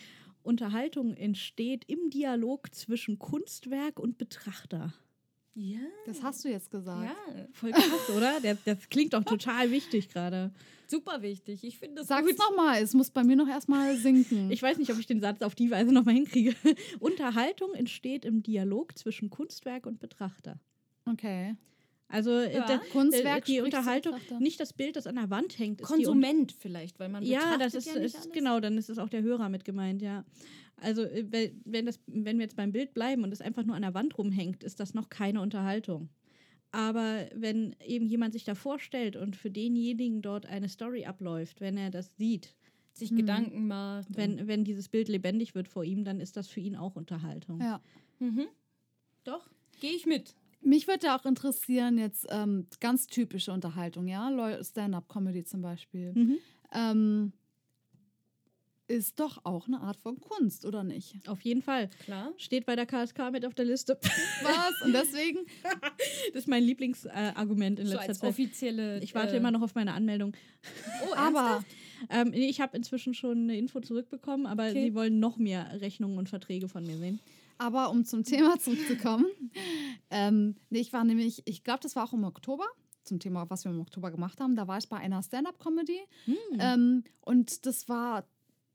[0.48, 4.94] Unterhaltung entsteht im Dialog zwischen Kunstwerk und Betrachter.
[5.54, 5.78] Ja.
[6.06, 7.04] Das hast du jetzt gesagt.
[7.04, 8.40] Ja, Voll krass, oder?
[8.40, 10.52] Der, das klingt doch total wichtig gerade.
[10.86, 11.64] super wichtig.
[11.64, 12.38] Ich finde das Sag's gut.
[12.38, 14.50] nochmal, es muss bei mir noch erstmal sinken.
[14.52, 16.54] Ich weiß nicht, ob ich den Satz auf die Weise nochmal hinkriege.
[17.00, 20.58] Unterhaltung entsteht im Dialog zwischen Kunstwerk und Betrachter.
[21.04, 21.56] okay.
[22.10, 22.80] Also äh, Ja.
[22.90, 25.80] Kunstwerk äh, die spricht Unterhaltung, nicht das Bild, das an der Wand hängt.
[25.80, 28.32] Ist die Konsument vielleicht, weil man Ja, betrachtet das ist, ja nicht ist alles.
[28.32, 30.24] genau, dann ist es auch der Hörer mit gemeint, ja.
[30.76, 33.76] Also äh, we- wenn, das, wenn wir jetzt beim Bild bleiben und es einfach nur
[33.76, 36.08] an der Wand rumhängt, ist das noch keine Unterhaltung.
[36.70, 41.76] Aber wenn eben jemand sich da vorstellt und für denjenigen dort eine Story abläuft, wenn
[41.76, 42.54] er das sieht,
[42.92, 43.16] sich Mhm.
[43.16, 44.08] Gedanken macht.
[44.16, 47.60] wenn, wenn dieses Bild lebendig wird vor ihm, dann ist das für ihn auch Unterhaltung.
[47.60, 47.80] Ja.
[48.18, 48.46] mhm.
[49.24, 49.48] Doch,
[49.80, 50.34] gehe ich mit.
[50.60, 54.30] Mich würde auch interessieren, jetzt ähm, ganz typische Unterhaltung, ja,
[54.62, 56.12] Stand-up-Comedy zum Beispiel.
[56.14, 56.38] Mhm.
[56.72, 57.32] Ähm,
[58.90, 61.14] ist doch auch eine Art von Kunst, oder nicht?
[61.28, 61.90] Auf jeden Fall.
[62.04, 62.32] Klar.
[62.38, 63.98] Steht bei der KSK mit auf der Liste.
[64.42, 64.82] Was?
[64.82, 65.40] Und deswegen?
[66.32, 68.30] Das ist mein Lieblingsargument äh, in So letzter als Zeit.
[68.30, 69.00] offizielle.
[69.02, 70.34] Ich warte äh, immer noch auf meine Anmeldung.
[71.08, 71.64] Oh, Aber?
[72.10, 74.84] Ähm, ich habe inzwischen schon eine Info zurückbekommen, aber Okay.
[74.86, 77.20] sie wollen noch mehr Rechnungen und Verträge von mir sehen.
[77.58, 79.26] Aber um zum Thema zurückzukommen,
[80.10, 82.64] ähm, nee, ich war nämlich, ich glaube, das war auch im Oktober,
[83.04, 84.54] zum Thema, was wir im Oktober gemacht haben.
[84.54, 86.36] Da war ich bei einer Stand-up-Comedy Hm.
[86.58, 88.24] ähm, und das war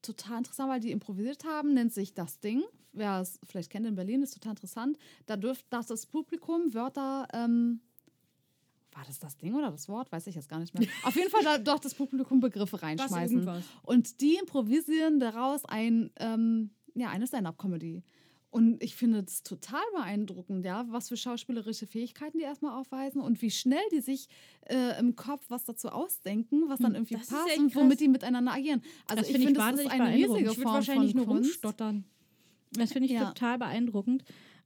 [0.02, 2.64] total interessant, weil die improvisiert haben, nennt sich das Ding.
[2.92, 4.98] Wer es vielleicht kennt in Berlin, ist total interessant.
[5.26, 7.28] Da dürft dass das Publikum Wörter.
[7.34, 7.82] Ähm,
[8.92, 10.12] war das das Ding oder das Wort?
[10.12, 10.88] Weiß ich jetzt gar nicht mehr.
[11.04, 13.48] Auf jeden Fall da doch das Publikum Begriffe reinschmeißen.
[13.82, 18.04] Und die improvisieren daraus ein, ähm, ja, eine Stand-up-Comedy.
[18.54, 23.42] Und ich finde das total beeindruckend, ja, was für schauspielerische Fähigkeiten die erstmal aufweisen und
[23.42, 24.28] wie schnell die sich
[24.70, 28.52] äh, im Kopf was dazu ausdenken, was dann irgendwie das passt und womit die miteinander
[28.54, 28.84] agieren.
[29.08, 31.12] Also Das ich finde ich finde, das ist wahnsinnig eine riesige Ich würde Form wahrscheinlich
[31.14, 31.50] von nur Kunst.
[31.50, 32.04] rumstottern.
[32.74, 33.30] Das finde ich Ja.
[33.30, 34.24] total beeindruckend.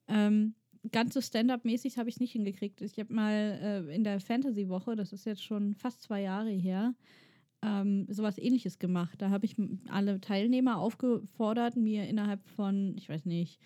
[0.10, 0.54] Ähm,
[0.92, 2.82] ganz so Stand-up-mäßig habe ich es nicht hingekriegt.
[2.82, 6.94] Ich habe mal äh, in der Fantasy-Woche, das ist jetzt schon fast zwei Jahre her,
[7.62, 9.22] ähm, sowas ähnliches gemacht.
[9.22, 9.55] Da habe ich
[9.89, 13.60] alle Teilnehmer aufgefordert, mir innerhalb von, ich weiß nicht,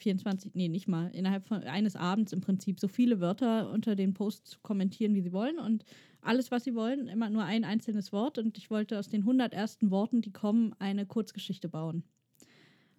[0.00, 4.14] 24, nee, nicht mal, innerhalb von eines Abends im Prinzip so viele Wörter unter den
[4.14, 5.84] Posts zu kommentieren, wie sie wollen und
[6.22, 9.52] alles, was sie wollen, immer nur ein einzelnes Wort und ich wollte aus den 100
[9.52, 12.04] ersten Worten, die kommen, eine Kurzgeschichte bauen.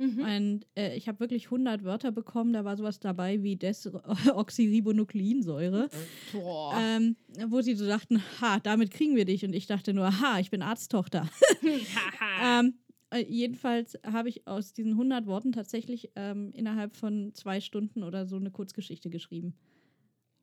[0.02, 0.20] Mhm.
[0.20, 2.54] Und äh, ich habe wirklich 100 Wörter bekommen.
[2.54, 5.90] Da war sowas dabei wie Desoxyribonukleinsäure,
[6.34, 6.74] Boah.
[6.76, 7.16] ähm,
[7.48, 9.46] wo sie so sagten, ha, damit kriegen wir dich.
[9.46, 11.30] Und ich dachte nur, ha, ich bin Arzttochter.
[12.44, 12.74] ähm,
[13.12, 18.26] äh, jedenfalls habe ich aus diesen 100 Worten tatsächlich ähm, innerhalb von zwei Stunden oder
[18.26, 19.54] so eine Kurzgeschichte geschrieben.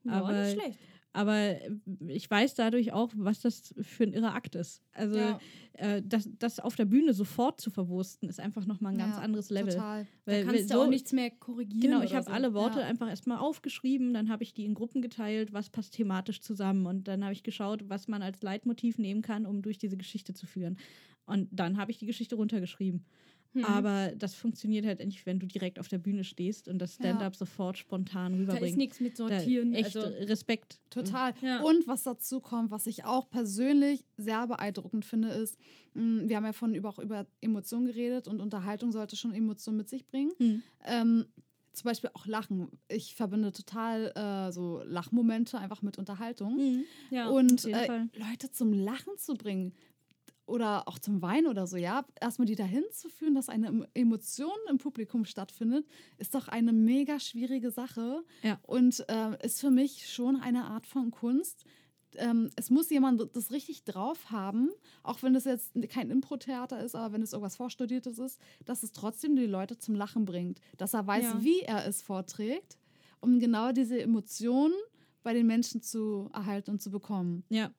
[0.05, 0.79] Ja, aber- nicht schlecht.
[1.19, 1.71] Aber äh,
[2.07, 4.83] ich weiß dadurch auch, was das für ein irrer Akt ist.
[4.93, 5.41] Also Ja.
[5.73, 9.23] äh, das, das auf der Bühne sofort zu verwursten, ist einfach nochmal ein ganz Ja,
[9.23, 9.75] anderes Level.
[9.75, 10.07] Total.
[10.25, 11.81] Da Weil, kannst weil du auch nichts mehr korrigieren.
[11.81, 12.31] Genau, ich habe so.
[12.31, 12.87] alle Worte Ja.
[12.87, 17.09] einfach erstmal aufgeschrieben, dann habe ich die in Gruppen geteilt, was passt thematisch zusammen und
[17.09, 20.47] dann habe ich geschaut, was man als Leitmotiv nehmen kann, um durch diese Geschichte zu
[20.47, 20.79] führen.
[21.27, 23.05] Und dann habe ich die Geschichte runtergeschrieben.
[23.55, 23.65] Mhm.
[23.65, 27.35] Aber das funktioniert halt nicht, wenn du direkt auf der Bühne stehst und das Stand-up
[27.35, 28.77] sofort spontan da ist rüberbringst.
[28.77, 29.75] nichts mit Da- Sortieren.
[29.75, 30.81] echt also, Respekt.
[30.91, 31.33] Total.
[31.41, 31.63] Ja.
[31.63, 35.59] Und was dazu kommt, was ich auch persönlich sehr beeindruckend finde, ist,
[35.95, 39.79] mh, wir haben ja von über, auch über Emotionen geredet und Unterhaltung sollte schon Emotionen
[39.79, 40.31] mit sich bringen.
[40.39, 40.63] Hm.
[40.85, 41.27] Ähm,
[41.73, 42.69] zum Beispiel auch Lachen.
[42.89, 46.57] Ich verbinde total äh, so Lachmomente einfach mit Unterhaltung.
[46.57, 46.85] Mhm.
[47.11, 48.07] Ja, und äh.
[48.15, 49.73] Leute zum Lachen zu bringen
[50.49, 53.87] oder auch zum Weinen oder so, ja, erstmal die dahin zu führen, dass eine Em-
[53.95, 55.87] Emotion im Publikum stattfindet,
[56.17, 58.59] ist doch eine mega schwierige Sache Ja.
[58.67, 61.65] und äh, ist für mich schon eine Art von Kunst.
[62.17, 64.71] Ähm, es muss jemand das richtig drauf haben,
[65.03, 68.93] auch wenn es jetzt kein Impro-Theater ist, aber wenn es irgendwas Vorstudiertes ist, dass es
[68.93, 71.45] trotzdem die Leute zum Lachen bringt, dass er weiß, Ja.
[71.45, 72.79] wie er es vorträgt,
[73.21, 74.73] um genau diese Emotionen
[75.23, 77.45] bei den Menschen zu erhalten und zu bekommen.
[77.51, 77.71] Ja.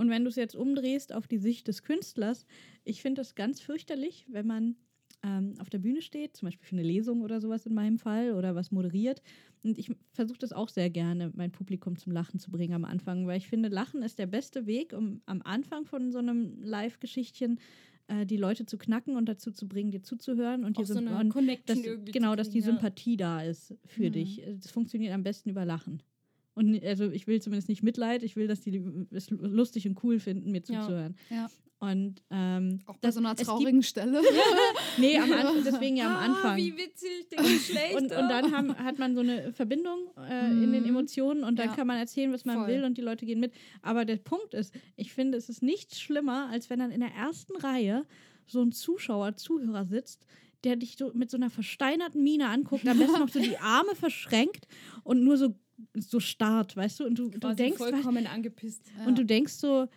[0.00, 2.46] Und wenn du es jetzt umdrehst auf die Sicht des Künstlers,
[2.84, 4.76] ich finde das ganz fürchterlich, wenn man
[5.22, 8.32] ähm, auf der Bühne steht, zum Beispiel für eine Lesung oder sowas in meinem Fall
[8.32, 9.20] oder was moderiert.
[9.62, 13.26] Und ich versuche das auch sehr gerne, mein Publikum zum Lachen zu bringen am Anfang,
[13.26, 17.60] weil ich finde, Lachen ist der beste Weg, um am Anfang von so einem Live-Geschichtchen
[18.08, 21.36] äh, die Leute zu knacken und dazu zu bringen, dir zuzuhören und dir so und
[21.66, 22.64] dass, irgendwie genau, dass die ja.
[22.64, 24.12] Sympathie da ist für Mhm.
[24.12, 24.42] dich.
[24.62, 26.02] Das funktioniert am besten über Lachen.
[26.54, 28.82] Und also ich will zumindest nicht Mitleid, ich will, dass die
[29.12, 30.80] es lustig und cool finden, mir Ja.
[30.82, 31.16] zuzuhören.
[31.30, 31.48] Ja.
[31.78, 34.20] Und ähm, Auch bei das- so einer traurigen Stelle.
[34.98, 36.56] Nee, am Anfang, deswegen ja am Ah, Anfang.
[36.58, 37.94] wie witzig, der Geschlecht.
[37.96, 40.88] Und, und dann haben, hat man so eine Verbindung äh, in den Mhm.
[40.90, 41.74] Emotionen und dann Ja.
[41.76, 42.68] kann man erzählen, was man Voll.
[42.68, 43.52] will und die Leute gehen mit.
[43.80, 47.12] Aber der Punkt ist, ich finde, es ist nichts schlimmer, als wenn dann in der
[47.14, 48.04] ersten Reihe
[48.46, 50.26] so ein Zuschauer, Zuhörer sitzt,
[50.64, 53.94] der dich so mit so einer versteinerten Miene anguckt, am besten noch so die Arme
[53.94, 54.66] verschränkt
[55.04, 55.54] und nur so,
[55.94, 57.06] so starrt, weißt du?
[57.06, 58.82] Und du, du denkst, vollkommen angepisst.
[59.06, 59.88] und du denkst so,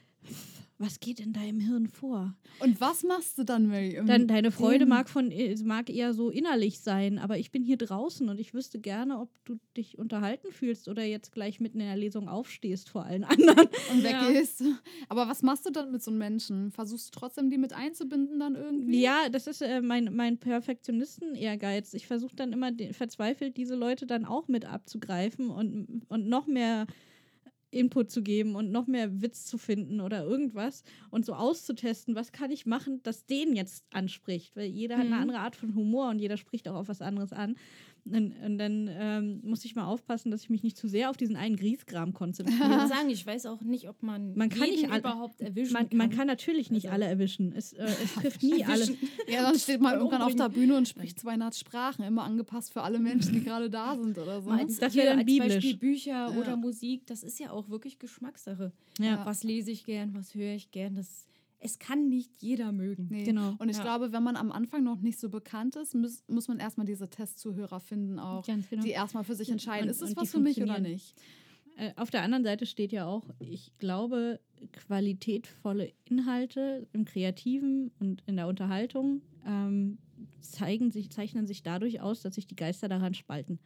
[0.79, 2.35] was geht in deinem Hirn vor?
[2.59, 4.01] Und was machst du dann, Mary?
[4.05, 7.77] Dann deine Freude mag von äh, mag eher so innerlich sein, aber ich bin hier
[7.77, 11.85] draußen und ich wüsste gerne, ob du dich unterhalten fühlst oder jetzt gleich mitten in
[11.85, 13.67] der Lesung aufstehst vor allen anderen.
[13.91, 14.27] und Ja.
[14.27, 14.63] weggehst.
[15.09, 16.71] Aber was machst du dann mit so einem Menschen?
[16.71, 18.99] Versuchst du trotzdem, die mit einzubinden dann irgendwie?
[19.01, 21.93] Ja, das ist äh, mein, mein Perfektionisten-Ehrgeiz.
[21.93, 26.47] Ich versuche dann immer den, verzweifelt diese Leute dann auch mit abzugreifen und, und noch
[26.47, 26.87] mehr
[27.73, 32.31] Input zu geben und noch mehr Witz zu finden oder irgendwas und so auszutesten, was
[32.31, 34.55] kann ich machen, das den jetzt anspricht.
[34.55, 35.21] Weil jeder hat eine Mhm.
[35.21, 37.55] andere Art von Humor und jeder spricht auch auf was anderes an.
[38.05, 41.15] Und, und dann ähm, muss ich mal aufpassen, dass ich mich nicht zu sehr auf
[41.15, 42.69] diesen einen Griesgram Ich konzentriere.
[42.69, 45.87] würde sagen, ich weiß auch nicht, ob man, Man kann jeden nicht überhaupt erwischen Man,
[45.89, 45.97] kann.
[45.97, 47.53] man kann natürlich nicht Also- alle erwischen.
[47.55, 48.83] Es, äh, es trifft nie alle.
[49.29, 50.49] Ja, dann steht man irgendwann auf der.
[50.49, 54.41] Bühne und spricht 200 Sprachen, immer angepasst für alle Menschen, die gerade da sind oder
[54.41, 54.49] so.
[54.49, 55.53] Als, Das hier wäre dann als biblisch.
[55.55, 56.37] Beispiel Bücher Ja.
[56.37, 58.73] oder Musik, das ist ja auch wirklich Geschmackssache.
[58.99, 59.25] Ja.
[59.25, 61.25] Was lese ich gern, was höre ich gern, das
[61.63, 63.07] es kann nicht jeder mögen.
[63.09, 63.23] Nee.
[63.23, 63.55] Genau.
[63.59, 63.83] Und ich Ja.
[63.83, 67.09] glaube, wenn man am Anfang noch nicht so bekannt ist, muss, muss man erstmal diese
[67.09, 68.83] Testzuhörer finden, auch, Ganz genau.
[68.83, 71.15] die erstmal für sich entscheiden, Und- ist es was für mich oder nicht.
[71.77, 74.39] Äh, auf der anderen Seite steht ja auch, ich glaube,
[74.73, 79.97] qualitätvolle Inhalte im Kreativen und in der Unterhaltung ähm,
[80.39, 83.59] zeigen sich, zeichnen sich dadurch aus, dass sich die Geister daran spalten.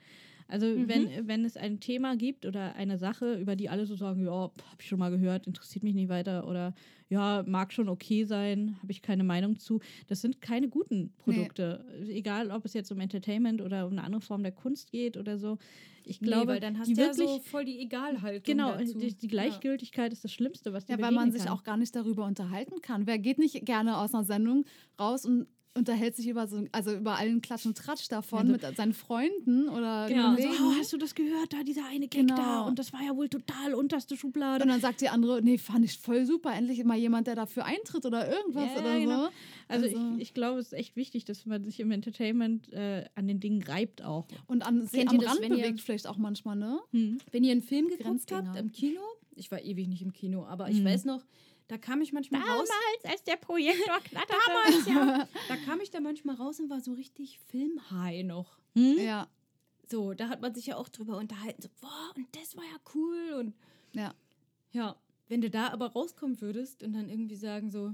[0.47, 0.87] Also Mhm.
[0.87, 4.31] wenn, wenn es ein Thema gibt oder eine Sache, über die alle so sagen, ja,
[4.31, 6.73] habe ich schon mal gehört, interessiert mich nicht weiter oder
[7.09, 9.79] ja, mag schon okay sein, habe ich keine Meinung zu.
[10.07, 11.85] Das sind keine guten Produkte.
[12.09, 15.37] Egal, ob es jetzt um Entertainment oder um eine andere Form der Kunst geht oder
[15.37, 15.57] so.
[16.03, 18.77] Ich glaube, nee, weil dann hast die du ja wirklich so voll die Egalhaltung Genau,
[18.77, 18.97] dazu.
[18.97, 21.51] die, die Gleichgültigkeit ist das Schlimmste, was dir Ja, weil man sich kann.
[21.53, 23.05] auch gar nicht darüber unterhalten kann.
[23.07, 24.63] Wer geht nicht gerne aus einer Sendung
[24.99, 25.47] raus und
[25.77, 29.69] unterhält sich über so, also über allen Klatsch und Tratsch davon Also- mit seinen Freunden
[29.69, 31.53] oder Genau, so, oh, hast du das gehört?
[31.53, 32.67] Da dieser eine Gag da Genau.
[32.67, 34.63] und das war ja wohl total unterste Schublade.
[34.63, 37.65] und dann sagt die andere, nee, fand ich voll super, endlich mal jemand, der dafür
[37.65, 39.23] eintritt oder irgendwas Ja, oder genau.
[39.25, 39.29] so.
[39.69, 43.05] Also, Also- ich, ich glaube, es ist echt wichtig, dass man sich im Entertainment äh,
[43.15, 44.27] an den Dingen reibt auch.
[44.47, 46.79] Und an, Kennt am das, Rand wenn ihr- bewegt vielleicht auch manchmal, ne?
[46.91, 47.19] Hm.
[47.31, 49.01] Wenn ihr einen Film geguckt habt im Kino,
[49.35, 50.85] ich war ewig nicht im Kino, aber ich Mhm.
[50.85, 51.23] weiß noch,
[51.67, 52.69] da kam ich manchmal raus.
[53.03, 54.33] als der Projektor knatterte.
[54.47, 55.27] Damals, ja.
[55.47, 58.57] Da kam ich da manchmal raus und war so richtig filmhigh noch.
[58.75, 58.97] Hm?
[58.99, 59.27] Ja,
[59.89, 61.61] So, da hat man sich ja auch drüber unterhalten.
[61.61, 63.33] So, boah, und das war ja cool.
[63.39, 63.53] Und
[63.93, 64.13] ja.
[64.71, 64.95] ja,
[65.27, 67.93] wenn du da aber rauskommen würdest und dann irgendwie sagen so,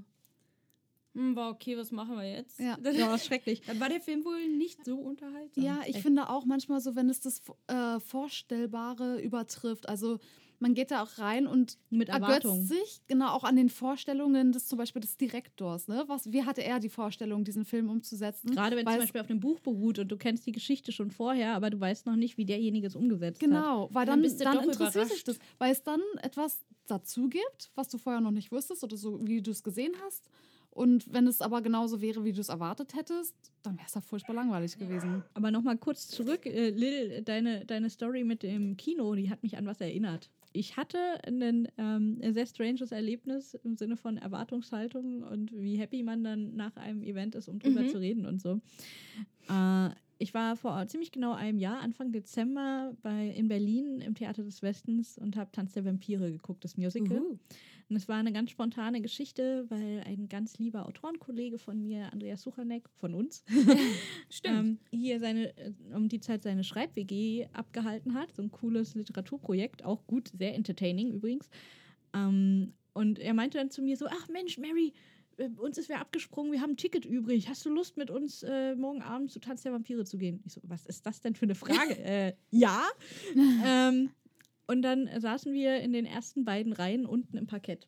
[1.15, 2.59] hm, war okay, was machen wir jetzt?
[2.59, 2.75] Ja.
[2.81, 3.61] Dann, Ja, was schrecklich.
[3.67, 5.63] dann war der Film wohl nicht so unterhaltsam.
[5.63, 6.03] Ja, ich Echt.
[6.03, 9.87] finde auch manchmal so, wenn es das äh, Vorstellbare übertrifft.
[9.87, 10.19] Also
[10.63, 12.65] man geht da auch rein und Mit ergötzt Erwartung.
[12.65, 15.89] sich genau auch an den Vorstellungen des zum Beispiel des Direktors.
[15.89, 16.05] Ne?
[16.07, 18.49] Was, wie hatte er die Vorstellung, diesen Film umzusetzen?
[18.49, 21.11] Gerade wenn es zum Beispiel auf dem Buch beruht und du kennst die Geschichte schon
[21.11, 23.49] vorher, aber du weißt noch nicht, wie derjenige es umgesetzt hat.
[23.49, 27.89] Genau, weil Dann dann, dann interessiert sich das, weil es dann etwas dazu gibt, was
[27.89, 30.29] du vorher noch nicht wusstest oder so, wie du es gesehen hast.
[30.73, 34.01] Und wenn es aber genauso wäre, wie du es erwartet hättest, dann wäre es ja
[34.01, 35.23] furchtbar langweilig gewesen.
[35.35, 39.55] Aber nochmal kurz zurück, äh, Lil, deine, deine Story mit dem Kino, die hat mich
[39.55, 40.31] an was erinnert.
[40.53, 46.23] Ich hatte ein ähm, sehr stranges Erlebnis im Sinne von Erwartungshaltung und wie happy man
[46.23, 47.87] dann nach einem Event ist, um drüber Mhm.
[47.89, 48.61] zu reden und so.
[49.49, 49.89] Äh,
[50.23, 54.61] ich war vor ziemlich genau einem Jahr, Anfang Dezember, bei, in Berlin im Theater des
[54.61, 57.19] Westens und habe Tanz der Vampire geguckt, das Musical.
[57.19, 57.39] Uhu.
[57.89, 62.41] Und es war eine ganz spontane Geschichte, weil ein ganz lieber Autorenkollege von mir, Andreas
[62.41, 63.43] Suchanek, von uns,
[64.45, 68.33] ähm, hier seine, äh, um die Zeit seine Schreib-WG abgehalten hat.
[68.33, 71.49] So ein cooles Literaturprojekt, auch gut, sehr entertaining übrigens.
[72.13, 74.93] Ähm, und er meinte dann zu mir so, ach Mensch, Mary,
[75.37, 77.49] äh, uns ist wer abgesprungen, wir haben ein Ticket übrig.
[77.49, 80.41] Hast du Lust, mit uns äh, morgen Abend zu Tanz der Vampire zu gehen?
[80.45, 81.97] Ich so, was ist das denn für eine Frage?
[82.03, 82.83] äh, ja.
[83.65, 84.11] ähm,
[84.67, 87.87] und dann saßen wir in den ersten beiden Reihen unten im Parkett.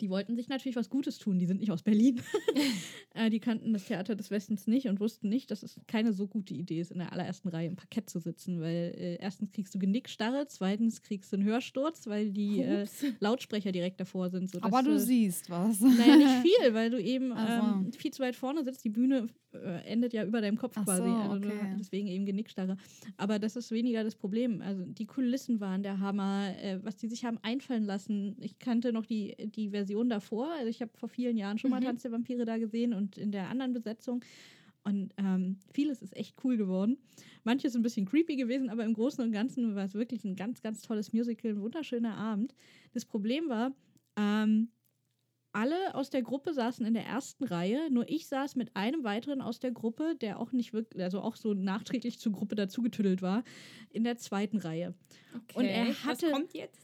[0.00, 1.38] Die wollten sich natürlich was Gutes tun.
[1.38, 2.20] Die sind nicht aus Berlin.
[3.14, 6.26] äh, die kannten das Theater des Westens nicht und wussten nicht, dass es keine so
[6.26, 9.74] gute Idee ist, in der allerersten Reihe im Parkett zu sitzen, weil äh, erstens kriegst
[9.74, 12.86] du Genickstarre, zweitens kriegst du einen Hörsturz, weil die äh.
[13.20, 14.50] Lautsprecher direkt davor sind.
[14.50, 15.80] sodass Aber du du siehst was.
[15.80, 18.84] Naja, nicht viel, weil du eben ähm, viel zu weit vorne sitzt.
[18.84, 19.28] Die Bühne
[19.62, 21.02] äh, endet ja über deinem Kopf Ach quasi.
[21.02, 21.76] so, also okay.
[21.78, 22.76] deswegen eben Genickstarre.
[23.16, 24.60] Aber das ist weniger das Problem.
[24.62, 28.36] Also die Kulissen waren der Hammer, äh, was die sich haben einfallen lassen.
[28.40, 30.50] Ich kannte noch die, die Version davor.
[30.52, 31.84] Also ich habe vor vielen Jahren schon mal Mhm.
[31.84, 34.24] Tanz der Vampire da gesehen und in der anderen Besetzung.
[34.84, 36.96] Und ähm, vieles ist echt cool geworden.
[37.44, 40.62] Manches ein bisschen creepy gewesen, aber im Großen und Ganzen war es wirklich ein ganz,
[40.62, 42.54] ganz tolles Musical, ein wunderschöner Abend.
[42.94, 43.72] Das Problem war,
[44.16, 44.68] ähm,
[45.52, 49.40] alle aus der Gruppe saßen in der ersten Reihe, nur ich saß mit einem weiteren
[49.40, 53.44] aus der Gruppe, der auch nicht wirklich, also auch so nachträglich zur Gruppe dazugetüdelt war,
[53.90, 54.94] in der zweiten Reihe.
[55.34, 55.58] Okay.
[55.58, 56.32] Und er hatte-?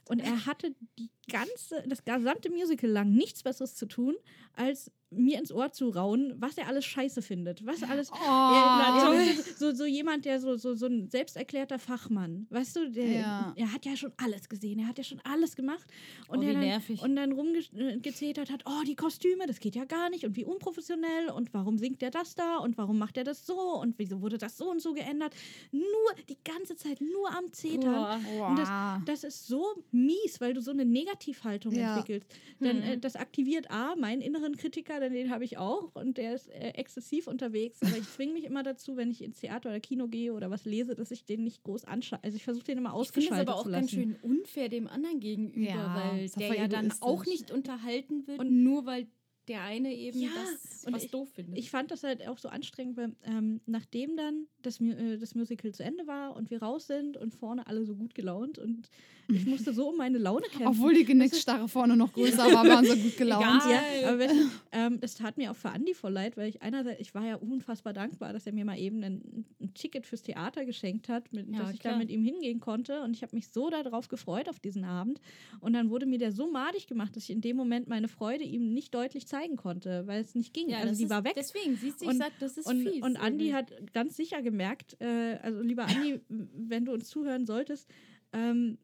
[0.09, 4.15] Und er hatte die ganze, das gesamte Musical lang nichts Besseres zu tun,
[4.55, 7.65] als mir ins Ohr zu rauen, was er alles scheiße findet.
[7.65, 8.11] Was alles.
[8.13, 12.91] Oh, Ja, ja, so, so jemand, der so, so, so ein selbsterklärter Fachmann, weißt du,
[12.91, 13.53] der, Ja.
[13.57, 15.89] er hat ja schon alles gesehen, er hat ja schon alles gemacht.
[16.29, 17.01] Und Oh, wie der dann, nervig.
[17.01, 21.29] Und dann rumgezetert hat, oh, die Kostüme, das geht ja gar nicht und wie unprofessionell
[21.31, 24.39] und warum singt der das da und warum macht er das so und wieso wurde
[24.39, 25.35] das so und so geändert.
[25.71, 25.85] Nur
[26.29, 27.93] die ganze Zeit nur am Zetern.
[27.93, 28.49] Boah.
[28.49, 29.01] Und Wow.
[29.05, 31.95] Das ist so mies, weil du so eine Negativhaltung Ja.
[31.97, 32.29] entwickelst.
[32.61, 32.91] Dann, Hm.
[32.95, 36.49] äh, das aktiviert A, meinen inneren Kritiker, denn den habe ich auch und der ist
[36.51, 37.81] äh, exzessiv unterwegs.
[37.83, 40.65] Aber ich zwinge mich immer dazu, wenn ich ins Theater oder Kino gehe oder was
[40.65, 42.19] lese, dass ich den nicht groß anschaue.
[42.23, 44.03] Also ich versuche den immer Ich finde es ausgeschaltet aber auch zu ganz lassen.
[44.03, 48.39] schön unfair dem anderen gegenüber, Ja, weil ist der ja dann auch nicht unterhalten wird,
[48.41, 49.07] Und- nur weil
[49.47, 51.59] der eine eben Ja, das und was ich- doof findet.
[51.59, 55.71] Ich fand das halt auch so anstrengend, weil ähm, nachdem dann das, äh, das Musical
[55.75, 58.89] zu Ende war und wir raus sind und vorne alle so gut gelaunt und
[59.29, 60.67] ich musste so um meine Laune kämpfen.
[60.67, 63.63] Obwohl die Genickstarre vorne noch größer war, waren sie gut gelaunt.
[63.71, 66.63] Ja, aber weißt du, ähm, das tat mir auch für Andi voll leid, weil ich
[66.63, 70.23] einerseits, ich war ja unfassbar dankbar, dass er mir mal eben ein, ein Ticket fürs
[70.23, 73.03] Theater geschenkt hat, mit, Ja, dass ich da mit ihm hingehen konnte.
[73.03, 75.21] Und ich habe mich so darauf gefreut auf diesen Abend.
[75.61, 78.45] Und dann wurde mir der so madig gemacht, dass ich in dem Moment meine Freude
[78.45, 80.69] ihm nicht deutlich zeigen konnte, weil es nicht ging.
[80.69, 81.35] ja, also die ist, war weg.
[81.37, 83.03] Deswegen, siehst du, ich Und- sag, das ist Und, fies.
[83.03, 87.89] und Andi hat ganz sicher gemerkt, äh, also lieber Andi, wenn du uns zuhören solltest,
[88.33, 88.79] ähm,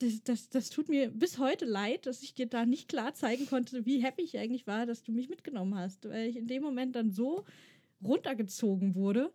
[0.00, 3.46] das, das, das tut mir bis heute leid, dass ich dir da nicht klar zeigen
[3.46, 6.62] konnte, wie happy ich eigentlich war, dass du mich mitgenommen hast, weil ich in dem
[6.62, 7.44] Moment dann so
[8.02, 9.30] runtergezogen wurde,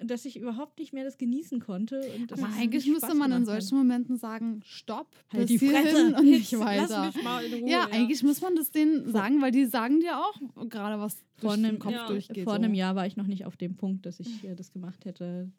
[0.00, 2.02] dass ich überhaupt nicht mehr das genießen konnte.
[2.30, 6.58] Aber eigentlich müsste man in solchen Momenten sagen, stopp, Halt bis die hierhin und nicht
[6.58, 7.12] weiter.
[7.14, 7.68] Ruhe.
[7.68, 11.54] ja, eigentlich muss man das denen sagen, weil die sagen dir auch gerade, was Vor
[11.54, 12.44] durch einem, Kopf ja, durchgeht.
[12.44, 12.58] vor so.
[12.58, 15.50] einem Jahr war ich noch nicht auf dem Punkt, dass ich äh, das gemacht hätte.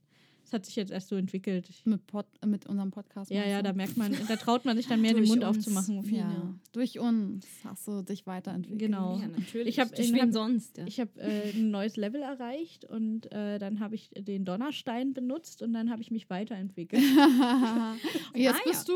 [0.49, 1.69] Es hat sich jetzt erst so entwickelt.
[1.85, 3.29] Mit, Pod, mit unserem Podcast.
[3.29, 5.57] ja, ja, da merkt man, da traut man sich dann mehr den Mund uns.
[5.59, 6.03] aufzumachen.
[6.11, 8.79] Ja, durch uns hast du dich weiterentwickelt.
[8.79, 9.19] Genau.
[9.19, 9.67] Ja, natürlich.
[9.67, 10.79] Ich hab- Durch ich hab- sonst?
[10.79, 10.87] Ja.
[10.87, 15.61] Ich habe äh, ein neues Level erreicht und äh, dann habe ich den Donnerstein benutzt
[15.61, 17.03] und dann habe ich mich weiterentwickelt.
[18.33, 18.93] Und jetzt Ah, bist du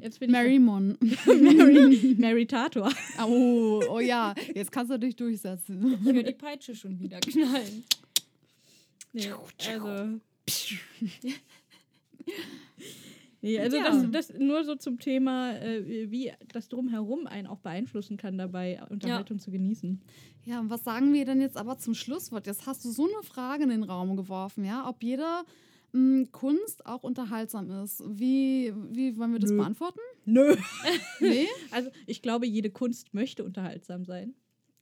[0.00, 0.98] Jetzt bin Mary Mon.
[1.00, 2.92] ich Mary, Meritator.
[3.26, 5.98] Oh, oh ja, jetzt kannst du dich durchsetzen.
[6.04, 7.84] Ich höre die Peitsche schon wieder knallen.
[9.14, 9.30] Nee,
[9.66, 10.20] also.
[13.40, 13.84] Nee, also Ja.
[13.84, 18.80] das, das nur so zum Thema, äh, wie das Drumherum einen auch beeinflussen kann, dabei
[18.90, 20.00] Unterhaltung zu genießen.
[20.44, 22.46] Ja, und was sagen wir denn jetzt aber zum Schlusswort?
[22.46, 25.26] Jetzt hast du so eine Frage in den Raum geworfen, ja, ob jede
[25.92, 28.02] mh, Kunst auch unterhaltsam ist.
[28.06, 29.58] Wie, wie wollen wir das Nö.
[29.58, 30.00] beantworten?
[30.24, 30.56] Nö.
[31.20, 31.46] Nee?
[31.70, 34.34] Also ich glaube, jede Kunst möchte unterhaltsam sein.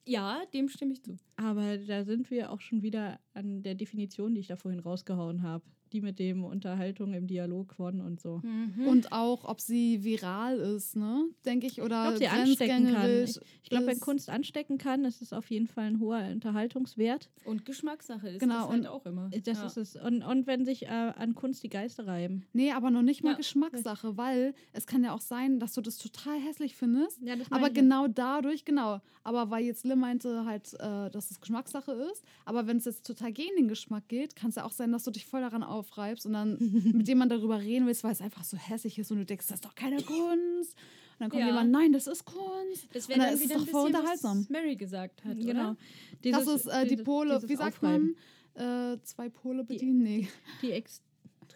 [0.07, 1.19] Ja, dem stimme ich zu.
[1.37, 5.43] Aber da sind wir auch schon wieder an der Definition, die ich da vorhin rausgehauen
[5.43, 5.65] habe.
[5.97, 8.41] Die mit dem Unterhaltung im Dialog von und so.
[8.43, 8.87] Mhm.
[8.87, 11.25] Und auch, ob sie viral ist, ne?
[11.45, 13.11] Denke ich, oder glaube, sie anstecken kann.
[13.25, 14.01] Ich, ich glaube, wenn.
[14.01, 17.31] Kunst anstecken kann, ist es auf jeden Fall ein hoher Unterhaltungswert.
[17.45, 19.31] Und Geschmackssache ist Genau, das halt und auch immer.
[19.45, 19.67] Das ja.
[19.67, 19.97] ist es.
[19.97, 22.45] Und, und wenn sich äh, an Kunst die Geister reiben.
[22.53, 23.37] Nee, aber noch nicht mal Ja.
[23.37, 27.21] Geschmackssache, weil es kann ja auch sein, dass du das total hässlich findest.
[27.23, 29.01] Ja, das Aber genau dadurch, genau.
[29.25, 32.23] Aber weil jetzt Lim meinte halt, äh, dass es Geschmackssache ist.
[32.45, 35.05] Aber wenn es jetzt total gegen den Geschmack geht, kann es ja auch sein, dass
[35.05, 36.59] du dich voll daran aufreibst und dann
[36.93, 39.57] mit jemandem darüber reden willst, weil es einfach so hässlich ist und du denkst, das
[39.57, 40.75] ist doch keine Kunst.
[41.19, 41.47] Und dann kommt Ja.
[41.47, 42.89] jemand, nein, das ist Kunst.
[42.93, 44.41] Das wäre dann dann ist es wieder doch ein voll unterhaltsam.
[44.41, 45.71] was Mary gesagt hat, Genau.
[45.71, 45.77] oder?
[46.23, 48.17] das Dieses- ist äh, die dieses- Pole, dieses wie sagt Aufreiben.
[48.55, 48.95] man?
[48.95, 50.03] Äh, zwei Pole bedienen?
[50.03, 50.29] Nee.
[50.63, 50.73] Die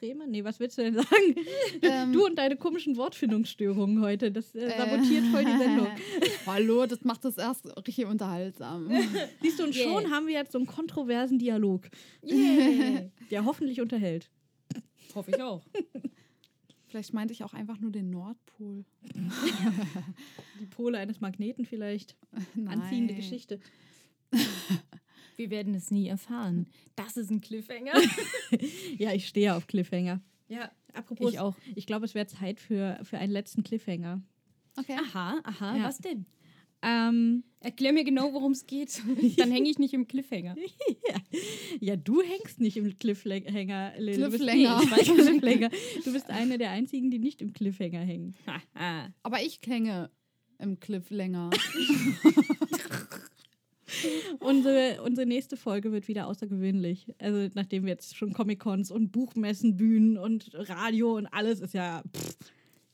[0.01, 0.27] Extreme?
[0.27, 1.35] Nee, was willst du denn sagen?
[1.83, 4.33] Ähm, Du und deine komischen Wortfindungsstörungen heute.
[4.33, 5.89] Das äh, sabotiert voll die Sendung.
[6.47, 8.91] Hallo, das macht das erst richtig unterhaltsam.
[9.43, 9.85] Siehst du, und Yeah.
[9.85, 11.89] schon haben wir jetzt so einen kontroversen Dialog,
[12.25, 13.11] Yeah.
[13.31, 14.31] der hoffentlich unterhält.
[15.15, 15.65] Hoffe ich auch.
[16.87, 18.85] Vielleicht meinte ich auch einfach nur den Nordpol.
[20.61, 22.17] Die Pole eines Magneten vielleicht.
[22.55, 22.81] Nein.
[22.81, 23.61] Anziehende Geschichte.
[25.41, 26.67] Wir werden es nie erfahren.
[26.97, 27.95] Das ist ein Cliffhanger.
[28.99, 30.21] Ja, ich stehe auf Cliffhanger.
[30.49, 30.71] ja.
[30.93, 31.55] Apropos, Ich auch.
[31.77, 34.21] Ich glaube, es wäre Zeit für, für einen letzten Cliffhanger.
[34.77, 34.97] Okay.
[35.01, 35.85] Aha, aha, Ja.
[35.85, 36.27] was denn?
[36.83, 39.01] Ähm, Erklär mir genau, worum es geht.
[39.39, 40.57] Dann hänge ich nicht im Cliffhanger.
[41.81, 43.95] ja, du hängst nicht im Cliffhanger.
[43.99, 44.17] Lil.
[44.19, 44.79] Du bist- Cliffhanger.
[44.81, 45.71] Nee, ich weiß, Cliffhanger.
[46.05, 48.35] Du bist eine der einzigen, die nicht im Cliffhanger hängen.
[49.23, 50.11] Aber ich hänge
[50.59, 51.49] im Cliff länger.
[54.41, 57.15] Unsere, unsere nächste Folge wird wieder außergewöhnlich.
[57.19, 62.03] Also, nachdem wir jetzt schon Comic-Cons und Buchmessen, Bühnen und Radio und alles ist ja
[62.17, 62.37] pff,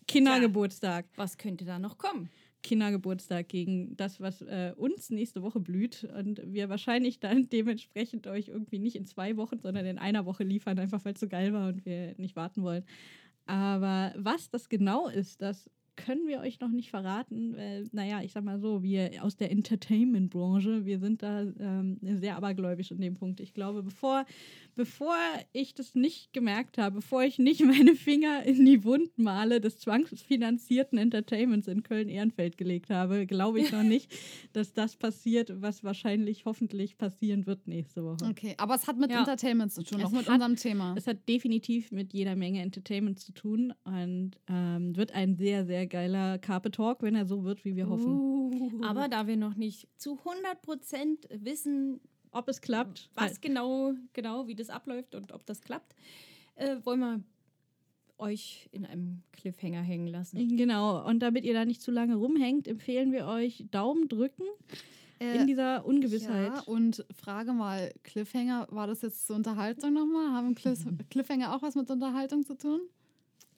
[0.07, 1.07] Kindergeburtstag.
[1.17, 2.31] Was könnte da noch kommen?
[2.63, 6.09] Kindergeburtstag gegen das, was äh, uns nächste Woche blüht.
[6.19, 10.45] Und wir wahrscheinlich dann dementsprechend euch irgendwie nicht in zwei Wochen, sondern in einer Woche
[10.45, 12.85] liefern, einfach weil es so geil war und wir nicht warten wollen.
[13.47, 17.57] Aber was das genau ist, das können wir euch noch nicht verraten.
[17.57, 22.37] Weil, naja, ich sag mal so, wir aus der Entertainment-Branche, wir sind da ähm, sehr
[22.37, 23.41] abergläubisch in dem Punkt.
[23.41, 24.25] Ich glaube, bevor,
[24.77, 25.17] bevor
[25.53, 29.79] ich das nicht gemerkt habe, bevor ich nicht meine Finger in die Wunden male des
[29.81, 34.13] zwangsfinanzierten Entertainments in Köln-Ehrenfeld gelegt habe, glaube ich noch nicht,
[34.53, 38.25] dass das passiert, was wahrscheinlich hoffentlich passieren wird nächste Woche.
[38.31, 39.21] Okay, aber es hat mit Ja.
[39.21, 40.95] Entertainment zu tun, Es auch mit hat- unserem Thema.
[40.97, 45.87] Es hat definitiv mit jeder Menge Entertainment zu tun und ähm, wird ein sehr, sehr
[45.87, 48.13] geiler Carpe Talk, wenn er so wird, wie wir hoffen.
[48.13, 48.81] Uh.
[48.85, 52.01] Aber da wir noch nicht zu 100% wissen,
[52.37, 55.95] Ob es klappt, was genau, genau, wie das abläuft und ob das klappt,
[56.57, 57.21] äh, wollen wir
[58.19, 60.57] euch in einem Cliffhanger hängen lassen.
[60.57, 64.45] Genau, und damit ihr da nicht zu lange rumhängt, empfehlen wir euch Daumen drücken
[65.19, 66.53] Äh, in dieser Ungewissheit.
[66.53, 70.33] Ja, und frage mal, Cliffhanger, war das jetzt zur Unterhaltung nochmal?
[70.33, 70.79] Haben Cliff
[71.11, 72.81] Cliffhanger auch was mit Unterhaltung zu tun?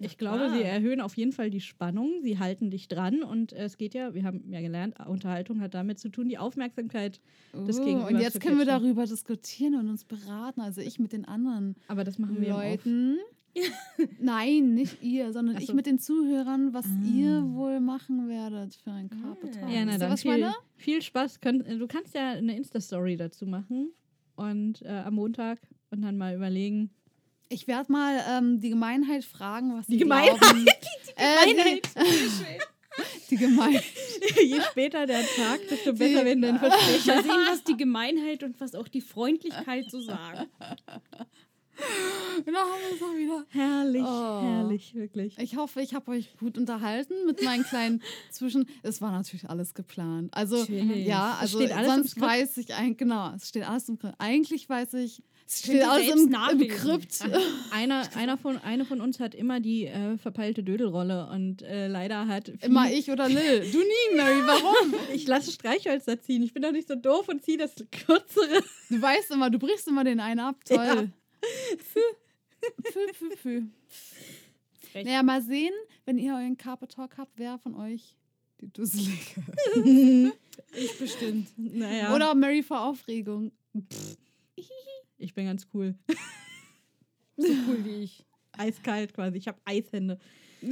[0.01, 0.51] Ich glaube, klar.
[0.57, 4.15] sie erhöhen auf jeden Fall die Spannung, sie halten dich dran und es geht ja,
[4.15, 7.21] wir haben ja gelernt, Unterhaltung hat damit zu tun, die Aufmerksamkeit
[7.53, 11.13] des Uh, Gegenübers und jetzt können wir darüber diskutieren und uns beraten, also ich mit
[11.13, 12.51] den anderen Aber das machen wir.
[12.51, 13.17] Leuten.
[14.21, 15.75] Nein, nicht ihr, sondern Ach ich so.
[15.75, 17.07] mit den Zuhörern, was Ah.
[17.13, 19.69] ihr wohl machen werdet für ein Carpe Talk.
[19.71, 21.41] Ja, na dann was viel, viel Spaß.
[21.41, 23.91] Du kannst ja eine Insta-Story dazu machen
[24.37, 25.59] und äh, am Montag
[25.91, 26.91] und dann mal überlegen.
[27.49, 30.39] Ich werde mal ähm, die Gemeinheit fragen, was Die sie Gemeinheit?
[30.41, 30.67] glauben.
[31.17, 31.83] Äh, die,
[33.31, 33.85] die Gemeinheit.
[34.43, 37.07] Je später der Tag, desto besser werden deine Versprechen.
[37.07, 40.47] Mal sehen, was die Gemeinheit und was auch die Freundlichkeit so sagen.
[42.45, 43.45] Da haben wir es auch wieder.
[43.51, 44.43] Herrlich, Oh.
[44.43, 45.39] herrlich, wirklich.
[45.39, 48.69] Ich hoffe, ich habe euch gut unterhalten mit meinen kleinen Zwischen.
[48.83, 50.35] Es war natürlich alles geplant.
[50.35, 51.07] Also Natürlich.
[51.07, 53.33] ja, Es also steht alles im sonst weiß ich eigentlich genau.
[53.35, 54.17] Es steht alles im Skript.
[54.19, 55.23] Eigentlich weiß ich.
[55.49, 56.71] Es steht alles im, im.
[56.71, 57.21] Skript.
[57.71, 62.27] Einer, einer von, eine von uns hat immer die äh, verpeilte Dödelrolle und äh, leider
[62.27, 62.51] hat.
[62.61, 63.61] Immer ich oder Lil.
[63.73, 64.43] Du nie, Mary.
[64.47, 64.95] Warum?
[65.15, 66.43] Ich lasse Streichhölzer ziehen.
[66.43, 68.63] Ich bin doch nicht so doof und ziehe das kürzere.
[68.91, 70.57] Du weißt immer, du brichst immer den einen ab.
[70.67, 71.11] Toll.
[71.79, 72.01] Fü.
[72.93, 73.63] Fü, fü, fü.
[74.93, 75.07] Frech.
[75.07, 75.73] Naja, mal sehen,
[76.05, 78.17] wenn ihr euren Carpe Talk habt, wer von euch
[78.61, 79.13] die Dusselige.
[80.75, 81.49] Ich bestimmt.
[81.57, 82.15] Naja.
[82.15, 83.53] Oder Mary vor Aufregung.
[85.19, 85.95] Ich bin ganz cool.
[87.41, 88.27] So cool wie ich.
[88.51, 89.39] Eiskalt quasi.
[89.39, 90.19] Ich habe Eishände.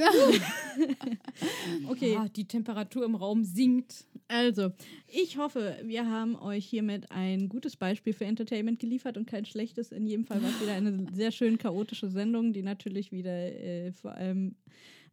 [1.89, 2.16] Okay.
[2.18, 4.05] Ah, die Temperatur im Raum sinkt.
[4.27, 4.73] Also,
[5.06, 9.93] ich hoffe, wir haben euch hiermit ein gutes Beispiel für Entertainment geliefert und kein schlechtes.
[9.93, 13.93] In jedem Fall war es wieder eine sehr schön chaotische Sendung, die natürlich wieder äh,
[13.93, 14.56] vor allem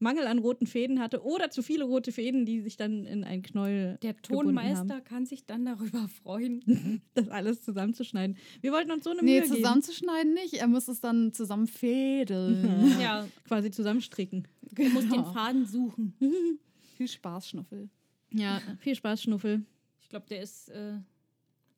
[0.04, 3.42] Mangel an roten Fäden hatte oder zu viele rote Fäden, die sich dann in ein
[3.42, 5.04] Knäuel Der Tonmeister haben.
[5.04, 7.02] kann sich dann darüber freuen.
[7.16, 8.38] das alles zusammenzuschneiden.
[8.62, 9.56] Wir wollten uns so eine Nee, Mühe geben.
[9.56, 10.54] zusammenzuschneiden nicht.
[10.56, 12.96] Er muss es dann zusammenfädeln.
[13.02, 14.48] ja, Quasi zusammenstricken.
[14.74, 15.34] du musst den Genau.
[15.34, 16.14] Faden suchen.
[16.98, 17.90] Viel Spaß, Schnuffel.
[18.32, 19.64] Ja, viel Spaß, Schnuffel.
[20.02, 20.94] Ich glaube, der ist, äh,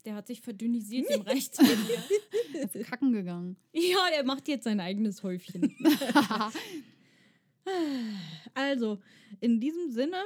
[0.05, 1.73] der hat sich verdünnisiert im Rechtshänder.
[2.53, 3.55] Er ist kacken gegangen.
[3.73, 5.75] ja, der macht jetzt sein eigenes Häufchen.
[8.53, 8.99] Also,
[9.41, 10.17] in diesem Sinne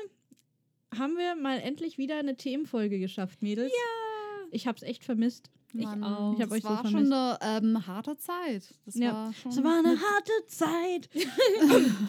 [0.97, 3.71] haben wir mal endlich wieder eine Themenfolge geschafft, Mädels.
[3.71, 4.47] Ja.
[4.51, 5.51] Ich hab's echt vermisst.
[5.73, 6.33] Ich Mann, auch.
[6.33, 7.11] Ich hab das euch so war vermisst.
[7.11, 8.73] schon eine ähm, harte Zeit.
[8.85, 11.09] Das Ja, war schon Es war eine harte Zeit.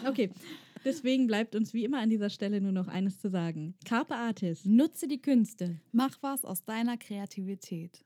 [0.07, 0.31] okay.
[0.83, 3.75] Deswegen bleibt uns wie immer an dieser Stelle nur noch eines zu sagen.
[3.85, 4.65] Carpe Artis.
[4.65, 5.79] Nutze die Künste.
[5.91, 8.03] Mach was aus deiner Kreativität.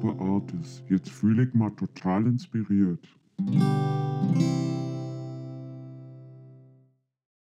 [0.00, 0.82] Carpe Artis.
[0.88, 3.00] Jetzt fühle ich mal total inspiriert.